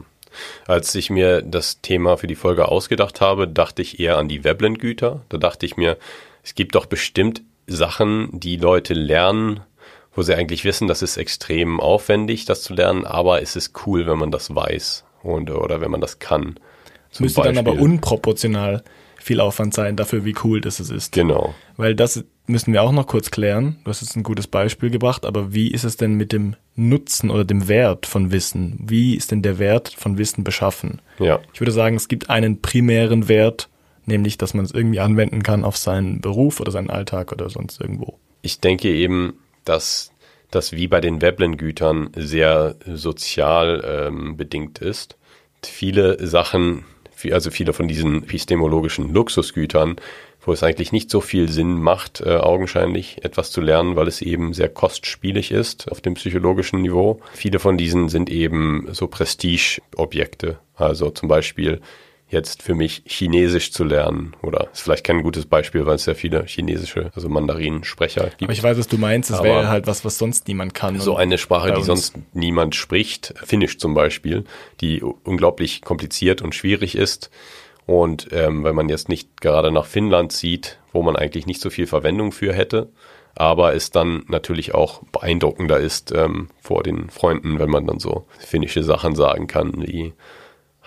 Als 0.66 0.94
ich 0.94 1.10
mir 1.10 1.40
das 1.42 1.80
Thema 1.80 2.16
für 2.16 2.26
die 2.26 2.34
Folge 2.34 2.68
ausgedacht 2.68 3.20
habe, 3.20 3.48
dachte 3.48 3.82
ich 3.82 3.98
eher 3.98 4.18
an 4.18 4.28
die 4.28 4.44
Veblen-Güter. 4.44 5.22
Da 5.28 5.38
dachte 5.38 5.66
ich 5.66 5.76
mir, 5.76 5.96
es 6.44 6.54
gibt 6.54 6.74
doch 6.74 6.86
bestimmt 6.86 7.42
Sachen, 7.66 8.28
die 8.32 8.56
Leute 8.56 8.92
lernen, 8.94 9.60
wo 10.14 10.22
sie 10.22 10.34
eigentlich 10.34 10.64
wissen, 10.64 10.86
das 10.88 11.00
ist 11.00 11.16
extrem 11.16 11.80
aufwendig, 11.80 12.44
das 12.44 12.62
zu 12.62 12.74
lernen, 12.74 13.06
aber 13.06 13.40
es 13.40 13.56
ist 13.56 13.86
cool, 13.86 14.06
wenn 14.06 14.18
man 14.18 14.30
das 14.30 14.54
weiß 14.54 15.04
und, 15.22 15.50
oder 15.50 15.80
wenn 15.80 15.90
man 15.90 16.02
das 16.02 16.18
kann. 16.18 16.56
Es 17.12 17.20
müsste 17.20 17.42
Beispiel. 17.42 17.54
dann 17.54 17.66
aber 17.66 17.80
unproportional 17.80 18.82
viel 19.22 19.40
Aufwand 19.40 19.72
sein 19.72 19.96
dafür, 19.96 20.24
wie 20.24 20.34
cool 20.42 20.60
das 20.60 20.80
ist. 20.80 21.12
Genau. 21.12 21.54
Weil 21.76 21.94
das 21.94 22.24
müssen 22.46 22.72
wir 22.72 22.82
auch 22.82 22.92
noch 22.92 23.06
kurz 23.06 23.30
klären. 23.30 23.78
Du 23.84 23.90
hast 23.90 24.00
jetzt 24.00 24.16
ein 24.16 24.24
gutes 24.24 24.46
Beispiel 24.48 24.90
gebracht, 24.90 25.24
aber 25.24 25.54
wie 25.54 25.70
ist 25.70 25.84
es 25.84 25.96
denn 25.96 26.14
mit 26.14 26.32
dem 26.32 26.56
Nutzen 26.74 27.30
oder 27.30 27.44
dem 27.44 27.68
Wert 27.68 28.06
von 28.06 28.32
Wissen? 28.32 28.78
Wie 28.82 29.14
ist 29.14 29.30
denn 29.30 29.42
der 29.42 29.58
Wert 29.58 29.94
von 29.96 30.18
Wissen 30.18 30.42
beschaffen? 30.42 31.00
Ja. 31.18 31.40
Ich 31.54 31.60
würde 31.60 31.72
sagen, 31.72 31.96
es 31.96 32.08
gibt 32.08 32.30
einen 32.30 32.60
primären 32.60 33.28
Wert, 33.28 33.68
nämlich, 34.06 34.38
dass 34.38 34.54
man 34.54 34.64
es 34.64 34.72
irgendwie 34.72 35.00
anwenden 35.00 35.42
kann 35.42 35.64
auf 35.64 35.76
seinen 35.76 36.20
Beruf 36.20 36.60
oder 36.60 36.72
seinen 36.72 36.90
Alltag 36.90 37.30
oder 37.32 37.48
sonst 37.48 37.80
irgendwo. 37.80 38.18
Ich 38.42 38.60
denke 38.60 38.88
eben, 38.88 39.34
dass 39.64 40.10
das 40.50 40.72
wie 40.72 40.88
bei 40.88 41.00
den 41.00 41.22
Veblen-Gütern 41.22 42.10
sehr 42.16 42.74
sozial 42.86 43.82
ähm, 43.86 44.36
bedingt 44.36 44.80
ist. 44.80 45.16
Viele 45.64 46.26
Sachen 46.26 46.84
also 47.30 47.50
viele 47.50 47.72
von 47.72 47.88
diesen 47.88 48.24
epistemologischen 48.24 49.12
Luxusgütern, 49.12 49.96
wo 50.44 50.52
es 50.52 50.62
eigentlich 50.62 50.92
nicht 50.92 51.10
so 51.10 51.20
viel 51.20 51.48
Sinn 51.48 51.80
macht, 51.80 52.20
äh, 52.20 52.36
augenscheinlich 52.36 53.24
etwas 53.24 53.50
zu 53.50 53.60
lernen, 53.60 53.96
weil 53.96 54.08
es 54.08 54.22
eben 54.22 54.54
sehr 54.54 54.68
kostspielig 54.68 55.52
ist 55.52 55.90
auf 55.90 56.00
dem 56.00 56.14
psychologischen 56.14 56.82
Niveau. 56.82 57.20
Viele 57.34 57.58
von 57.58 57.76
diesen 57.76 58.08
sind 58.08 58.30
eben 58.30 58.88
so 58.92 59.06
Prestigeobjekte. 59.06 60.58
Also 60.74 61.10
zum 61.10 61.28
Beispiel 61.28 61.80
jetzt 62.32 62.62
für 62.62 62.74
mich 62.74 63.02
Chinesisch 63.06 63.72
zu 63.72 63.84
lernen. 63.84 64.34
Oder 64.42 64.68
ist 64.72 64.80
vielleicht 64.80 65.04
kein 65.04 65.22
gutes 65.22 65.46
Beispiel, 65.46 65.86
weil 65.86 65.96
es 65.96 66.04
sehr 66.04 66.14
viele 66.14 66.44
chinesische, 66.46 67.10
also 67.14 67.28
Mandarin-Sprecher 67.28 68.30
gibt. 68.30 68.42
Aber 68.42 68.52
ich 68.52 68.62
weiß, 68.62 68.78
was 68.78 68.88
du 68.88 68.98
meinst. 68.98 69.30
Es 69.30 69.42
wäre 69.42 69.68
halt 69.68 69.86
was, 69.86 70.04
was 70.04 70.18
sonst 70.18 70.48
niemand 70.48 70.74
kann. 70.74 70.98
So 70.98 71.16
eine 71.16 71.38
Sprache, 71.38 71.72
die 71.72 71.82
sonst 71.82 72.14
niemand 72.32 72.74
spricht, 72.74 73.34
Finnisch 73.44 73.78
zum 73.78 73.94
Beispiel, 73.94 74.44
die 74.80 75.02
unglaublich 75.02 75.82
kompliziert 75.82 76.42
und 76.42 76.54
schwierig 76.54 76.96
ist. 76.96 77.30
Und 77.86 78.28
ähm, 78.32 78.64
wenn 78.64 78.74
man 78.74 78.88
jetzt 78.88 79.08
nicht 79.08 79.40
gerade 79.40 79.70
nach 79.70 79.86
Finnland 79.86 80.32
zieht, 80.32 80.78
wo 80.92 81.02
man 81.02 81.16
eigentlich 81.16 81.46
nicht 81.46 81.60
so 81.60 81.68
viel 81.68 81.86
Verwendung 81.86 82.32
für 82.32 82.52
hätte, 82.52 82.88
aber 83.34 83.74
es 83.74 83.90
dann 83.90 84.24
natürlich 84.28 84.74
auch 84.74 85.02
beeindruckender 85.10 85.78
ist 85.78 86.12
ähm, 86.12 86.48
vor 86.60 86.82
den 86.82 87.10
Freunden, 87.10 87.58
wenn 87.58 87.70
man 87.70 87.86
dann 87.86 87.98
so 87.98 88.26
finnische 88.38 88.84
Sachen 88.84 89.14
sagen 89.14 89.46
kann, 89.46 89.72
wie 89.86 90.12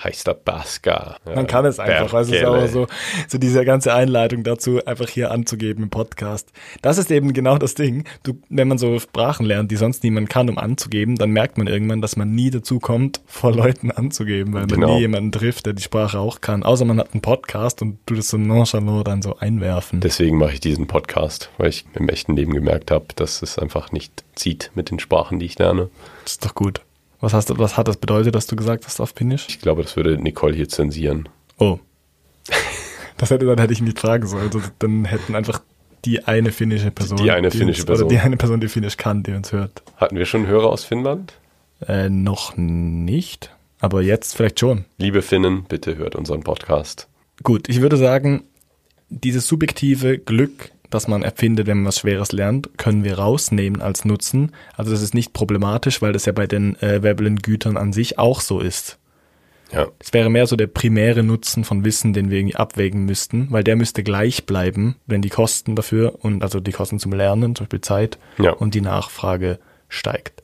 heißt 0.03 0.27
der 0.27 0.34
Baska. 0.34 1.17
Man 1.25 1.47
kann 1.47 1.65
es 1.65 1.79
einfach, 1.79 2.12
weil 2.13 2.23
es 2.23 2.29
ist 2.29 2.43
aber 2.43 2.67
so, 2.67 2.88
so 3.27 3.38
diese 3.38 3.63
ganze 3.65 3.93
Einleitung 3.93 4.43
dazu 4.43 4.84
einfach 4.86 5.10
hier 5.10 5.31
anzugeben 5.31 5.84
im 5.84 5.89
Podcast. 5.89 6.51
Das 6.81 6.97
ist 6.97 7.12
eben 7.12 7.34
genau 7.34 7.58
das 7.58 7.75
Ding. 7.75 8.03
Du, 8.23 8.34
wenn 8.49 8.67
man 8.67 8.77
so 8.77 8.99
Sprachen 8.99 9.45
lernt, 9.45 9.71
die 9.71 9.77
sonst 9.77 10.03
niemand 10.03 10.29
kann, 10.29 10.49
um 10.49 10.58
anzugeben, 10.58 11.15
dann 11.15 11.31
merkt 11.31 11.58
man 11.58 11.67
irgendwann, 11.67 12.01
dass 12.01 12.17
man 12.17 12.34
nie 12.36 12.49
dazu 12.49 12.79
kommt, 12.79 13.21
vor 13.25 13.53
Leuten 13.53 13.91
anzugeben, 13.91 14.53
weil 14.53 14.62
man 14.62 14.69
genau. 14.69 14.95
nie 14.95 15.01
jemanden 15.01 15.31
trifft, 15.31 15.65
der 15.65 15.73
die 15.73 15.84
Sprache 15.84 16.19
auch 16.19 16.41
kann. 16.41 16.63
Außer 16.63 16.86
man 16.86 16.99
hat 16.99 17.13
einen 17.13 17.21
Podcast 17.21 17.81
und 17.81 17.99
du 18.05 18.15
das 18.15 18.29
so 18.29 18.38
nonchalant 18.38 19.08
dann 19.08 19.21
so 19.21 19.38
einwerfen. 19.38 20.01
Deswegen 20.01 20.38
mache 20.38 20.53
ich 20.53 20.60
diesen 20.60 20.88
Podcast, 20.88 21.49
weil 21.58 21.69
ich 21.69 21.86
im 21.93 22.10
echten 22.10 22.36
Leben 22.36 22.53
gemerkt 22.53 22.91
habe, 22.91 23.05
dass 23.15 23.41
es 23.41 23.58
einfach 23.58 23.91
nicht 23.91 24.23
zieht 24.36 24.71
mit 24.75 24.91
den 24.91 24.99
Sprachen, 24.99 25.39
die 25.39 25.45
ich 25.45 25.58
lerne. 25.58 25.89
Das 26.23 26.34
ist 26.34 26.45
doch 26.45 26.55
gut. 26.55 26.81
Was, 27.25 27.33
hast, 27.33 27.49
du, 27.49 27.57
was 27.57 27.75
hat 27.75 27.88
das 27.88 27.97
bedeutet, 27.97 28.35
dass 28.35 28.45
du 28.45 28.55
gesagt 28.55 28.85
hast 28.85 29.01
auf 29.01 29.09
Finnisch? 29.15 29.47
Ich 29.49 29.59
glaube, 29.59 29.81
das 29.81 29.95
würde 29.95 30.15
Nicole 30.15 30.55
hier 30.55 30.69
zensieren. 30.69 31.27
Oh. 31.57 31.79
das 33.17 33.31
hätte, 33.31 33.47
dann 33.47 33.57
hätte 33.57 33.73
ich 33.73 33.81
nicht 33.81 33.97
fragen 33.97 34.27
sollen. 34.27 34.43
Also, 34.43 34.61
dann 34.77 35.05
hätten 35.05 35.33
einfach 35.33 35.59
die 36.05 36.23
eine 36.25 36.51
finnische 36.51 36.91
Person. 36.91 37.17
Die 37.17 37.31
eine 37.31 37.49
die 37.49 37.57
finnische 37.57 37.81
uns, 37.81 37.88
Person. 37.88 38.05
Oder 38.05 38.15
die 38.15 38.21
eine 38.21 38.38
Person, 38.38 38.61
die 38.61 38.67
Finnisch 38.67 38.97
kann, 38.97 39.23
die 39.23 39.31
uns 39.31 39.51
hört. 39.51 39.81
Hatten 39.97 40.17
wir 40.17 40.27
schon 40.27 40.45
Hörer 40.45 40.67
aus 40.67 40.83
Finnland? 40.83 41.33
Äh, 41.88 42.09
noch 42.09 42.55
nicht. 42.57 43.49
Aber 43.79 44.03
jetzt 44.03 44.35
vielleicht 44.35 44.59
schon. 44.59 44.85
Liebe 44.99 45.23
Finnen, 45.23 45.63
bitte 45.67 45.95
hört 45.95 46.15
unseren 46.15 46.43
Podcast. 46.43 47.07
Gut, 47.41 47.69
ich 47.69 47.81
würde 47.81 47.97
sagen, 47.97 48.43
dieses 49.09 49.47
subjektive 49.47 50.19
Glück 50.19 50.69
das 50.95 51.08
man 51.08 51.21
erfindet, 51.21 51.67
wenn 51.67 51.77
man 51.77 51.88
was 51.88 51.99
Schweres 51.99 52.31
lernt, 52.31 52.77
können 52.77 53.03
wir 53.03 53.19
rausnehmen 53.19 53.81
als 53.81 54.05
Nutzen. 54.05 54.51
Also 54.75 54.91
das 54.91 55.01
ist 55.01 55.13
nicht 55.13 55.34
problematisch, 55.34 56.01
weil 56.01 56.13
das 56.13 56.25
ja 56.25 56.31
bei 56.31 56.47
den 56.47 56.75
äh, 56.81 57.03
Veblen-Gütern 57.03 57.77
an 57.77 57.93
sich 57.93 58.17
auch 58.17 58.41
so 58.41 58.60
ist. 58.60 58.97
Ja. 59.71 59.88
Es 59.99 60.13
wäre 60.13 60.29
mehr 60.29 60.47
so 60.47 60.55
der 60.55 60.67
primäre 60.67 61.23
Nutzen 61.23 61.63
von 61.63 61.84
Wissen, 61.84 62.13
den 62.13 62.29
wir 62.29 62.39
irgendwie 62.39 62.55
abwägen 62.55 63.05
müssten, 63.05 63.47
weil 63.51 63.63
der 63.63 63.75
müsste 63.75 64.03
gleich 64.03 64.45
bleiben, 64.45 64.95
wenn 65.05 65.21
die 65.21 65.29
Kosten 65.29 65.75
dafür 65.75 66.23
und 66.23 66.43
also 66.43 66.60
die 66.60 66.71
Kosten 66.71 66.99
zum 66.99 67.13
Lernen, 67.13 67.55
zum 67.55 67.65
Beispiel 67.65 67.81
Zeit 67.81 68.17
ja. 68.38 68.51
und 68.51 68.73
die 68.73 68.81
Nachfrage 68.81 69.60
steigt. 69.89 70.43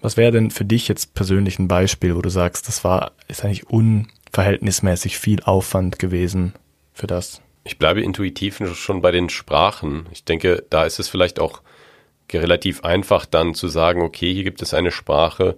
Was 0.00 0.16
wäre 0.16 0.32
denn 0.32 0.50
für 0.50 0.64
dich 0.64 0.88
jetzt 0.88 1.14
persönlich 1.14 1.58
ein 1.58 1.68
Beispiel, 1.68 2.16
wo 2.16 2.22
du 2.22 2.28
sagst, 2.28 2.68
das 2.68 2.84
war, 2.84 3.12
ist 3.28 3.44
eigentlich 3.44 3.68
unverhältnismäßig 3.68 5.18
viel 5.18 5.42
Aufwand 5.42 5.98
gewesen 5.98 6.54
für 6.92 7.06
das? 7.06 7.40
Ich 7.64 7.78
bleibe 7.78 8.02
intuitiv 8.02 8.60
schon 8.74 9.02
bei 9.02 9.12
den 9.12 9.28
Sprachen. 9.28 10.06
Ich 10.10 10.24
denke, 10.24 10.64
da 10.70 10.84
ist 10.84 10.98
es 10.98 11.08
vielleicht 11.08 11.38
auch 11.38 11.62
relativ 12.32 12.84
einfach 12.84 13.26
dann 13.26 13.54
zu 13.54 13.68
sagen, 13.68 14.02
okay, 14.02 14.32
hier 14.32 14.44
gibt 14.44 14.62
es 14.62 14.74
eine 14.74 14.90
Sprache, 14.90 15.56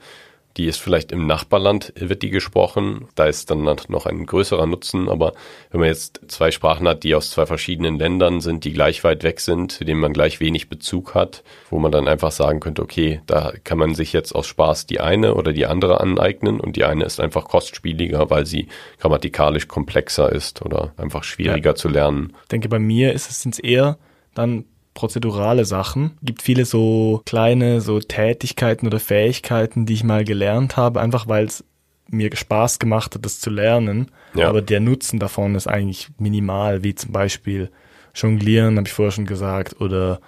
die 0.57 0.67
ist 0.67 0.81
vielleicht 0.81 1.11
im 1.11 1.27
Nachbarland, 1.27 1.93
wird 1.97 2.23
die 2.23 2.31
gesprochen. 2.31 3.09
Da 3.17 3.27
ist 3.27 3.51
dann 3.51 3.65
noch 3.65 4.07
ein 4.07 4.25
größerer 4.25 4.67
Nutzen. 4.67 5.09
Aber 5.09 5.33
wenn 5.71 5.81
man 5.81 5.89
jetzt 5.89 6.21
zwei 6.29 6.51
Sprachen 6.53 6.87
hat, 6.87 7.03
die 7.03 7.15
aus 7.15 7.31
zwei 7.31 7.45
verschiedenen 7.47 7.99
Ländern 7.99 8.41
sind, 8.41 8.65
die 8.65 8.73
gleich 8.73 9.03
weit 9.03 9.25
weg 9.25 9.41
sind, 9.41 9.73
zu 9.73 9.85
denen 9.85 10.01
man 10.01 10.13
gleich 10.13 10.39
wenig 10.39 10.69
Bezug 10.69 11.15
hat, 11.15 11.43
wo 11.71 11.79
man 11.79 11.91
dann 11.91 12.07
einfach 12.07 12.31
sagen 12.31 12.61
könnte, 12.61 12.83
okay, 12.83 13.21
da 13.27 13.53
kann 13.65 13.79
man 13.79 13.95
sich 13.95 14.13
jetzt 14.13 14.33
aus 14.33 14.47
Spaß 14.47 14.87
die 14.87 15.01
eine 15.01 15.35
oder 15.35 15.53
die 15.53 15.67
andere 15.67 16.01
aneignen 16.01 16.61
und 16.61 16.77
die 16.77 16.85
eine 16.85 17.05
ist 17.05 17.19
einfach 17.19 17.45
kostspieliger, 17.45 18.31
weil 18.31 18.47
sie 18.47 18.69
grammatikalisch 19.01 19.67
komplexer 19.67 20.31
ist 20.31 20.63
oder 20.63 20.93
einfach 20.97 21.25
schwieriger 21.25 21.71
ja. 21.71 21.75
zu 21.75 21.89
lernen. 21.89 22.33
Ich 22.43 22.49
denke, 22.49 22.69
bei 22.69 22.79
mir 22.79 23.13
ist 23.13 23.31
es 23.31 23.59
eher 23.59 23.99
dann 24.35 24.65
prozedurale 24.95 25.65
Sachen. 25.65 26.13
Gibt 26.23 26.43
viele 26.43 26.65
so 26.65 27.23
kleine 27.27 27.81
so 27.81 28.01
Tätigkeiten 28.01 28.87
oder 28.87 29.01
Fähigkeiten, 29.01 29.87
die 29.87 29.95
ich 29.95 30.05
mal 30.05 30.25
gelernt 30.25 30.77
habe, 30.77 31.01
einfach 31.01 31.29
weil 31.29 31.47
es 31.47 31.65
mir 32.09 32.35
Spaß 32.35 32.79
gemacht 32.79 33.15
hat, 33.15 33.25
das 33.25 33.41
zu 33.41 33.51
lernen. 33.51 34.11
Ja. 34.35 34.49
Aber 34.49 34.63
der 34.63 34.81
Nutzen 34.81 35.19
davon 35.19 35.55
ist 35.55 35.67
eigentlich 35.67 36.09
minimal, 36.19 36.85
wie 36.85 36.95
zum 36.95 37.13
Beispiel 37.13 37.71
Jonglieren, 38.15 38.77
habe 38.77 38.87
ich 38.87 38.93
vorher 38.93 39.13
schon 39.13 39.27
gesagt, 39.27 39.81
oder 39.81 40.21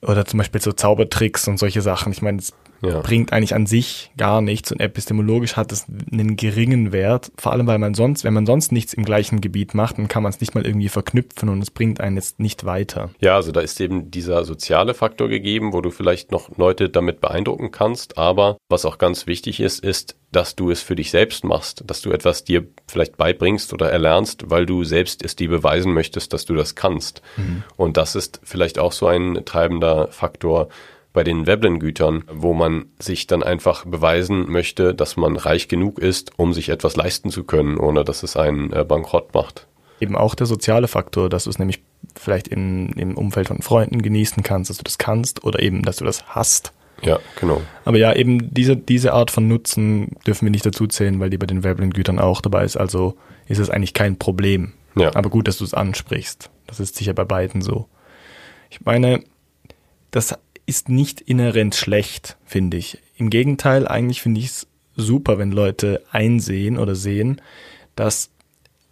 oder 0.00 0.24
zum 0.24 0.38
Beispiel 0.38 0.60
so 0.60 0.72
Zaubertricks 0.72 1.48
und 1.48 1.58
solche 1.58 1.82
Sachen. 1.82 2.12
Ich 2.12 2.22
meine, 2.22 2.38
es 2.38 2.52
Ja. 2.80 3.00
bringt 3.00 3.32
eigentlich 3.32 3.54
an 3.54 3.66
sich 3.66 4.10
gar 4.16 4.40
nichts 4.40 4.70
und 4.70 4.80
epistemologisch 4.80 5.56
hat 5.56 5.72
es 5.72 5.86
einen 6.12 6.36
geringen 6.36 6.92
Wert, 6.92 7.32
vor 7.36 7.52
allem 7.52 7.66
weil 7.66 7.78
man 7.78 7.94
sonst, 7.94 8.24
wenn 8.24 8.34
man 8.34 8.46
sonst 8.46 8.72
nichts 8.72 8.94
im 8.94 9.04
gleichen 9.04 9.40
Gebiet 9.40 9.74
macht, 9.74 9.98
dann 9.98 10.08
kann 10.08 10.22
man 10.22 10.30
es 10.30 10.40
nicht 10.40 10.54
mal 10.54 10.64
irgendwie 10.64 10.88
verknüpfen 10.88 11.48
und 11.48 11.60
es 11.62 11.70
bringt 11.70 12.00
einen 12.00 12.16
jetzt 12.16 12.40
nicht 12.40 12.64
weiter. 12.64 13.10
Ja, 13.20 13.36
also 13.36 13.52
da 13.52 13.60
ist 13.60 13.80
eben 13.80 14.10
dieser 14.10 14.44
soziale 14.44 14.94
Faktor 14.94 15.28
gegeben, 15.28 15.72
wo 15.72 15.80
du 15.80 15.90
vielleicht 15.90 16.30
noch 16.30 16.56
Leute 16.56 16.88
damit 16.88 17.20
beeindrucken 17.20 17.70
kannst. 17.70 18.18
Aber 18.18 18.58
was 18.68 18.84
auch 18.84 18.98
ganz 18.98 19.26
wichtig 19.26 19.60
ist, 19.60 19.82
ist, 19.84 20.16
dass 20.30 20.56
du 20.56 20.70
es 20.70 20.82
für 20.82 20.94
dich 20.94 21.10
selbst 21.10 21.44
machst, 21.44 21.82
dass 21.86 22.02
du 22.02 22.10
etwas 22.12 22.44
dir 22.44 22.66
vielleicht 22.86 23.16
beibringst 23.16 23.72
oder 23.72 23.90
erlernst, 23.90 24.50
weil 24.50 24.66
du 24.66 24.84
selbst 24.84 25.24
es 25.24 25.36
dir 25.36 25.48
beweisen 25.48 25.92
möchtest, 25.92 26.32
dass 26.32 26.44
du 26.44 26.54
das 26.54 26.74
kannst. 26.74 27.22
Und 27.76 27.96
das 27.96 28.14
ist 28.14 28.40
vielleicht 28.42 28.78
auch 28.78 28.92
so 28.92 29.06
ein 29.06 29.42
treibender 29.44 30.08
Faktor 30.10 30.68
bei 31.18 31.24
den 31.24 31.48
Veblen-Gütern, 31.48 32.22
wo 32.32 32.54
man 32.54 32.84
sich 33.00 33.26
dann 33.26 33.42
einfach 33.42 33.84
beweisen 33.84 34.48
möchte, 34.48 34.94
dass 34.94 35.16
man 35.16 35.34
reich 35.34 35.66
genug 35.66 35.98
ist, 35.98 36.30
um 36.36 36.52
sich 36.52 36.68
etwas 36.68 36.94
leisten 36.94 37.30
zu 37.30 37.42
können, 37.42 37.76
ohne 37.76 38.04
dass 38.04 38.22
es 38.22 38.36
einen 38.36 38.72
äh, 38.72 38.84
bankrott 38.84 39.34
macht. 39.34 39.66
Eben 39.98 40.14
auch 40.14 40.36
der 40.36 40.46
soziale 40.46 40.86
Faktor, 40.86 41.28
dass 41.28 41.42
du 41.42 41.50
es 41.50 41.58
nämlich 41.58 41.82
vielleicht 42.14 42.46
in, 42.46 42.90
im 42.90 43.18
Umfeld 43.18 43.48
von 43.48 43.62
Freunden 43.62 44.00
genießen 44.00 44.44
kannst, 44.44 44.70
dass 44.70 44.76
du 44.76 44.84
das 44.84 44.96
kannst 44.96 45.42
oder 45.42 45.60
eben, 45.60 45.82
dass 45.82 45.96
du 45.96 46.04
das 46.04 46.24
hast. 46.28 46.72
Ja, 47.02 47.18
genau. 47.40 47.62
Aber 47.84 47.98
ja, 47.98 48.14
eben 48.14 48.54
diese, 48.54 48.76
diese 48.76 49.12
Art 49.12 49.32
von 49.32 49.48
Nutzen 49.48 50.12
dürfen 50.24 50.46
wir 50.46 50.52
nicht 50.52 50.66
dazu 50.66 50.86
zählen, 50.86 51.18
weil 51.18 51.30
die 51.30 51.38
bei 51.38 51.46
den 51.46 51.64
Veblen-Gütern 51.64 52.20
auch 52.20 52.40
dabei 52.40 52.62
ist. 52.62 52.76
Also 52.76 53.16
ist 53.48 53.58
es 53.58 53.70
eigentlich 53.70 53.92
kein 53.92 54.20
Problem. 54.20 54.72
Ja. 54.94 55.16
Aber 55.16 55.30
gut, 55.30 55.48
dass 55.48 55.58
du 55.58 55.64
es 55.64 55.74
ansprichst. 55.74 56.48
Das 56.68 56.78
ist 56.78 56.94
sicher 56.94 57.12
bei 57.12 57.24
beiden 57.24 57.60
so. 57.60 57.88
Ich 58.70 58.82
meine, 58.82 59.24
das 60.10 60.38
ist 60.68 60.88
nicht 60.90 61.20
inhärent 61.22 61.74
schlecht, 61.74 62.36
finde 62.44 62.76
ich. 62.76 62.98
Im 63.16 63.30
Gegenteil, 63.30 63.88
eigentlich 63.88 64.20
finde 64.20 64.40
ich 64.40 64.46
es 64.46 64.66
super, 64.96 65.38
wenn 65.38 65.50
Leute 65.50 66.04
einsehen 66.10 66.78
oder 66.78 66.94
sehen, 66.94 67.40
dass 67.96 68.30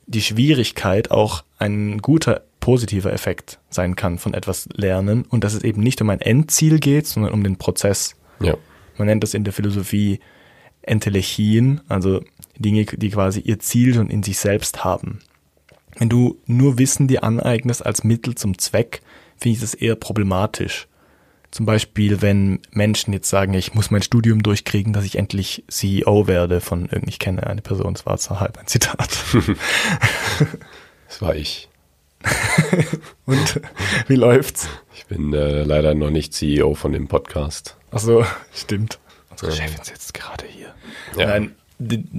die 0.07 0.23
Schwierigkeit 0.23 1.11
auch 1.11 1.45
ein 1.59 1.99
guter 1.99 2.43
positiver 2.61 3.12
Effekt 3.12 3.59
sein 3.69 3.95
kann 3.95 4.19
von 4.19 4.33
etwas 4.33 4.69
lernen 4.73 5.25
und 5.25 5.45
dass 5.45 5.53
es 5.53 5.65
eben 5.65 5.83
nicht 5.83 6.01
um 6.01 6.09
ein 6.09 6.21
Endziel 6.21 6.81
geht, 6.81 7.07
sondern 7.07 7.33
um 7.33 7.45
den 7.45 7.57
Prozess. 7.57 8.17
Ja. 8.41 8.57
Man 8.97 9.07
nennt 9.07 9.23
das 9.23 9.35
in 9.35 9.45
der 9.45 9.53
Philosophie 9.53 10.21
Entelechien, 10.81 11.83
also 11.89 12.23
Dinge, 12.57 12.85
die 12.87 13.11
quasi 13.11 13.41
ihr 13.41 13.59
Ziel 13.59 13.95
schon 13.95 14.09
in 14.09 14.23
sich 14.23 14.39
selbst 14.39 14.83
haben. 14.83 15.19
Wenn 15.99 16.09
du 16.09 16.39
nur 16.47 16.79
Wissen 16.79 17.07
dir 17.07 17.23
aneignest 17.23 17.85
als 17.85 18.03
Mittel 18.03 18.35
zum 18.35 18.57
Zweck, 18.59 19.03
finde 19.37 19.55
ich 19.57 19.61
das 19.61 19.75
eher 19.75 19.97
problematisch. 19.97 20.89
Zum 21.57 21.64
Beispiel, 21.64 22.21
wenn 22.21 22.61
Menschen 22.73 23.14
jetzt 23.14 23.31
sagen, 23.31 23.55
ich 23.55 23.73
muss 23.73 23.90
mein 23.90 24.03
Studium 24.03 24.42
durchkriegen, 24.42 24.92
dass 24.92 25.07
ich 25.07 25.16
endlich 25.16 25.64
CEO 25.69 26.27
werde 26.27 26.61
von 26.61 26.85
irgend, 26.85 27.09
ich 27.09 27.19
kenne 27.19 27.47
eine 27.47 27.62
Person, 27.62 27.95
es 27.95 28.05
war 28.05 28.19
zwar 28.19 28.40
halb 28.40 28.59
ein 28.59 28.66
Zitat. 28.66 29.09
Das 31.09 31.23
war 31.23 31.35
ich. 31.35 31.71
Und 33.25 33.62
wie 34.07 34.16
läuft's? 34.16 34.69
Ich 34.95 35.07
bin 35.07 35.33
äh, 35.33 35.62
leider 35.62 35.95
noch 35.95 36.11
nicht 36.11 36.35
CEO 36.35 36.75
von 36.75 36.92
dem 36.92 37.09
Podcast. 37.09 37.79
Ach 37.90 38.01
so, 38.01 38.27
stimmt. 38.53 38.99
Unsere 39.31 39.53
Chefin 39.53 39.83
sitzt 39.83 40.12
gerade 40.12 40.45
hier. 40.45 40.75
Ja. 41.16 41.27
Nein, 41.29 41.55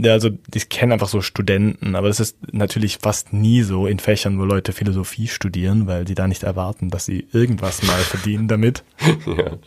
also 0.03 0.29
ich 0.53 0.69
kenne 0.69 0.93
einfach 0.93 1.07
so 1.07 1.21
Studenten, 1.21 1.95
aber 1.95 2.07
das 2.07 2.19
ist 2.19 2.37
natürlich 2.53 2.99
fast 2.99 3.33
nie 3.33 3.63
so 3.63 3.87
in 3.87 3.99
Fächern, 3.99 4.39
wo 4.39 4.43
Leute 4.43 4.71
Philosophie 4.71 5.27
studieren, 5.27 5.87
weil 5.87 6.07
sie 6.07 6.15
da 6.15 6.27
nicht 6.27 6.43
erwarten, 6.43 6.89
dass 6.89 7.05
sie 7.05 7.27
irgendwas 7.31 7.81
mal 7.83 7.99
verdienen 7.99 8.47
damit. 8.47 8.83
ja. 9.25 9.57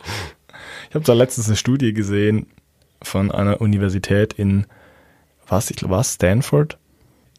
Ich 0.89 0.95
habe 0.95 1.05
da 1.05 1.13
letztens 1.13 1.47
eine 1.47 1.57
Studie 1.57 1.93
gesehen 1.93 2.47
von 3.01 3.31
einer 3.31 3.59
Universität 3.61 4.33
in 4.33 4.65
was, 5.47 5.69
ich 5.69 5.77
glaube, 5.77 5.95
was, 5.95 6.13
Stanford, 6.13 6.77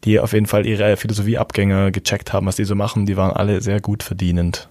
die 0.03 0.19
auf 0.19 0.33
jeden 0.33 0.45
Fall 0.45 0.65
ihre 0.65 0.97
Philosophieabgänger 0.97 1.91
gecheckt 1.91 2.33
haben, 2.33 2.45
was 2.45 2.57
die 2.57 2.65
so 2.65 2.75
machen. 2.75 3.05
Die 3.05 3.17
waren 3.17 3.31
alle 3.31 3.61
sehr 3.61 3.81
gut 3.81 4.03
verdienend. 4.03 4.69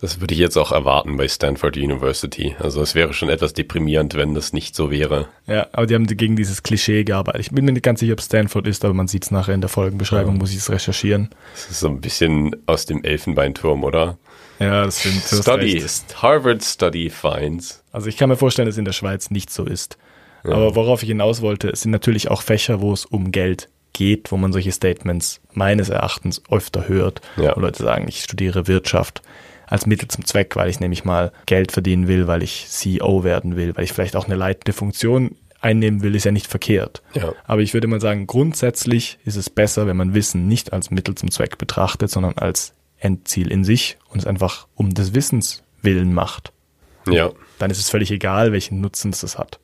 Das 0.00 0.20
würde 0.20 0.34
ich 0.34 0.40
jetzt 0.40 0.56
auch 0.56 0.70
erwarten 0.70 1.16
bei 1.16 1.26
Stanford 1.26 1.76
University. 1.76 2.54
Also 2.60 2.80
es 2.80 2.94
wäre 2.94 3.12
schon 3.12 3.28
etwas 3.28 3.52
deprimierend, 3.52 4.14
wenn 4.14 4.34
das 4.34 4.52
nicht 4.52 4.76
so 4.76 4.90
wäre. 4.90 5.28
Ja, 5.46 5.66
aber 5.72 5.86
die 5.86 5.94
haben 5.94 6.06
gegen 6.06 6.36
dieses 6.36 6.62
Klischee 6.62 7.04
gearbeitet. 7.04 7.40
Ich 7.40 7.50
bin 7.50 7.64
mir 7.64 7.72
nicht 7.72 7.82
ganz 7.82 8.00
sicher, 8.00 8.12
ob 8.12 8.20
Stanford 8.20 8.66
ist, 8.66 8.84
aber 8.84 8.94
man 8.94 9.08
sieht 9.08 9.24
es 9.24 9.30
nachher 9.30 9.54
in 9.54 9.60
der 9.60 9.70
Folgenbeschreibung, 9.70 10.38
muss 10.38 10.52
ich 10.52 10.58
es 10.58 10.70
recherchieren. 10.70 11.30
Das 11.54 11.70
ist 11.70 11.80
so 11.80 11.88
ein 11.88 12.00
bisschen 12.00 12.54
aus 12.66 12.86
dem 12.86 13.02
Elfenbeinturm, 13.02 13.82
oder? 13.82 14.18
Ja, 14.60 14.84
das 14.84 15.00
stimmt. 15.00 15.22
hast 15.22 15.42
Study. 15.42 15.84
Harvard 16.16 16.64
Study 16.64 17.10
finds. 17.10 17.82
Also 17.92 18.08
ich 18.08 18.16
kann 18.16 18.28
mir 18.28 18.36
vorstellen, 18.36 18.66
dass 18.66 18.74
es 18.74 18.78
in 18.78 18.84
der 18.84 18.92
Schweiz 18.92 19.30
nicht 19.30 19.50
so 19.50 19.64
ist. 19.64 19.98
Aber 20.44 20.74
worauf 20.76 21.02
ich 21.02 21.08
hinaus 21.08 21.42
wollte, 21.42 21.68
es 21.68 21.82
sind 21.82 21.90
natürlich 21.90 22.30
auch 22.30 22.42
Fächer, 22.42 22.80
wo 22.80 22.92
es 22.92 23.04
um 23.04 23.32
Geld 23.32 23.68
geht, 23.92 24.30
wo 24.30 24.36
man 24.36 24.52
solche 24.52 24.72
Statements 24.72 25.40
meines 25.52 25.88
Erachtens 25.88 26.40
öfter 26.50 26.88
hört. 26.88 27.20
Ja. 27.36 27.54
Wo 27.56 27.60
Leute 27.60 27.82
sagen, 27.82 28.06
ich 28.08 28.22
studiere 28.22 28.66
Wirtschaft 28.66 29.22
als 29.68 29.86
Mittel 29.86 30.08
zum 30.08 30.24
Zweck, 30.24 30.56
weil 30.56 30.70
ich 30.70 30.80
nämlich 30.80 31.04
mal 31.04 31.32
Geld 31.46 31.72
verdienen 31.72 32.08
will, 32.08 32.26
weil 32.26 32.42
ich 32.42 32.66
CEO 32.68 33.24
werden 33.24 33.56
will, 33.56 33.76
weil 33.76 33.84
ich 33.84 33.92
vielleicht 33.92 34.16
auch 34.16 34.26
eine 34.26 34.34
leitende 34.34 34.72
Funktion 34.72 35.36
einnehmen 35.60 36.02
will, 36.02 36.14
ist 36.14 36.24
ja 36.24 36.32
nicht 36.32 36.46
verkehrt. 36.46 37.02
Ja. 37.14 37.32
Aber 37.44 37.62
ich 37.62 37.74
würde 37.74 37.88
mal 37.88 38.00
sagen, 38.00 38.26
grundsätzlich 38.26 39.18
ist 39.24 39.36
es 39.36 39.50
besser, 39.50 39.86
wenn 39.86 39.96
man 39.96 40.14
Wissen 40.14 40.46
nicht 40.46 40.72
als 40.72 40.90
Mittel 40.90 41.14
zum 41.14 41.30
Zweck 41.30 41.58
betrachtet, 41.58 42.10
sondern 42.10 42.38
als 42.38 42.74
Endziel 42.98 43.50
in 43.50 43.64
sich 43.64 43.98
und 44.08 44.18
es 44.18 44.26
einfach 44.26 44.66
um 44.74 44.94
des 44.94 45.14
Wissens 45.14 45.62
willen 45.82 46.14
macht. 46.14 46.52
Ja. 47.08 47.30
Dann 47.58 47.70
ist 47.70 47.78
es 47.78 47.90
völlig 47.90 48.10
egal, 48.10 48.52
welchen 48.52 48.80
Nutzen 48.80 49.10
es 49.10 49.38
hat. 49.38 49.58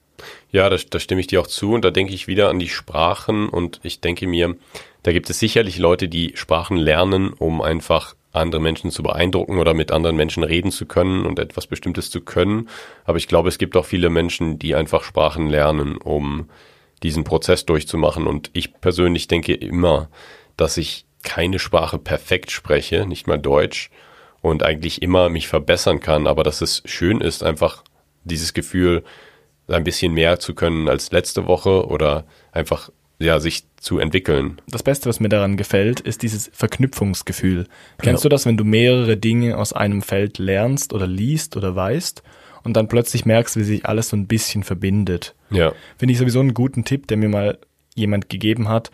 Ja, 0.51 0.71
da, 0.71 0.77
da 0.77 0.99
stimme 0.99 1.21
ich 1.21 1.27
dir 1.27 1.41
auch 1.41 1.47
zu 1.47 1.73
und 1.73 1.85
da 1.85 1.91
denke 1.91 2.15
ich 2.15 2.27
wieder 2.27 2.49
an 2.49 2.59
die 2.59 2.69
Sprachen 2.69 3.49
und 3.49 3.81
ich 3.83 4.01
denke 4.01 4.27
mir, 4.27 4.57
da 5.03 5.13
gibt 5.13 5.29
es 5.29 5.39
sicherlich 5.39 5.79
Leute, 5.79 6.09
die 6.09 6.33
Sprachen 6.35 6.77
lernen, 6.77 7.33
um 7.33 7.61
einfach 7.61 8.15
andere 8.35 8.61
Menschen 8.61 8.91
zu 8.91 9.03
beeindrucken 9.03 9.59
oder 9.59 9.75
mit 9.75 9.93
anderen 9.93 10.17
Menschen 10.17 10.43
reden 10.43 10.71
zu 10.71 10.87
können 10.87 11.25
und 11.27 11.39
etwas 11.39 11.67
Bestimmtes 11.67 12.11
zu 12.11 12.21
können. 12.21 12.69
Aber 13.05 13.19
ich 13.19 13.29
glaube, 13.29 13.49
es 13.49 13.59
gibt 13.59 13.77
auch 13.77 13.87
viele 13.87 14.11
Menschen, 14.11 14.59
die 14.59 14.75
einfach 14.75 15.05
Sprachen 15.05 15.49
lernen, 15.49 15.97
um 15.97 16.49
diesen 17.03 17.25
Prozess 17.25 17.67
durchzumachen. 17.67 18.27
Und 18.27 18.51
ich 18.53 18.81
persönlich 18.81 19.29
denke 19.29 19.55
immer, 19.55 20.09
dass 20.57 20.77
ich 20.77 21.07
keine 21.23 21.59
Sprache 21.59 21.99
perfekt 21.99 22.51
spreche, 22.51 23.07
nicht 23.07 23.27
mal 23.27 23.39
Deutsch, 23.39 23.91
und 24.45 24.63
eigentlich 24.63 25.01
immer 25.01 25.31
mich 25.31 25.49
verbessern 25.49 26.01
kann, 26.01 26.27
aber 26.27 26.43
dass 26.43 26.61
es 26.61 26.83
schön 26.85 27.23
ist, 27.23 27.43
einfach 27.43 27.83
dieses 28.25 28.53
Gefühl, 28.53 29.03
ein 29.69 29.85
bisschen 29.85 30.13
mehr 30.13 30.39
zu 30.39 30.55
können 30.55 30.87
als 30.87 31.13
letzte 31.13 31.47
Woche 31.47 31.87
oder 31.87 32.27
einfach 32.53 32.91
ja 33.19 33.41
sich 33.41 33.65
zu 33.77 33.99
entwickeln. 33.99 34.61
Das 34.69 34.83
Beste, 34.83 35.09
was 35.09 35.21
mir 35.21 35.29
daran 35.29 35.57
gefällt, 35.57 36.01
ist 36.01 36.23
dieses 36.23 36.51
Verknüpfungsgefühl. 36.53 37.67
Kennst 37.99 38.25
du 38.25 38.29
das, 38.29 38.47
wenn 38.47 38.57
du 38.57 38.65
mehrere 38.65 39.17
Dinge 39.17 39.57
aus 39.57 39.73
einem 39.73 40.03
Feld 40.03 40.39
lernst 40.39 40.93
oder 40.93 41.07
liest 41.07 41.57
oder 41.57 41.77
weißt 41.77 42.23
und 42.65 42.77
dann 42.77 42.89
plötzlich 42.89 43.25
merkst, 43.27 43.57
wie 43.57 43.65
sich 43.65 43.87
alles 43.87 44.09
so 44.09 44.17
ein 44.17 44.27
bisschen 44.27 44.63
verbindet? 44.63 45.35
Ja, 45.51 45.73
Finde 45.99 46.13
ich 46.13 46.19
sowieso 46.19 46.41
einen 46.41 46.55
guten 46.55 46.85
Tipp, 46.85 47.07
der 47.07 47.17
mir 47.17 47.29
mal 47.29 47.59
jemand 47.95 48.29
gegeben 48.29 48.69
hat. 48.69 48.91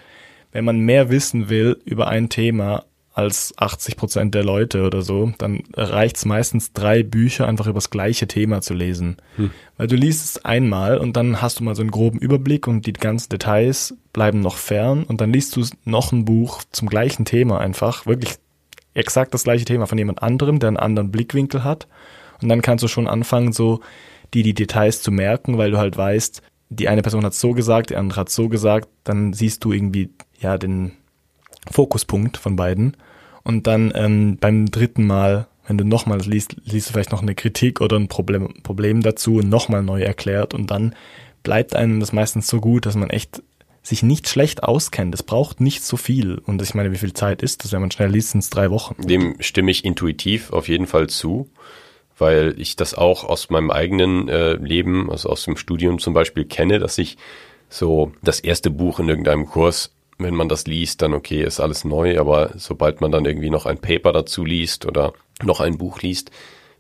Wenn 0.53 0.65
man 0.65 0.81
mehr 0.81 1.11
wissen 1.11 1.49
will 1.49 1.79
über 1.85 2.09
ein 2.09 2.29
Thema 2.29 2.85
als 3.21 3.55
80 3.57 3.97
Prozent 3.97 4.35
der 4.35 4.45
Leute 4.45 4.85
oder 4.85 5.03
so, 5.03 5.33
dann 5.39 5.63
reicht 5.75 6.17
es 6.17 6.25
meistens 6.25 6.73
drei 6.73 7.03
Bücher 7.03 7.47
einfach 7.47 7.67
über 7.67 7.75
das 7.75 7.91
gleiche 7.91 8.27
Thema 8.27 8.61
zu 8.61 8.75
lesen. 8.75 9.17
Weil 9.77 9.87
du 9.87 9.97
liest 9.97 10.25
es 10.25 10.45
einmal 10.45 10.99
und 10.99 11.17
dann 11.17 11.41
hast 11.41 11.61
du 11.61 11.65
mal 11.65 11.75
so 11.75 11.83
einen 11.83 11.91
groben 11.91 12.19
Überblick 12.19 12.67
und 12.67 12.87
die 12.87 12.93
ganzen 12.93 13.29
Details 13.29 13.95
bleiben 14.13 14.41
noch 14.41 14.57
fern 14.57 15.05
und 15.05 15.21
dann 15.21 15.33
liest 15.33 15.57
du 15.57 15.65
noch 15.85 16.13
ein 16.13 16.25
Buch 16.25 16.63
zum 16.73 16.89
gleichen 16.89 17.25
Thema 17.25 17.61
einfach, 17.61 18.07
wirklich 18.07 18.37
exakt 18.95 19.35
das 19.35 19.45
gleiche 19.45 19.65
Thema 19.65 19.87
von 19.87 19.99
jemand 19.99 20.23
anderem, 20.23 20.59
der 20.59 20.69
einen 20.69 20.77
anderen 20.77 21.11
Blickwinkel 21.11 21.65
hat. 21.65 21.87
Und 22.43 22.49
dann 22.49 22.63
kannst 22.63 22.83
du 22.83 22.89
schon 22.89 23.07
anfangen, 23.07 23.53
so 23.53 23.81
die, 24.35 24.43
die 24.43 24.55
Details 24.55 25.03
zu 25.03 25.13
merken, 25.13 25.59
weil 25.59 25.71
du 25.71 25.79
halt 25.79 25.97
weißt, 25.97 26.43
die 26.71 26.89
eine 26.89 27.03
Person 27.03 27.25
hat 27.25 27.35
so 27.35 27.53
gesagt, 27.53 27.91
die 27.91 27.97
andere 27.97 28.21
hat 28.21 28.31
so 28.31 28.49
gesagt, 28.49 28.89
dann 29.05 29.33
siehst 29.33 29.65
du 29.65 29.73
irgendwie, 29.73 30.11
ja, 30.41 30.57
den 30.57 30.93
Fokuspunkt 31.71 32.37
von 32.37 32.57
beiden. 32.57 32.97
Und 33.43 33.67
dann 33.67 33.93
ähm, 33.95 34.37
beim 34.41 34.71
dritten 34.71 35.07
Mal, 35.07 35.47
wenn 35.67 35.79
du 35.79 35.85
nochmal 35.85 36.21
liest, 36.21 36.57
liest 36.65 36.89
du 36.89 36.93
vielleicht 36.93 37.13
noch 37.13 37.23
eine 37.23 37.35
Kritik 37.35 37.81
oder 37.81 37.97
ein 37.97 38.09
Problem, 38.09 38.63
Problem 38.63 39.03
dazu 39.03 39.37
und 39.37 39.49
nochmal 39.49 39.83
neu 39.83 40.03
erklärt 40.03 40.55
und 40.55 40.71
dann 40.71 40.95
bleibt 41.43 41.75
einem 41.75 42.01
das 42.01 42.13
meistens 42.13 42.49
so 42.49 42.61
gut, 42.61 42.87
dass 42.87 42.97
man 42.97 43.11
echt 43.11 43.43
sich 43.83 44.03
nicht 44.03 44.29
schlecht 44.29 44.63
auskennt. 44.63 45.15
Es 45.15 45.23
braucht 45.23 45.61
nicht 45.61 45.83
so 45.83 45.97
viel. 45.97 46.39
Und 46.39 46.61
ich 46.61 46.75
meine, 46.75 46.93
wie 46.93 46.99
viel 46.99 47.15
Zeit 47.15 47.43
ist 47.43 47.65
das, 47.65 47.73
wenn 47.73 47.81
man 47.81 47.91
schnell 47.91 48.11
liest, 48.11 48.31
sind 48.31 48.41
es 48.41 48.51
drei 48.51 48.71
Wochen. 48.71 48.95
Dem 48.99 49.37
stimme 49.41 49.71
ich 49.71 49.85
intuitiv 49.85 50.53
auf 50.53 50.69
jeden 50.69 50.87
Fall 50.87 51.09
zu, 51.09 51.49
weil 52.19 52.55
ich 52.59 52.77
das 52.77 52.95
auch 52.95 53.25
aus 53.25 53.49
meinem 53.49 53.71
eigenen 53.71 54.29
äh, 54.29 54.55
Leben, 54.55 55.11
also 55.11 55.31
aus 55.31 55.45
dem 55.45 55.57
Studium 55.57 55.99
zum 55.99 56.13
Beispiel 56.13 56.45
kenne, 56.45 56.79
dass 56.79 56.99
ich 56.99 57.17
so 57.71 58.13
das 58.23 58.41
erste 58.41 58.71
Buch 58.71 59.01
in 59.01 59.09
irgendeinem 59.09 59.47
Kurs, 59.47 59.93
wenn 60.23 60.35
man 60.35 60.49
das 60.49 60.67
liest, 60.67 61.03
dann 61.03 61.15
okay, 61.15 61.43
ist 61.43 61.61
alles 61.61 61.85
neu, 61.85 62.19
aber 62.19 62.53
sobald 62.57 63.01
man 63.01 63.11
dann 63.11 63.25
irgendwie 63.25 63.51
noch 63.51 63.67
ein 63.67 63.79
Paper 63.79 64.13
dazu 64.13 64.45
liest 64.45 64.87
oder 64.87 65.13
noch 65.43 65.61
ein 65.61 65.79
Buch 65.79 66.01
liest, 66.03 66.31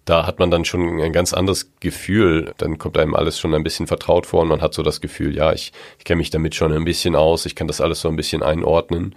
da 0.05 0.27
hat 0.27 0.39
man 0.39 0.51
dann 0.51 0.65
schon 0.65 1.01
ein 1.01 1.13
ganz 1.13 1.33
anderes 1.33 1.73
Gefühl. 1.79 2.53
Dann 2.59 2.79
kommt 2.79 2.99
einem 2.99 3.15
alles 3.15 3.39
schon 3.39 3.55
ein 3.55 3.63
bisschen 3.63 3.87
vertraut 3.87 4.27
vor 4.27 4.43
und 4.43 4.49
man 4.49 4.61
hat 4.61 4.75
so 4.75 4.83
das 4.83 5.01
Gefühl, 5.01 5.37
ja, 5.37 5.53
ich, 5.53 5.73
ich 5.99 6.05
kenne 6.05 6.19
mich 6.19 6.31
damit 6.31 6.55
schon 6.55 6.73
ein 6.73 6.85
bisschen 6.85 7.15
aus, 7.15 7.47
ich 7.47 7.55
kann 7.55 7.69
das 7.69 7.81
alles 7.81 8.01
so 8.01 8.09
ein 8.09 8.17
bisschen 8.17 8.43
einordnen. 8.43 9.15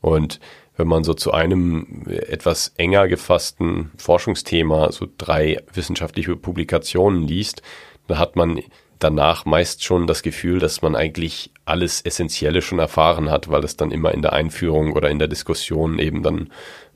Und 0.00 0.40
wenn 0.76 0.88
man 0.88 1.04
so 1.04 1.14
zu 1.14 1.32
einem 1.32 2.06
etwas 2.08 2.72
enger 2.76 3.06
gefassten 3.06 3.92
Forschungsthema 3.98 4.90
so 4.90 5.06
drei 5.16 5.62
wissenschaftliche 5.72 6.34
Publikationen 6.34 7.26
liest, 7.28 7.62
da 8.08 8.18
hat 8.18 8.34
man 8.34 8.60
danach 8.98 9.44
meist 9.44 9.84
schon 9.84 10.06
das 10.06 10.22
Gefühl, 10.22 10.58
dass 10.58 10.82
man 10.82 10.96
eigentlich 10.96 11.51
alles 11.64 12.00
Essentielle 12.00 12.62
schon 12.62 12.78
erfahren 12.78 13.30
hat, 13.30 13.48
weil 13.48 13.64
es 13.64 13.76
dann 13.76 13.90
immer 13.90 14.12
in 14.12 14.22
der 14.22 14.32
Einführung 14.32 14.92
oder 14.92 15.10
in 15.10 15.18
der 15.18 15.28
Diskussion 15.28 15.98
eben 15.98 16.22
dann 16.22 16.48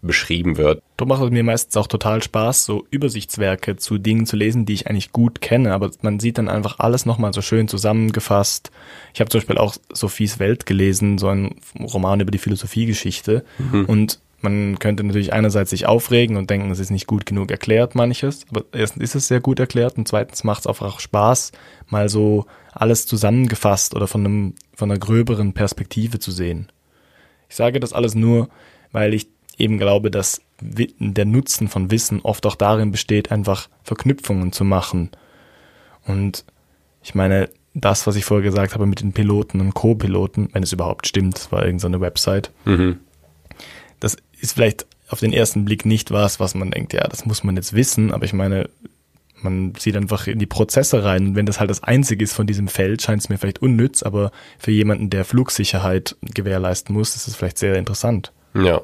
beschrieben 0.03 0.57
wird. 0.57 0.83
Darum 0.97 1.09
macht 1.09 1.23
es 1.23 1.31
mir 1.31 1.43
meistens 1.43 1.77
auch 1.77 1.87
total 1.87 2.23
Spaß, 2.23 2.65
so 2.65 2.87
Übersichtswerke 2.91 3.77
zu 3.77 3.99
Dingen 3.99 4.27
zu 4.27 4.37
lesen, 4.37 4.67
die 4.67 4.75
ich 4.75 4.89
eigentlich 4.89 5.13
gut 5.13 5.41
kenne, 5.41 5.73
aber 5.73 5.91
man 6.03 6.21
sieht 6.21 6.39
dann 6.39 6.49
einfach 6.49 6.79
alles 6.79 7.07
nochmal 7.07 7.33
so 7.33 7.43
schön 7.43 7.69
zusammengefasst. 7.69 8.71
Ich 9.15 9.21
habe 9.21 9.31
zum 9.31 9.41
Beispiel 9.41 9.59
auch 9.59 9.77
Sophies 9.93 10.39
Welt 10.39 10.67
gelesen, 10.67 11.19
so 11.19 11.29
ein 11.29 11.57
Roman 11.79 12.21
über 12.21 12.31
die 12.31 12.39
Philosophiegeschichte 12.39 13.45
mhm. 13.59 13.85
und 13.87 14.21
man 14.43 14.79
könnte 14.79 15.03
natürlich 15.03 15.33
einerseits 15.33 15.71
sich 15.71 15.87
aufregen 15.87 16.37
und 16.37 16.51
denken, 16.51 16.71
es 16.71 16.79
ist 16.79 16.91
nicht 16.91 17.07
gut 17.07 17.27
genug 17.27 17.51
erklärt, 17.51 17.95
manches, 17.95 18.45
aber 18.51 18.65
erstens 18.73 19.03
ist 19.03 19.15
es 19.15 19.29
sehr 19.29 19.41
gut 19.41 19.59
erklärt 19.59 19.97
und 19.97 20.07
zweitens 20.07 20.45
macht 20.45 20.61
es 20.61 20.67
einfach 20.67 20.95
auch 20.95 21.01
Spaß, 21.01 21.53
mal 21.89 22.09
so 22.09 22.47
alles 22.77 23.07
zusammengefasst 23.07 23.95
oder 23.95 24.07
von 24.07 24.25
einem, 24.25 24.55
von 24.75 24.91
einer 24.91 25.01
gröberen 25.01 25.53
Perspektive 25.53 26.19
zu 26.19 26.31
sehen. 26.31 26.71
Ich 27.49 27.57
sage 27.57 27.81
das 27.81 27.93
alles 27.93 28.15
nur, 28.15 28.49
weil 28.93 29.15
ich 29.15 29.29
eben 29.59 29.79
glaube, 29.79 30.11
dass 30.11 30.43
der 30.61 31.25
Nutzen 31.25 31.69
von 31.69 31.91
Wissen 31.91 32.21
oft 32.23 32.47
auch 32.47 32.57
darin 32.57 32.93
besteht, 32.93 33.31
einfach 33.31 33.69
Verknüpfungen 33.83 34.53
zu 34.53 34.65
machen. 34.65 35.11
Und 36.07 36.45
ich 37.03 37.15
meine, 37.15 37.49
das, 37.75 38.07
was 38.07 38.17
ich 38.17 38.25
vorher 38.25 38.45
gesagt 38.45 38.75
habe 38.75 38.87
mit 38.87 39.01
den 39.01 39.13
Piloten 39.13 39.61
und 39.61 39.75
Co-Piloten, 39.75 40.49
wenn 40.53 40.63
es 40.63 40.73
überhaupt 40.73 41.07
stimmt, 41.07 41.37
das 41.37 41.53
war 41.53 41.65
irgendeine 41.65 42.01
Website, 42.01 42.51
mhm. 42.65 43.01
das 44.01 44.17
ist 44.41 44.55
vielleicht 44.55 44.87
auf 45.09 45.21
den 45.21 45.33
ersten 45.33 45.65
Blick 45.65 45.85
nicht 45.85 46.11
was, 46.11 46.41
was 46.41 46.55
man 46.55 46.71
denkt, 46.71 46.93
ja, 46.93 47.07
das 47.07 47.27
muss 47.27 47.45
man 47.45 47.57
jetzt 47.57 47.75
wissen, 47.75 48.13
aber 48.13 48.25
ich 48.25 48.33
meine, 48.33 48.69
man 49.43 49.75
sieht 49.79 49.97
einfach 49.97 50.27
in 50.27 50.39
die 50.39 50.47
Prozesse 50.47 51.05
rein. 51.05 51.29
Und 51.29 51.35
wenn 51.37 51.47
das 51.47 51.61
halt 51.61 51.71
das 51.71 51.83
einzige 51.83 52.25
ist 52.25 52.33
von 52.33 52.47
diesem 52.47 52.69
Feld, 52.69 53.03
scheint 53.03 53.23
es 53.23 53.29
mir 53.29 53.39
vielleicht 53.39 53.63
unnütz, 53.63 54.03
aber 54.03 54.31
für 54.59 54.71
jemanden, 54.71 55.11
der 55.11 55.25
Flugsicherheit 55.25 56.17
gewährleisten 56.23 56.95
muss, 56.95 57.15
ist 57.17 57.29
es 57.29 57.37
vielleicht 57.37 57.59
sehr 57.59 57.77
interessant. 57.77 58.33
Ja, 58.55 58.83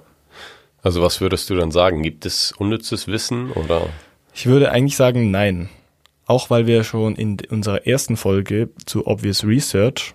also 0.83 1.01
was 1.01 1.21
würdest 1.21 1.49
du 1.49 1.55
dann 1.55 1.71
sagen? 1.71 2.03
Gibt 2.03 2.27
es 2.27 2.53
unnützes 2.53 3.07
Wissen 3.07 3.53
oder? 3.53 3.89
Ich 4.35 4.47
würde 4.47 4.73
eigentlich 4.73 4.97
sagen, 4.97 5.31
nein. 5.31 5.69
Auch 6.27 6.51
weil 6.51 6.67
wir 6.67 6.83
schon 6.85 7.15
in 7.15 7.39
unserer 7.51 7.87
ersten 7.87 8.17
Folge 8.17 8.71
zu 8.87 9.07
Obvious 9.07 9.45
Research 9.45 10.15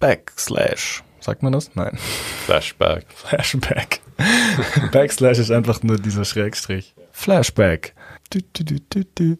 Backslash, 0.00 1.02
sagt 1.20 1.42
man 1.42 1.52
das? 1.52 1.74
Nein. 1.74 1.96
Flashback. 2.44 3.06
Flashback. 3.14 4.00
Backslash 4.92 5.38
ist 5.38 5.50
einfach 5.50 5.82
nur 5.82 5.98
dieser 5.98 6.24
Schrägstrich. 6.24 6.94
Flashback. 7.12 7.94
Du, 8.30 8.40
du, 8.52 9.04
du, 9.14 9.38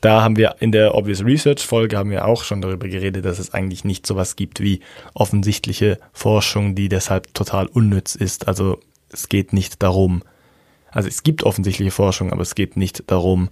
da 0.00 0.22
haben 0.22 0.36
wir 0.36 0.56
in 0.60 0.72
der 0.72 0.94
Obvious 0.94 1.24
Research 1.24 1.64
Folge 1.64 1.96
haben 1.96 2.10
wir 2.10 2.26
auch 2.26 2.44
schon 2.44 2.60
darüber 2.60 2.88
geredet, 2.88 3.24
dass 3.24 3.38
es 3.38 3.54
eigentlich 3.54 3.84
nicht 3.84 4.06
sowas 4.06 4.36
gibt 4.36 4.60
wie 4.60 4.80
offensichtliche 5.14 5.98
Forschung, 6.12 6.74
die 6.74 6.88
deshalb 6.88 7.32
total 7.34 7.66
unnütz 7.66 8.14
ist. 8.14 8.48
Also 8.48 8.80
es 9.10 9.28
geht 9.28 9.52
nicht 9.52 9.82
darum, 9.82 10.22
also 10.90 11.08
es 11.08 11.22
gibt 11.22 11.44
offensichtliche 11.44 11.90
Forschung, 11.90 12.32
aber 12.32 12.42
es 12.42 12.54
geht 12.54 12.76
nicht 12.76 13.04
darum, 13.06 13.50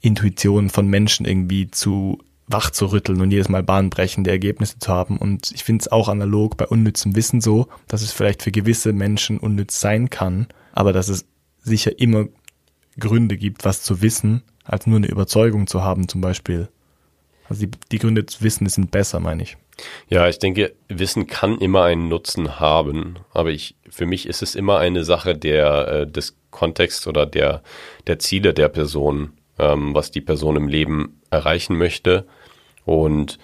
Intuitionen 0.00 0.70
von 0.70 0.86
Menschen 0.86 1.26
irgendwie 1.26 1.70
zu 1.70 2.18
wach 2.48 2.70
zu 2.70 2.86
rütteln 2.86 3.20
und 3.20 3.30
jedes 3.30 3.48
Mal 3.48 3.62
bahnbrechende 3.62 4.30
Ergebnisse 4.30 4.78
zu 4.78 4.92
haben. 4.92 5.16
Und 5.16 5.50
ich 5.52 5.64
finde 5.64 5.82
es 5.82 5.90
auch 5.90 6.08
analog 6.08 6.56
bei 6.56 6.66
unnützem 6.66 7.16
Wissen 7.16 7.40
so, 7.40 7.66
dass 7.88 8.02
es 8.02 8.12
vielleicht 8.12 8.42
für 8.42 8.52
gewisse 8.52 8.92
Menschen 8.92 9.38
unnütz 9.38 9.80
sein 9.80 10.10
kann, 10.10 10.46
aber 10.72 10.92
dass 10.92 11.08
es 11.08 11.26
sicher 11.60 11.98
immer 11.98 12.26
Gründe 12.98 13.36
gibt, 13.36 13.64
was 13.64 13.82
zu 13.82 14.02
wissen, 14.02 14.42
als 14.64 14.86
nur 14.86 14.96
eine 14.96 15.08
Überzeugung 15.08 15.66
zu 15.66 15.82
haben 15.82 16.08
zum 16.08 16.20
Beispiel. 16.20 16.68
Also 17.48 17.66
die, 17.66 17.70
die 17.92 17.98
Gründe 17.98 18.26
zu 18.26 18.42
wissen 18.42 18.68
sind 18.68 18.90
besser, 18.90 19.20
meine 19.20 19.42
ich. 19.42 19.56
Ja, 20.08 20.28
ich 20.28 20.38
denke, 20.38 20.74
Wissen 20.88 21.26
kann 21.26 21.58
immer 21.58 21.84
einen 21.84 22.08
Nutzen 22.08 22.58
haben, 22.58 23.18
aber 23.32 23.50
ich, 23.50 23.76
für 23.88 24.06
mich 24.06 24.26
ist 24.26 24.42
es 24.42 24.54
immer 24.54 24.78
eine 24.78 25.04
Sache 25.04 25.36
der, 25.36 25.88
äh, 25.88 26.06
des 26.06 26.36
Kontexts 26.50 27.06
oder 27.06 27.26
der, 27.26 27.62
der 28.06 28.18
Ziele 28.18 28.54
der 28.54 28.68
Person, 28.68 29.32
ähm, 29.58 29.94
was 29.94 30.10
die 30.10 30.22
Person 30.22 30.56
im 30.56 30.68
Leben 30.68 31.20
erreichen 31.30 31.76
möchte. 31.76 32.26
Und 32.84 33.38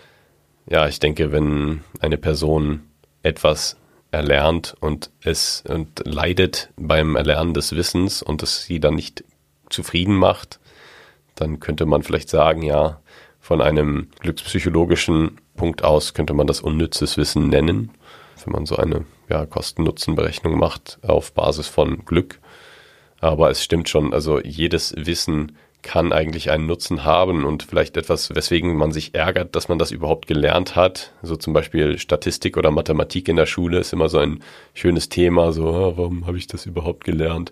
ja, 0.69 0.89
ich 0.89 1.01
denke, 1.01 1.33
wenn 1.33 1.83
eine 2.01 2.17
Person 2.17 2.85
etwas 3.23 3.77
erlernt 4.11 4.75
und 4.81 5.11
es 5.23 5.65
und 5.67 6.03
leidet 6.05 6.71
beim 6.77 7.17
Erlernen 7.17 7.55
des 7.55 7.75
Wissens 7.75 8.23
und 8.23 8.43
es 8.43 8.65
sie 8.65 8.79
dann 8.79 8.95
nicht 8.95 9.25
zufrieden 9.73 10.15
macht, 10.15 10.61
dann 11.35 11.61
könnte 11.61 11.87
man 11.87 12.03
vielleicht 12.03 12.29
sagen, 12.29 12.63
ja, 12.63 13.01
von 13.41 13.61
einem 13.61 14.09
glückspsychologischen 14.21 15.41
Punkt 15.57 15.83
aus 15.83 16.15
könnte 16.15 16.35
man 16.35 16.47
das 16.47 16.61
unnützes 16.61 17.17
Wissen 17.17 17.49
nennen, 17.49 17.91
wenn 18.45 18.53
man 18.53 18.67
so 18.67 18.77
eine 18.77 19.05
ja, 19.29 19.47
Kosten-Nutzen-Berechnung 19.47 20.59
macht 20.59 20.99
auf 21.03 21.33
Basis 21.33 21.69
von 21.69 22.05
Glück. 22.05 22.39
Aber 23.21 23.51
es 23.51 23.63
stimmt 23.63 23.89
schon, 23.89 24.13
also 24.13 24.41
jedes 24.41 24.95
Wissen 24.97 25.57
kann 25.83 26.13
eigentlich 26.13 26.51
einen 26.51 26.67
Nutzen 26.67 27.05
haben 27.05 27.45
und 27.45 27.65
vielleicht 27.65 27.97
etwas, 27.97 28.35
weswegen 28.35 28.77
man 28.77 28.93
sich 28.93 29.15
ärgert, 29.15 29.57
dass 29.57 29.69
man 29.69 29.79
das 29.79 29.91
überhaupt 29.91 30.29
gelernt 30.29 30.77
hat. 30.77 31.13
So 31.23 31.37
zum 31.37 31.53
Beispiel 31.53 31.99
Statistik 31.99 32.57
oder 32.57 32.71
Mathematik 32.71 33.29
in 33.29 33.37
der 33.37 33.47
Schule 33.47 33.81
ist 33.81 33.93
immer 33.93 34.09
so 34.09 34.19
ein 34.19 34.43
schönes 34.75 35.09
Thema, 35.09 35.53
so, 35.53 35.69
ah, 35.69 35.93
warum 35.97 36.27
habe 36.27 36.39
ich 36.39 36.47
das 36.47 36.67
überhaupt 36.67 37.05
gelernt? 37.05 37.51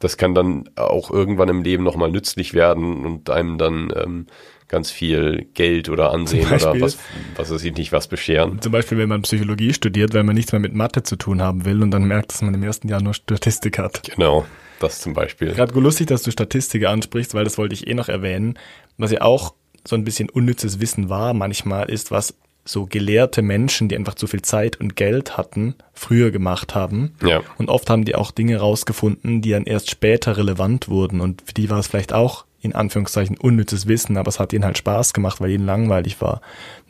Das 0.00 0.16
kann 0.16 0.34
dann 0.34 0.68
auch 0.76 1.10
irgendwann 1.10 1.48
im 1.48 1.62
Leben 1.62 1.84
nochmal 1.84 2.10
nützlich 2.10 2.54
werden 2.54 3.06
und 3.06 3.30
einem 3.30 3.58
dann 3.58 3.92
ähm, 3.94 4.26
ganz 4.66 4.90
viel 4.90 5.48
Geld 5.52 5.88
oder 5.88 6.12
Ansehen 6.12 6.48
Beispiel, 6.48 6.70
oder 6.70 6.80
was, 6.80 6.98
was 7.36 7.50
weiß 7.52 7.62
ich 7.64 7.74
nicht, 7.74 7.92
was 7.92 8.08
bescheren. 8.08 8.62
Zum 8.62 8.72
Beispiel, 8.72 8.98
wenn 8.98 9.08
man 9.08 9.22
Psychologie 9.22 9.74
studiert, 9.74 10.14
weil 10.14 10.22
man 10.22 10.34
nichts 10.34 10.52
mehr 10.52 10.60
mit 10.60 10.74
Mathe 10.74 11.02
zu 11.02 11.16
tun 11.16 11.42
haben 11.42 11.64
will 11.64 11.82
und 11.82 11.90
dann 11.90 12.04
merkt, 12.04 12.32
dass 12.32 12.40
man 12.40 12.54
im 12.54 12.62
ersten 12.62 12.88
Jahr 12.88 13.02
nur 13.02 13.12
Statistik 13.12 13.78
hat. 13.78 14.02
Genau, 14.14 14.46
das 14.78 15.00
zum 15.00 15.12
Beispiel. 15.12 15.52
Gerade 15.52 15.78
lustig, 15.78 16.06
dass 16.06 16.22
du 16.22 16.30
Statistik 16.30 16.86
ansprichst, 16.86 17.34
weil 17.34 17.44
das 17.44 17.58
wollte 17.58 17.74
ich 17.74 17.86
eh 17.86 17.94
noch 17.94 18.08
erwähnen. 18.08 18.58
Was 18.96 19.10
ja 19.10 19.22
auch 19.22 19.54
so 19.86 19.96
ein 19.96 20.04
bisschen 20.04 20.30
unnützes 20.30 20.80
Wissen 20.80 21.08
war 21.08 21.34
manchmal, 21.34 21.90
ist, 21.90 22.10
was 22.10 22.36
so 22.70 22.86
gelehrte 22.86 23.42
Menschen, 23.42 23.88
die 23.88 23.96
einfach 23.96 24.14
zu 24.14 24.26
viel 24.26 24.42
Zeit 24.42 24.80
und 24.80 24.96
Geld 24.96 25.36
hatten, 25.36 25.74
früher 25.92 26.30
gemacht 26.30 26.74
haben. 26.74 27.14
Ja. 27.24 27.42
Und 27.58 27.68
oft 27.68 27.90
haben 27.90 28.04
die 28.04 28.14
auch 28.14 28.30
Dinge 28.30 28.58
rausgefunden, 28.58 29.42
die 29.42 29.50
dann 29.50 29.64
erst 29.64 29.90
später 29.90 30.36
relevant 30.36 30.88
wurden. 30.88 31.20
Und 31.20 31.42
für 31.46 31.54
die 31.54 31.70
war 31.70 31.78
es 31.78 31.88
vielleicht 31.88 32.12
auch 32.12 32.44
in 32.62 32.74
Anführungszeichen 32.74 33.38
unnützes 33.38 33.86
Wissen, 33.86 34.16
aber 34.16 34.28
es 34.28 34.38
hat 34.38 34.52
ihnen 34.52 34.64
halt 34.64 34.78
Spaß 34.78 35.14
gemacht, 35.14 35.40
weil 35.40 35.50
ihnen 35.50 35.64
langweilig 35.64 36.20
war. 36.20 36.40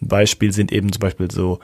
Ein 0.01 0.09
Beispiel 0.09 0.53
sind 0.53 0.73
eben 0.73 0.93
zum 0.93 1.01
Beispiel 1.01 1.31
so 1.31 1.61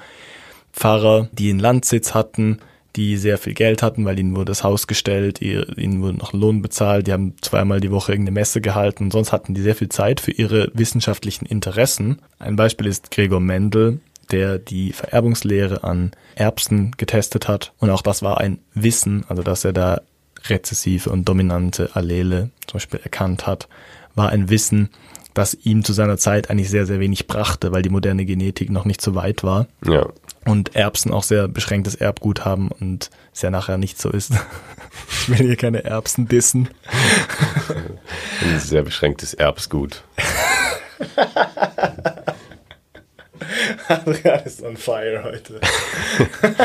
Pfarrer, 0.72 1.28
die 1.32 1.50
einen 1.50 1.58
Landsitz 1.58 2.14
hatten, 2.14 2.58
die 2.94 3.16
sehr 3.16 3.36
viel 3.36 3.52
Geld 3.52 3.82
hatten, 3.82 4.04
weil 4.04 4.18
ihnen 4.18 4.34
wurde 4.34 4.46
das 4.46 4.64
Haus 4.64 4.86
gestellt, 4.86 5.42
ihnen 5.42 6.02
wurde 6.02 6.16
noch 6.16 6.32
Lohn 6.32 6.62
bezahlt, 6.62 7.06
die 7.06 7.12
haben 7.12 7.34
zweimal 7.42 7.80
die 7.80 7.90
Woche 7.90 8.12
irgendeine 8.12 8.34
Messe 8.34 8.60
gehalten 8.60 9.04
und 9.04 9.12
sonst 9.12 9.32
hatten 9.32 9.54
die 9.54 9.60
sehr 9.60 9.74
viel 9.74 9.88
Zeit 9.88 10.20
für 10.20 10.30
ihre 10.30 10.70
wissenschaftlichen 10.72 11.44
Interessen. 11.44 12.20
Ein 12.38 12.56
Beispiel 12.56 12.86
ist 12.86 13.10
Gregor 13.10 13.40
Mendel, 13.40 14.00
der 14.30 14.58
die 14.58 14.92
Vererbungslehre 14.92 15.84
an 15.84 16.12
Erbsen 16.34 16.92
getestet 16.96 17.48
hat 17.48 17.72
und 17.78 17.90
auch 17.90 18.02
das 18.02 18.22
war 18.22 18.38
ein 18.38 18.58
Wissen, 18.74 19.24
also 19.28 19.42
dass 19.42 19.64
er 19.64 19.72
da 19.72 20.00
rezessive 20.48 21.10
und 21.10 21.28
dominante 21.28 21.90
Allele 21.94 22.50
zum 22.66 22.78
Beispiel 22.78 23.00
erkannt 23.02 23.46
hat 23.46 23.68
war 24.16 24.30
ein 24.30 24.48
Wissen, 24.48 24.90
das 25.34 25.54
ihm 25.54 25.84
zu 25.84 25.92
seiner 25.92 26.16
Zeit 26.16 26.50
eigentlich 26.50 26.70
sehr, 26.70 26.86
sehr 26.86 26.98
wenig 26.98 27.26
brachte, 27.26 27.70
weil 27.70 27.82
die 27.82 27.90
moderne 27.90 28.24
Genetik 28.24 28.70
noch 28.70 28.86
nicht 28.86 29.02
so 29.02 29.14
weit 29.14 29.44
war. 29.44 29.66
Ja. 29.86 30.08
Und 30.44 30.74
Erbsen 30.74 31.12
auch 31.12 31.22
sehr 31.22 31.46
beschränktes 31.46 31.94
Erbgut 31.94 32.44
haben 32.44 32.70
und 32.70 33.10
es 33.34 33.42
ja 33.42 33.50
nachher 33.50 33.76
nicht 33.76 34.00
so 34.00 34.10
ist. 34.10 34.32
ich 35.10 35.28
will 35.28 35.46
hier 35.46 35.56
keine 35.56 35.84
Erbsen 35.84 36.26
dissen. 36.26 36.68
Ein 38.40 38.58
sehr 38.58 38.82
beschränktes 38.82 39.34
Erbsgut. 39.34 40.02
Adrian 43.88 44.44
ist 44.44 44.62
on 44.62 44.76
fire 44.76 45.22
heute. 45.24 45.60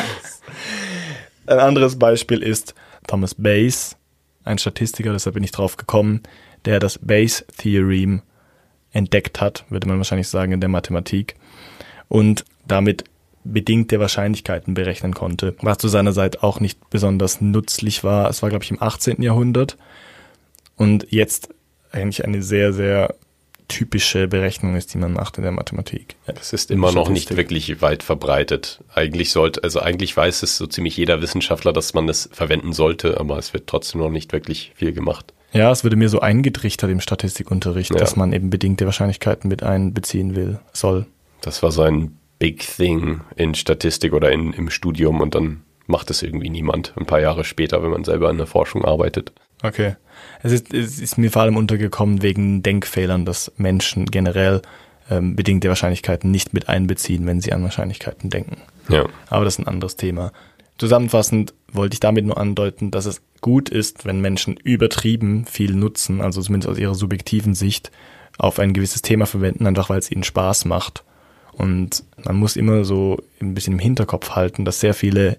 ein 1.45 1.59
anderes 1.59 1.97
Beispiel 1.97 2.43
ist 2.43 2.75
Thomas 3.07 3.35
Bayes, 3.35 3.97
ein 4.43 4.57
Statistiker, 4.57 5.13
deshalb 5.13 5.35
bin 5.35 5.43
ich 5.43 5.51
drauf 5.51 5.77
gekommen, 5.77 6.21
der 6.65 6.79
das 6.79 6.99
Bayes 6.99 7.45
Theorem 7.57 8.21
entdeckt 8.91 9.41
hat, 9.41 9.65
würde 9.69 9.87
man 9.87 9.97
wahrscheinlich 9.97 10.27
sagen, 10.27 10.51
in 10.51 10.61
der 10.61 10.69
Mathematik. 10.69 11.35
Und 12.07 12.45
damit 12.67 13.05
bedingte 13.43 13.99
Wahrscheinlichkeiten 13.99 14.73
berechnen 14.73 15.13
konnte, 15.13 15.55
was 15.61 15.79
zu 15.79 15.87
seiner 15.87 16.13
Zeit 16.13 16.43
auch 16.43 16.59
nicht 16.59 16.89
besonders 16.89 17.41
nützlich 17.41 18.03
war. 18.03 18.29
Es 18.29 18.41
war, 18.41 18.49
glaube 18.49 18.63
ich, 18.63 18.71
im 18.71 18.81
18. 18.81 19.21
Jahrhundert 19.21 19.77
und 20.75 21.07
jetzt 21.09 21.49
eigentlich 21.91 22.23
eine 22.23 22.43
sehr, 22.43 22.73
sehr 22.73 23.15
typische 23.71 24.27
Berechnung 24.27 24.75
ist, 24.75 24.93
die 24.93 24.97
man 24.97 25.13
macht 25.13 25.37
in 25.37 25.43
der 25.43 25.51
Mathematik. 25.51 26.15
Das 26.25 26.53
ist 26.53 26.69
immer 26.71 26.91
noch 26.91 27.09
nicht 27.09 27.35
wirklich 27.35 27.81
weit 27.81 28.03
verbreitet. 28.03 28.83
Eigentlich 28.93 29.31
sollte, 29.31 29.63
also 29.63 29.79
eigentlich 29.79 30.15
weiß 30.15 30.43
es 30.43 30.57
so 30.57 30.67
ziemlich 30.67 30.97
jeder 30.97 31.21
Wissenschaftler, 31.21 31.73
dass 31.73 31.93
man 31.93 32.09
es 32.09 32.29
verwenden 32.31 32.73
sollte, 32.73 33.19
aber 33.19 33.37
es 33.37 33.53
wird 33.53 33.67
trotzdem 33.67 34.01
noch 34.01 34.09
nicht 34.09 34.33
wirklich 34.33 34.73
viel 34.75 34.93
gemacht. 34.93 35.33
Ja, 35.53 35.71
es 35.71 35.83
wurde 35.83 35.95
mir 35.95 36.09
so 36.09 36.19
eingetrichtert 36.19 36.89
im 36.89 37.01
Statistikunterricht, 37.01 37.91
ja. 37.91 37.97
dass 37.97 38.15
man 38.15 38.31
eben 38.33 38.49
bedingte 38.49 38.85
Wahrscheinlichkeiten 38.85 39.49
mit 39.49 39.63
einbeziehen 39.63 40.35
will, 40.35 40.59
soll. 40.73 41.05
Das 41.41 41.63
war 41.63 41.71
so 41.71 41.81
ein 41.81 42.17
Big 42.39 42.65
Thing 42.65 43.21
in 43.35 43.53
Statistik 43.55 44.13
oder 44.13 44.31
in, 44.31 44.53
im 44.53 44.69
Studium 44.69 45.21
und 45.21 45.35
dann 45.35 45.61
macht 45.87 46.09
es 46.09 46.23
irgendwie 46.23 46.49
niemand 46.49 46.93
ein 46.97 47.05
paar 47.05 47.21
Jahre 47.21 47.43
später, 47.43 47.83
wenn 47.83 47.91
man 47.91 48.03
selber 48.03 48.29
in 48.29 48.37
der 48.37 48.47
Forschung 48.47 48.85
arbeitet. 48.85 49.31
Okay. 49.63 49.95
Es 50.43 50.51
ist, 50.51 50.73
es 50.73 50.99
ist 50.99 51.17
mir 51.17 51.31
vor 51.31 51.43
allem 51.43 51.57
untergekommen 51.57 52.21
wegen 52.21 52.63
Denkfehlern, 52.63 53.25
dass 53.25 53.51
Menschen 53.57 54.05
generell 54.05 54.61
ähm, 55.09 55.35
bedingte 55.35 55.69
Wahrscheinlichkeiten 55.69 56.31
nicht 56.31 56.53
mit 56.53 56.69
einbeziehen, 56.69 57.25
wenn 57.25 57.41
sie 57.41 57.53
an 57.53 57.63
Wahrscheinlichkeiten 57.63 58.29
denken. 58.29 58.57
Ja. 58.89 59.05
Aber 59.29 59.45
das 59.45 59.55
ist 59.55 59.59
ein 59.59 59.67
anderes 59.67 59.95
Thema. 59.95 60.31
Zusammenfassend 60.77 61.53
wollte 61.71 61.95
ich 61.95 61.99
damit 61.99 62.25
nur 62.25 62.37
andeuten, 62.37 62.89
dass 62.91 63.05
es 63.05 63.21
gut 63.41 63.69
ist, 63.69 64.05
wenn 64.05 64.19
Menschen 64.19 64.57
übertrieben 64.57 65.45
viel 65.45 65.75
nutzen, 65.75 66.21
also 66.21 66.41
zumindest 66.41 66.71
aus 66.71 66.79
ihrer 66.79 66.95
subjektiven 66.95 67.53
Sicht, 67.53 67.91
auf 68.37 68.57
ein 68.57 68.73
gewisses 68.73 69.01
Thema 69.03 69.25
verwenden, 69.25 69.67
einfach 69.67 69.89
weil 69.89 69.99
es 69.99 70.11
ihnen 70.11 70.23
Spaß 70.23 70.65
macht 70.65 71.03
und 71.53 72.03
man 72.23 72.37
muss 72.37 72.55
immer 72.55 72.83
so 72.83 73.17
ein 73.39 73.53
bisschen 73.53 73.73
im 73.73 73.79
Hinterkopf 73.79 74.31
halten, 74.31 74.65
dass 74.65 74.79
sehr 74.79 74.93
viele 74.93 75.37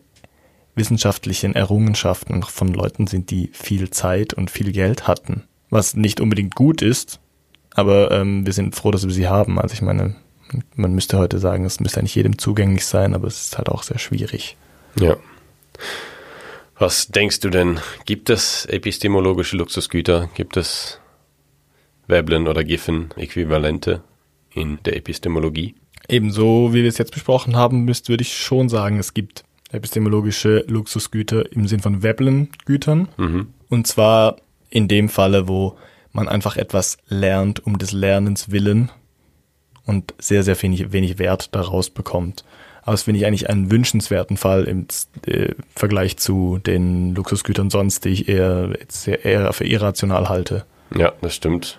wissenschaftliche 0.74 1.54
Errungenschaften 1.54 2.42
von 2.42 2.68
Leuten 2.68 3.06
sind, 3.06 3.30
die 3.30 3.50
viel 3.52 3.90
Zeit 3.90 4.34
und 4.34 4.50
viel 4.50 4.72
Geld 4.72 5.06
hatten. 5.06 5.44
Was 5.70 5.94
nicht 5.94 6.20
unbedingt 6.20 6.54
gut 6.54 6.82
ist, 6.82 7.20
aber 7.74 8.10
ähm, 8.10 8.46
wir 8.46 8.52
sind 8.52 8.74
froh, 8.74 8.90
dass 8.90 9.04
wir 9.04 9.12
sie 9.12 9.28
haben. 9.28 9.58
Also 9.58 9.74
ich 9.74 9.82
meine, 9.82 10.16
man 10.74 10.94
müsste 10.94 11.18
heute 11.18 11.38
sagen, 11.38 11.64
es 11.64 11.80
müsste 11.80 12.02
nicht 12.02 12.14
jedem 12.14 12.38
zugänglich 12.38 12.86
sein, 12.86 13.14
aber 13.14 13.26
es 13.26 13.42
ist 13.42 13.58
halt 13.58 13.68
auch 13.68 13.82
sehr 13.82 13.98
schwierig. 13.98 14.56
Ja. 14.98 15.16
Was 16.78 17.08
denkst 17.08 17.40
du 17.40 17.50
denn? 17.50 17.80
Gibt 18.06 18.28
es 18.28 18.66
epistemologische 18.66 19.56
Luxusgüter? 19.56 20.28
Gibt 20.34 20.56
es 20.56 21.00
Veblen 22.06 22.48
oder 22.48 22.64
Giffen-Äquivalente 22.64 24.02
in 24.50 24.78
der 24.84 24.96
Epistemologie? 24.96 25.74
Ebenso, 26.08 26.74
wie 26.74 26.82
wir 26.82 26.88
es 26.88 26.98
jetzt 26.98 27.12
besprochen 27.12 27.56
haben, 27.56 27.84
müsst, 27.84 28.08
würde 28.08 28.22
ich 28.22 28.36
schon 28.36 28.68
sagen, 28.68 28.98
es 28.98 29.14
gibt 29.14 29.44
epistemologische 29.72 30.64
Luxusgüter 30.68 31.50
im 31.52 31.66
Sinn 31.66 31.80
von 31.80 32.02
Veblen-Gütern. 32.02 33.08
Mhm. 33.16 33.48
Und 33.68 33.86
zwar 33.86 34.36
in 34.70 34.88
dem 34.88 35.08
Falle, 35.08 35.48
wo 35.48 35.76
man 36.12 36.28
einfach 36.28 36.56
etwas 36.56 36.98
lernt 37.08 37.66
um 37.66 37.78
des 37.78 37.92
Lernens 37.92 38.50
willen 38.50 38.90
und 39.84 40.14
sehr, 40.18 40.42
sehr 40.42 40.60
wenig, 40.62 40.92
wenig 40.92 41.18
Wert 41.18 41.54
daraus 41.54 41.90
bekommt. 41.90 42.44
Aber 42.82 42.92
das 42.92 43.04
finde 43.04 43.20
ich 43.20 43.26
eigentlich 43.26 43.48
einen 43.48 43.70
wünschenswerten 43.70 44.36
Fall 44.36 44.64
im 44.64 44.86
äh, 45.26 45.54
Vergleich 45.74 46.16
zu 46.16 46.58
den 46.58 47.14
Luxusgütern 47.14 47.70
sonst, 47.70 48.04
die 48.04 48.10
ich 48.10 48.28
eher, 48.28 48.72
eher 49.06 49.52
für 49.52 49.64
irrational 49.64 50.28
halte. 50.28 50.64
Ja, 50.96 51.12
das 51.20 51.34
stimmt. 51.34 51.78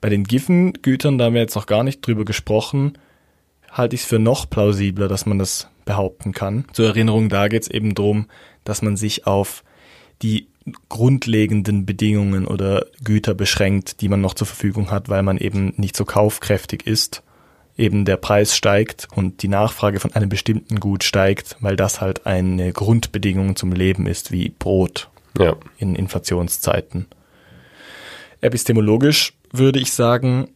Bei 0.00 0.08
den 0.08 0.24
Giffen-Gütern, 0.24 1.18
da 1.18 1.26
haben 1.26 1.34
wir 1.34 1.40
jetzt 1.40 1.54
noch 1.54 1.66
gar 1.66 1.84
nicht 1.84 2.06
drüber 2.06 2.24
gesprochen, 2.24 2.98
halte 3.70 3.94
ich 3.94 4.02
es 4.02 4.06
für 4.06 4.18
noch 4.18 4.50
plausibler, 4.50 5.08
dass 5.08 5.24
man 5.24 5.38
das 5.38 5.68
behaupten 5.84 6.32
kann. 6.32 6.64
Zur 6.72 6.86
Erinnerung, 6.86 7.28
da 7.28 7.48
geht 7.48 7.62
es 7.62 7.70
eben 7.70 7.94
darum, 7.94 8.26
dass 8.64 8.82
man 8.82 8.96
sich 8.96 9.26
auf 9.26 9.64
die 10.22 10.48
grundlegenden 10.88 11.84
Bedingungen 11.84 12.46
oder 12.46 12.86
Güter 13.02 13.34
beschränkt, 13.34 14.00
die 14.00 14.08
man 14.08 14.20
noch 14.20 14.34
zur 14.34 14.46
Verfügung 14.46 14.90
hat, 14.90 15.08
weil 15.08 15.22
man 15.22 15.38
eben 15.38 15.74
nicht 15.76 15.96
so 15.96 16.04
kaufkräftig 16.04 16.86
ist. 16.86 17.22
Eben 17.76 18.04
der 18.04 18.16
Preis 18.16 18.56
steigt 18.56 19.08
und 19.14 19.42
die 19.42 19.48
Nachfrage 19.48 20.00
von 20.00 20.12
einem 20.14 20.28
bestimmten 20.28 20.80
Gut 20.80 21.04
steigt, 21.04 21.56
weil 21.60 21.76
das 21.76 22.00
halt 22.00 22.24
eine 22.24 22.72
Grundbedingung 22.72 23.56
zum 23.56 23.72
Leben 23.72 24.06
ist, 24.06 24.32
wie 24.32 24.50
Brot 24.50 25.10
ja. 25.38 25.56
in 25.78 25.96
Inflationszeiten. 25.96 27.06
Epistemologisch 28.40 29.34
würde 29.52 29.80
ich 29.80 29.92
sagen, 29.92 30.48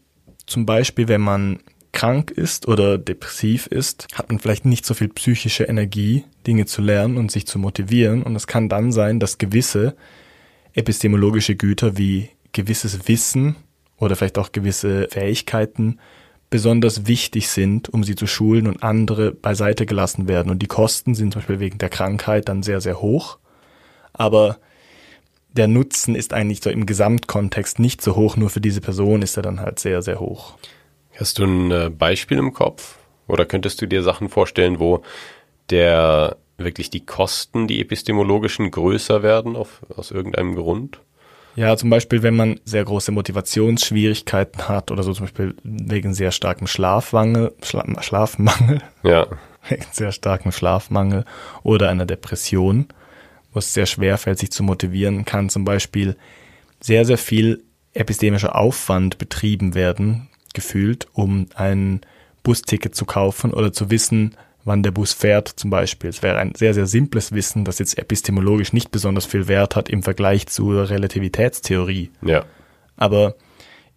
zum 0.46 0.64
Beispiel, 0.64 1.08
wenn 1.08 1.20
man 1.20 1.60
krank 1.92 2.30
ist 2.30 2.68
oder 2.68 2.98
depressiv 2.98 3.66
ist, 3.66 4.06
hat 4.14 4.28
man 4.28 4.38
vielleicht 4.38 4.64
nicht 4.64 4.84
so 4.84 4.94
viel 4.94 5.08
psychische 5.08 5.64
Energie, 5.64 6.24
Dinge 6.46 6.66
zu 6.66 6.82
lernen 6.82 7.16
und 7.16 7.30
sich 7.30 7.46
zu 7.46 7.58
motivieren. 7.58 8.22
Und 8.22 8.36
es 8.36 8.46
kann 8.46 8.68
dann 8.68 8.92
sein, 8.92 9.20
dass 9.20 9.38
gewisse 9.38 9.96
epistemologische 10.74 11.56
Güter 11.56 11.96
wie 11.98 12.30
gewisses 12.52 13.08
Wissen 13.08 13.56
oder 13.96 14.16
vielleicht 14.16 14.38
auch 14.38 14.52
gewisse 14.52 15.08
Fähigkeiten 15.10 15.98
besonders 16.50 17.06
wichtig 17.06 17.48
sind, 17.48 17.88
um 17.88 18.04
sie 18.04 18.14
zu 18.14 18.26
schulen 18.26 18.66
und 18.66 18.82
andere 18.82 19.32
beiseite 19.32 19.84
gelassen 19.84 20.28
werden. 20.28 20.50
Und 20.50 20.60
die 20.60 20.66
Kosten 20.66 21.14
sind 21.14 21.32
zum 21.32 21.40
Beispiel 21.40 21.60
wegen 21.60 21.78
der 21.78 21.90
Krankheit 21.90 22.48
dann 22.48 22.62
sehr, 22.62 22.80
sehr 22.80 23.00
hoch. 23.00 23.38
Aber 24.12 24.58
der 25.52 25.68
Nutzen 25.68 26.14
ist 26.14 26.32
eigentlich 26.32 26.62
so 26.62 26.70
im 26.70 26.86
Gesamtkontext 26.86 27.78
nicht 27.78 28.00
so 28.00 28.16
hoch, 28.16 28.36
nur 28.36 28.50
für 28.50 28.60
diese 28.60 28.80
Person 28.80 29.22
ist 29.22 29.36
er 29.36 29.42
dann 29.42 29.60
halt 29.60 29.78
sehr, 29.78 30.02
sehr 30.02 30.20
hoch. 30.20 30.56
Hast 31.18 31.38
du 31.38 31.44
ein 31.44 31.70
äh, 31.70 31.90
Beispiel 31.90 32.38
im 32.38 32.52
Kopf? 32.52 32.98
Oder 33.26 33.44
könntest 33.44 33.82
du 33.82 33.86
dir 33.86 34.02
Sachen 34.02 34.28
vorstellen, 34.28 34.78
wo 34.78 35.02
der 35.70 36.36
wirklich 36.56 36.90
die 36.90 37.04
Kosten, 37.04 37.66
die 37.66 37.80
epistemologischen, 37.80 38.70
größer 38.70 39.22
werden 39.22 39.56
auf, 39.56 39.82
aus 39.94 40.10
irgendeinem 40.10 40.54
Grund? 40.54 41.00
Ja, 41.56 41.76
zum 41.76 41.90
Beispiel, 41.90 42.22
wenn 42.22 42.36
man 42.36 42.60
sehr 42.64 42.84
große 42.84 43.10
Motivationsschwierigkeiten 43.10 44.68
hat 44.68 44.92
oder 44.92 45.02
so 45.02 45.12
zum 45.12 45.26
Beispiel 45.26 45.56
wegen 45.64 46.14
sehr 46.14 46.30
starkem 46.30 46.68
Schlafmangel, 46.68 47.52
Schla 47.62 47.84
Schlafmangel. 48.00 48.80
Ja. 49.02 49.26
Wegen 49.68 49.84
sehr 49.90 50.12
starkem 50.12 50.52
Schlafmangel 50.52 51.24
oder 51.64 51.90
einer 51.90 52.06
Depression, 52.06 52.86
wo 53.52 53.58
es 53.58 53.74
sehr 53.74 53.86
schwer 53.86 54.16
fällt, 54.16 54.38
sich 54.38 54.52
zu 54.52 54.62
motivieren, 54.62 55.24
kann 55.24 55.50
zum 55.50 55.64
Beispiel 55.64 56.16
sehr, 56.80 57.04
sehr 57.04 57.18
viel 57.18 57.64
epistemischer 57.92 58.54
Aufwand 58.54 59.18
betrieben 59.18 59.74
werden, 59.74 60.27
gefühlt, 60.54 61.06
um 61.12 61.46
ein 61.54 62.00
Busticket 62.42 62.94
zu 62.94 63.04
kaufen 63.04 63.52
oder 63.52 63.72
zu 63.72 63.90
wissen, 63.90 64.36
wann 64.64 64.82
der 64.82 64.90
Bus 64.90 65.12
fährt 65.12 65.48
zum 65.48 65.70
Beispiel. 65.70 66.10
Es 66.10 66.22
wäre 66.22 66.38
ein 66.38 66.54
sehr, 66.54 66.74
sehr 66.74 66.86
simples 66.86 67.32
Wissen, 67.32 67.64
das 67.64 67.78
jetzt 67.78 67.98
epistemologisch 67.98 68.72
nicht 68.72 68.90
besonders 68.90 69.26
viel 69.26 69.48
Wert 69.48 69.76
hat 69.76 69.88
im 69.88 70.02
Vergleich 70.02 70.46
zur 70.46 70.90
Relativitätstheorie. 70.90 72.10
Ja. 72.22 72.44
Aber 72.96 73.34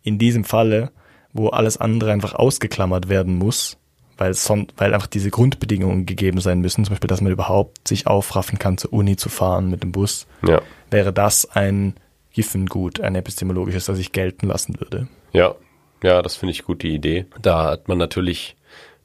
in 0.02 0.18
diesem 0.18 0.44
Falle, 0.44 0.92
wo 1.34 1.50
alles 1.50 1.78
andere 1.78 2.12
einfach 2.12 2.34
ausgeklammert 2.34 3.10
werden 3.10 3.38
muss, 3.38 3.78
weil, 4.18 4.34
son 4.34 4.68
weil 4.78 4.94
einfach 4.94 5.08
diese 5.08 5.30
Grundbedingungen 5.30 6.06
gegeben 6.06 6.40
sein 6.40 6.62
müssen, 6.62 6.86
zum 6.86 6.94
Beispiel, 6.94 7.08
dass 7.08 7.22
man 7.22 7.32
überhaupt 7.32 7.88
sich 7.88 8.08
aufraffen 8.08 8.60
kann, 8.60 8.78
zur 8.78 8.94
Uni 8.94 9.16
zu 9.16 9.30
fahren 9.30 9.70
mit 9.70 9.84
dem 9.84 9.92
Bus, 9.92 10.28
ja. 10.48 10.62
wäre 10.90 11.12
das 11.12 11.46
ein 11.46 11.96
Giffengut, 12.34 13.02
ein 13.02 13.16
epistemologisches, 13.16 13.86
das 13.86 14.00
ich 14.00 14.12
gelten 14.12 14.48
lassen 14.48 14.80
würde. 14.80 15.08
Ja, 15.34 15.56
ja, 16.04 16.22
das 16.22 16.36
finde 16.36 16.52
ich 16.52 16.64
gute 16.64 16.88
Idee. 16.88 17.26
Da 17.42 17.66
hat 17.66 17.88
man 17.88 17.98
natürlich 17.98 18.56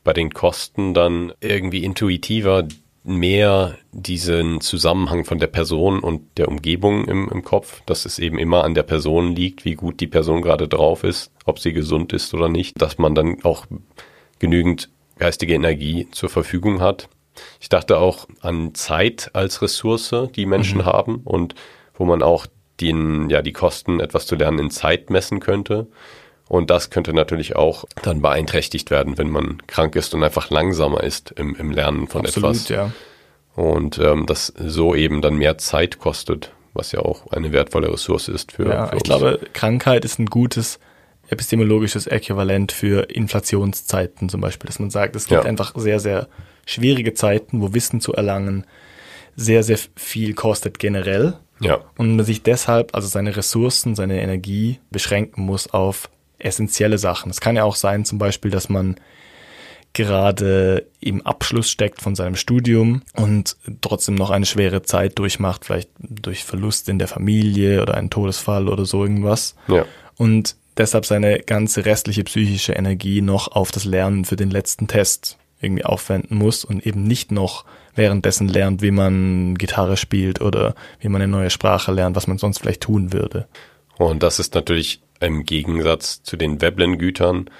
bei 0.04 0.12
den 0.12 0.32
Kosten 0.32 0.94
dann 0.94 1.32
irgendwie 1.40 1.84
intuitiver 1.84 2.66
mehr 3.06 3.78
diesen 3.92 4.60
Zusammenhang 4.60 5.24
von 5.24 5.38
der 5.38 5.46
Person 5.46 6.00
und 6.00 6.22
der 6.38 6.48
Umgebung 6.48 7.06
im, 7.06 7.28
im 7.28 7.44
Kopf, 7.44 7.82
dass 7.86 8.04
es 8.04 8.18
eben 8.18 8.38
immer 8.38 8.64
an 8.64 8.74
der 8.74 8.82
Person 8.82 9.34
liegt, 9.34 9.64
wie 9.64 9.74
gut 9.74 10.00
die 10.00 10.08
Person 10.08 10.42
gerade 10.42 10.66
drauf 10.66 11.04
ist, 11.04 11.30
ob 11.44 11.60
sie 11.60 11.72
gesund 11.72 12.12
ist 12.12 12.34
oder 12.34 12.48
nicht, 12.48 12.80
dass 12.82 12.98
man 12.98 13.14
dann 13.14 13.44
auch 13.44 13.66
genügend 14.40 14.90
geistige 15.18 15.54
Energie 15.54 16.08
zur 16.10 16.28
Verfügung 16.28 16.80
hat. 16.80 17.08
Ich 17.60 17.68
dachte 17.68 17.98
auch 17.98 18.26
an 18.40 18.74
Zeit 18.74 19.30
als 19.34 19.62
Ressource, 19.62 20.14
die 20.34 20.46
Menschen 20.46 20.78
mhm. 20.78 20.86
haben 20.86 21.16
und 21.24 21.54
wo 21.94 22.04
man 22.04 22.22
auch 22.22 22.46
den, 22.80 23.30
ja, 23.30 23.40
die 23.40 23.52
Kosten, 23.52 24.00
etwas 24.00 24.26
zu 24.26 24.34
lernen, 24.34 24.58
in 24.58 24.70
Zeit 24.70 25.10
messen 25.10 25.40
könnte. 25.40 25.86
Und 26.48 26.70
das 26.70 26.90
könnte 26.90 27.12
natürlich 27.12 27.56
auch 27.56 27.84
dann 28.02 28.22
beeinträchtigt 28.22 28.90
werden, 28.90 29.18
wenn 29.18 29.30
man 29.30 29.62
krank 29.66 29.96
ist 29.96 30.14
und 30.14 30.22
einfach 30.22 30.50
langsamer 30.50 31.02
ist 31.02 31.32
im, 31.32 31.56
im 31.56 31.72
Lernen 31.72 32.06
von 32.06 32.24
Absolut, 32.24 32.50
etwas. 32.50 32.68
Ja. 32.68 32.92
Und 33.56 33.98
ähm, 33.98 34.26
das 34.26 34.52
so 34.56 34.94
eben 34.94 35.22
dann 35.22 35.36
mehr 35.36 35.58
Zeit 35.58 35.98
kostet, 35.98 36.52
was 36.72 36.92
ja 36.92 37.00
auch 37.00 37.32
eine 37.32 37.52
wertvolle 37.52 37.92
Ressource 37.92 38.28
ist 38.28 38.52
für, 38.52 38.68
ja, 38.68 38.86
für 38.86 38.96
ich 38.96 39.02
glaube, 39.02 39.40
Krankheit 39.54 40.04
ist 40.04 40.18
ein 40.18 40.26
gutes 40.26 40.78
epistemologisches 41.28 42.06
Äquivalent 42.06 42.70
für 42.70 43.10
Inflationszeiten 43.10 44.28
zum 44.28 44.40
Beispiel, 44.40 44.68
dass 44.68 44.78
man 44.78 44.90
sagt, 44.90 45.16
es 45.16 45.26
gibt 45.26 45.42
Ja. 45.42 45.48
einfach 45.48 45.72
sehr, 45.74 45.98
sehr 45.98 46.28
schwierige 46.66 47.14
Zeiten, 47.14 47.60
wo 47.60 47.74
Wissen 47.74 48.00
zu 48.00 48.12
erlangen 48.12 48.64
sehr, 49.34 49.62
sehr 49.62 49.78
viel 49.96 50.34
kostet 50.34 50.78
generell 50.78 51.34
Ja, 51.60 51.80
und 51.96 52.16
man 52.16 52.24
sich 52.24 52.42
deshalb, 52.42 52.94
also 52.94 53.08
seine 53.08 53.36
Ressourcen, 53.36 53.94
seine 53.94 54.20
Energie 54.20 54.78
beschränken 54.90 55.42
muss 55.42 55.68
auf 55.68 56.08
essentielle 56.38 56.98
Sachen. 56.98 57.30
Es 57.30 57.40
kann 57.40 57.56
ja 57.56 57.64
auch 57.64 57.76
sein, 57.76 58.04
zum 58.04 58.18
Beispiel, 58.18 58.50
dass 58.50 58.68
man 58.68 58.96
gerade 59.92 60.86
im 61.00 61.22
Abschluss 61.22 61.70
steckt 61.70 62.02
von 62.02 62.14
seinem 62.14 62.36
Studium 62.36 63.02
und 63.14 63.56
trotzdem 63.80 64.14
noch 64.14 64.28
eine 64.28 64.44
schwere 64.44 64.82
Zeit 64.82 65.18
durchmacht, 65.18 65.64
vielleicht 65.64 65.88
durch 65.98 66.44
Verlust 66.44 66.90
in 66.90 66.98
der 66.98 67.08
Familie 67.08 67.80
oder 67.80 67.94
einen 67.94 68.10
Todesfall 68.10 68.68
oder 68.68 68.84
so 68.84 69.02
irgendwas. 69.02 69.54
ja, 69.68 69.86
Und 70.16 70.56
deshalb 70.76 71.06
seine 71.06 71.38
ganze 71.38 71.86
restliche 71.86 72.24
psychische 72.24 72.74
Energie 72.74 73.22
noch 73.22 73.48
auf 73.48 73.70
das 73.70 73.84
Lernen 73.84 74.26
für 74.26 74.36
den 74.36 74.50
letzten 74.50 74.86
Test 74.86 75.38
irgendwie 75.62 75.86
aufwenden 75.86 76.36
muss 76.36 76.66
und 76.66 76.86
eben 76.86 77.04
nicht 77.04 77.32
noch 77.32 77.64
währenddessen 77.94 78.48
lernt, 78.48 78.82
wie 78.82 78.90
man 78.90 79.54
Gitarre 79.54 79.96
spielt 79.96 80.42
oder 80.42 80.74
wie 81.00 81.08
man 81.08 81.22
eine 81.22 81.32
neue 81.32 81.48
Sprache 81.48 81.92
lernt, 81.92 82.16
was 82.16 82.26
man 82.26 82.36
sonst 82.36 82.58
vielleicht 82.58 82.82
tun 82.82 83.14
würde. 83.14 83.48
Und 83.96 84.22
das 84.22 84.38
ist 84.38 84.54
natürlich 84.54 85.00
im 85.20 85.44
Gegensatz 85.44 86.22
zu 86.22 86.36
den 86.36 86.60
Veblen-Gütern, 86.60 87.50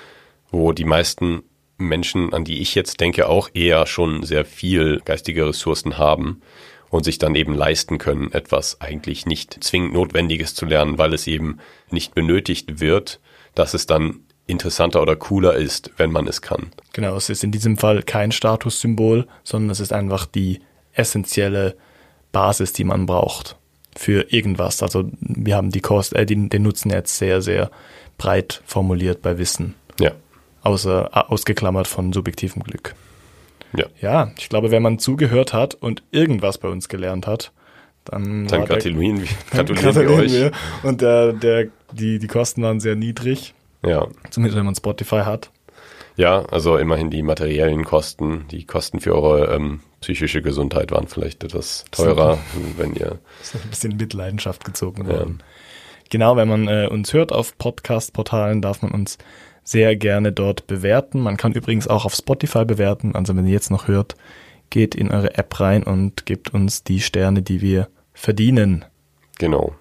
wo 0.51 0.73
die 0.73 0.85
meisten 0.85 1.43
Menschen, 1.79 2.33
an 2.33 2.45
die 2.45 2.61
ich 2.61 2.75
jetzt 2.75 3.01
denke, 3.01 3.29
auch 3.29 3.51
eher 3.53 3.87
schon 3.87 4.23
sehr 4.23 4.45
viel 4.45 5.01
geistige 5.05 5.47
Ressourcen 5.47 5.99
haben 5.99 6.41
und 6.89 7.05
sich 7.05 7.19
dann 7.19 7.35
eben 7.35 7.55
leisten 7.55 7.99
können, 7.99 8.33
etwas 8.33 8.81
eigentlich 8.81 9.27
nicht 9.27 9.63
zwingend 9.63 9.93
Notwendiges 9.93 10.55
zu 10.55 10.65
lernen, 10.67 10.99
weil 10.99 11.13
es 11.13 11.27
eben 11.27 11.59
nicht 11.91 12.15
benötigt 12.15 12.81
wird, 12.81 13.21
dass 13.55 13.75
es 13.75 13.87
dann 13.87 14.21
interessanter 14.47 15.03
oder 15.03 15.17
cooler 15.17 15.55
ist, 15.55 15.91
wenn 15.97 16.13
man 16.13 16.29
es 16.29 16.41
kann. 16.41 16.71
Genau, 16.93 17.17
es 17.17 17.29
ist 17.29 17.43
in 17.43 17.51
diesem 17.51 17.77
Fall 17.77 18.03
kein 18.03 18.33
Statussymbol, 18.33 19.27
sondern 19.43 19.71
es 19.71 19.81
ist 19.81 19.93
einfach 19.93 20.25
die 20.25 20.61
essentielle 20.93 21.77
Basis, 22.33 22.73
die 22.73 22.85
man 22.85 23.07
braucht 23.07 23.57
für 23.97 24.33
irgendwas. 24.33 24.83
Also 24.83 25.11
wir 25.21 25.57
haben 25.57 25.71
die 25.71 25.81
Kost, 25.81 26.15
äh, 26.15 26.25
den, 26.27 26.49
den 26.49 26.63
Nutzen 26.63 26.91
jetzt 26.91 27.19
sehr, 27.19 27.43
sehr 27.43 27.71
breit 28.19 28.63
formuliert 28.67 29.23
bei 29.23 29.39
Wissen, 29.39 29.75
Ja, 30.01 30.13
außer 30.63 31.11
äh, 31.13 31.19
ausgeklammert 31.33 31.87
von 31.89 32.13
subjektivem 32.13 32.63
Glück. 32.63 32.95
ja. 33.77 33.87
Ja, 34.01 34.31
ich 34.39 34.49
glaube, 34.49 34.71
wenn 34.71 34.83
man 34.83 34.99
zugehört 34.99 35.53
hat 35.53 35.75
und 35.75 36.03
irgendwas 36.13 36.59
bei 36.59 36.69
uns 36.69 36.89
gelernt 36.89 37.27
hat, 37.27 37.53
dann, 38.05 38.47
Dann 38.47 38.65
gratulieren, 38.65 39.21
wir- 39.23 39.29
dann 39.53 39.67
gratulieren 39.67 39.95
wir 39.97 40.05
gratulieren 40.05 40.21
euch. 40.21 40.33
wir. 40.33 40.89
Und 40.89 41.01
der, 41.01 41.33
der, 41.33 41.67
die, 41.93 42.19
die 42.19 42.27
Kosten 42.29 42.63
waren 42.63 42.79
sehr 42.81 42.95
niedrig, 42.97 43.53
Ja. 43.85 44.07
zumindest 44.31 44.57
wenn 44.59 44.65
man 44.67 44.75
Spotify 44.77 45.23
hat. 45.25 45.51
Ja, 46.17 46.45
also 46.47 46.79
immerhin 46.79 47.11
die 47.11 47.23
materiellen 47.23 47.85
Kosten, 47.85 48.47
die 48.51 48.65
Kosten 48.65 49.01
für 49.01 49.15
eure 49.15 49.55
ähm, 49.55 49.81
psychische 50.01 50.43
Gesundheit 50.43 50.91
waren 50.91 51.09
vielleicht 51.09 51.45
etwas 51.45 51.85
teurer, 51.91 52.39
wenn 52.77 52.95
ihr 52.95 53.19
ist 53.41 53.55
ein 53.55 53.71
bisschen 53.71 53.97
Mitleidenschaft 53.97 54.65
gezogen 54.65 55.07
worden. 55.07 55.43
Genau, 56.11 56.37
wenn 56.37 56.49
man 56.49 56.69
äh, 56.69 56.87
uns 56.89 57.13
hört 57.13 57.33
auf 57.33 57.59
Podcast-Portalen, 57.59 58.63
darf 58.63 58.83
man 58.83 58.93
uns 58.93 59.19
sehr 59.65 59.97
gerne 59.97 60.33
dort 60.33 60.67
bewerten. 60.69 61.21
Man 61.21 61.37
kann 61.37 61.53
übrigens 61.53 61.89
auch 61.89 62.05
auf 62.05 62.15
Spotify 62.15 62.65
bewerten. 62.65 63.17
Also 63.17 63.37
wenn 63.37 63.47
ihr 63.47 63.53
jetzt 63.53 63.71
noch 63.71 63.89
hört, 63.89 64.15
geht 64.71 64.95
in 64.95 65.11
eure 65.11 65.37
App 65.37 65.59
rein 65.59 65.83
und 65.83 66.25
gebt 66.27 66.55
uns 66.55 66.85
die 66.85 67.01
Sterne, 67.01 67.43
die 67.43 67.61
wir 67.61 67.89
verdienen. 68.13 68.85
Genau. 69.39 69.75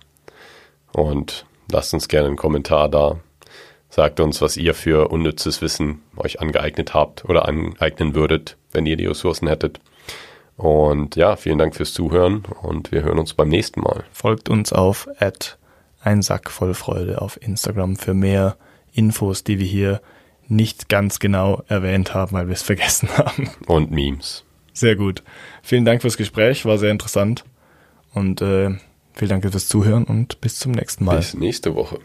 Und 0.91 1.45
lasst 1.71 1.93
uns 1.93 2.07
gerne 2.07 2.27
einen 2.27 2.35
Kommentar 2.35 2.89
da. 2.89 3.19
Sagt 3.89 4.19
uns, 4.19 4.41
was 4.41 4.57
ihr 4.57 4.73
für 4.73 5.09
unnützes 5.09 5.61
Wissen 5.61 6.01
euch 6.17 6.41
angeeignet 6.41 6.93
habt 6.93 7.23
oder 7.25 7.47
aneignen 7.47 8.15
würdet, 8.15 8.57
wenn 8.71 8.85
ihr 8.85 8.97
die 8.97 9.05
Ressourcen 9.05 9.47
hättet. 9.47 9.79
Und 10.57 11.15
ja, 11.15 11.35
vielen 11.35 11.57
Dank 11.57 11.75
fürs 11.75 11.93
Zuhören 11.93 12.43
und 12.61 12.91
wir 12.91 13.03
hören 13.03 13.19
uns 13.19 13.33
beim 13.33 13.49
nächsten 13.49 13.81
Mal. 13.81 14.05
Folgt 14.11 14.49
uns 14.49 14.71
auf 14.71 15.09
at 15.19 15.57
ein 16.01 16.21
Sack 16.21 16.49
voll 16.49 16.73
Freude 16.73 17.21
auf 17.21 17.41
Instagram 17.41 17.97
für 17.97 18.13
mehr 18.13 18.55
Infos, 18.93 19.43
die 19.43 19.59
wir 19.59 19.65
hier 19.65 20.01
nicht 20.47 20.87
ganz 20.87 21.19
genau 21.19 21.63
erwähnt 21.67 22.13
haben, 22.13 22.33
weil 22.37 22.47
wir 22.47 22.53
es 22.53 22.61
vergessen 22.63 23.09
haben. 23.17 23.49
Und 23.67 23.91
Memes. 23.91 24.45
Sehr 24.73 24.95
gut. 24.95 25.23
Vielen 25.63 25.85
Dank 25.85 26.01
fürs 26.01 26.17
Gespräch, 26.17 26.65
war 26.65 26.77
sehr 26.77 26.91
interessant. 26.91 27.43
Und 28.13 28.41
äh, 28.41 28.69
vielen 29.13 29.29
Dank 29.29 29.49
fürs 29.49 29.67
Zuhören 29.67 30.05
und 30.05 30.39
bis 30.41 30.59
zum 30.59 30.71
nächsten 30.71 31.05
Mal. 31.05 31.17
Bis 31.17 31.33
nächste 31.33 31.75
Woche. 31.75 31.99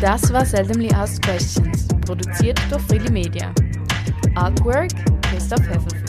Das 0.00 0.32
war 0.32 0.44
Seldomly 0.44 0.92
Asked 0.92 1.22
Questions, 1.22 1.88
produziert 2.04 2.60
durch 2.70 2.82
Freely 2.82 3.10
Media. 3.10 3.52
Artwork 4.34 4.90
Christoph 5.22 5.66
Heffelfinger. 5.68 6.05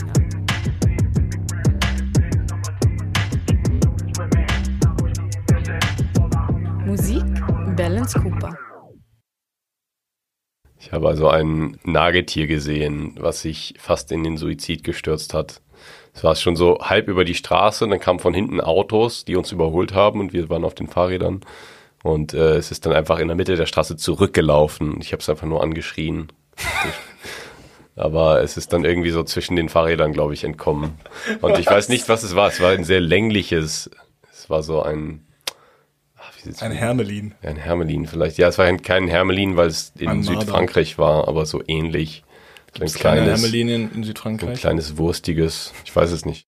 Musik 6.88 7.22
Balance 7.76 8.18
Cooper. 8.18 8.56
Ich 10.80 10.90
habe 10.90 11.06
also 11.06 11.28
ein 11.28 11.78
Nagetier 11.84 12.46
gesehen, 12.46 13.14
was 13.20 13.42
sich 13.42 13.74
fast 13.78 14.10
in 14.10 14.24
den 14.24 14.38
Suizid 14.38 14.84
gestürzt 14.84 15.34
hat. 15.34 15.60
Es 16.14 16.24
war 16.24 16.34
schon 16.34 16.56
so 16.56 16.78
halb 16.80 17.08
über 17.08 17.26
die 17.26 17.34
Straße 17.34 17.84
und 17.84 17.90
dann 17.90 18.00
kamen 18.00 18.20
von 18.20 18.32
hinten 18.32 18.62
Autos, 18.62 19.26
die 19.26 19.36
uns 19.36 19.52
überholt 19.52 19.92
haben 19.92 20.18
und 20.18 20.32
wir 20.32 20.48
waren 20.48 20.64
auf 20.64 20.74
den 20.74 20.88
Fahrrädern. 20.88 21.42
Und 22.04 22.32
äh, 22.32 22.56
es 22.56 22.70
ist 22.70 22.86
dann 22.86 22.94
einfach 22.94 23.18
in 23.18 23.28
der 23.28 23.36
Mitte 23.36 23.56
der 23.56 23.66
Straße 23.66 23.98
zurückgelaufen. 23.98 24.96
Ich 25.02 25.12
habe 25.12 25.20
es 25.20 25.28
einfach 25.28 25.46
nur 25.46 25.62
angeschrien. 25.62 26.28
Aber 27.96 28.40
es 28.40 28.56
ist 28.56 28.72
dann 28.72 28.86
irgendwie 28.86 29.10
so 29.10 29.24
zwischen 29.24 29.56
den 29.56 29.68
Fahrrädern, 29.68 30.14
glaube 30.14 30.32
ich, 30.32 30.42
entkommen. 30.42 30.94
Und 31.42 31.58
ich 31.58 31.66
weiß 31.66 31.90
nicht, 31.90 32.08
was 32.08 32.22
es 32.22 32.34
war. 32.34 32.48
Es 32.48 32.62
war 32.62 32.70
ein 32.70 32.84
sehr 32.84 33.00
längliches, 33.00 33.90
es 34.32 34.48
war 34.48 34.62
so 34.62 34.80
ein... 34.80 35.27
Ein? 36.60 36.72
Hermelin. 36.72 37.34
Ein 37.42 37.56
Hermelin 37.56 38.06
vielleicht. 38.06 38.38
Ja, 38.38 38.48
es 38.48 38.58
war 38.58 38.66
ein- 38.66 38.82
kein 38.82 39.08
Hermelin, 39.08 39.56
weil 39.56 39.68
es 39.68 39.92
in 39.98 40.06
Marder. 40.06 40.22
Südfrankreich 40.22 40.98
war, 40.98 41.26
aber 41.28 41.46
so 41.46 41.62
ähnlich. 41.66 42.24
So 42.76 42.84
ein 42.84 42.90
kleines, 42.92 43.40
Hermelin 43.42 43.68
in, 43.68 43.90
in 43.90 43.96
ein 44.00 44.04
Südfrankreich? 44.04 44.60
kleines 44.60 44.96
wurstiges. 44.98 45.72
Ich 45.84 45.94
weiß 45.96 46.12
es 46.12 46.24
nicht. 46.26 46.36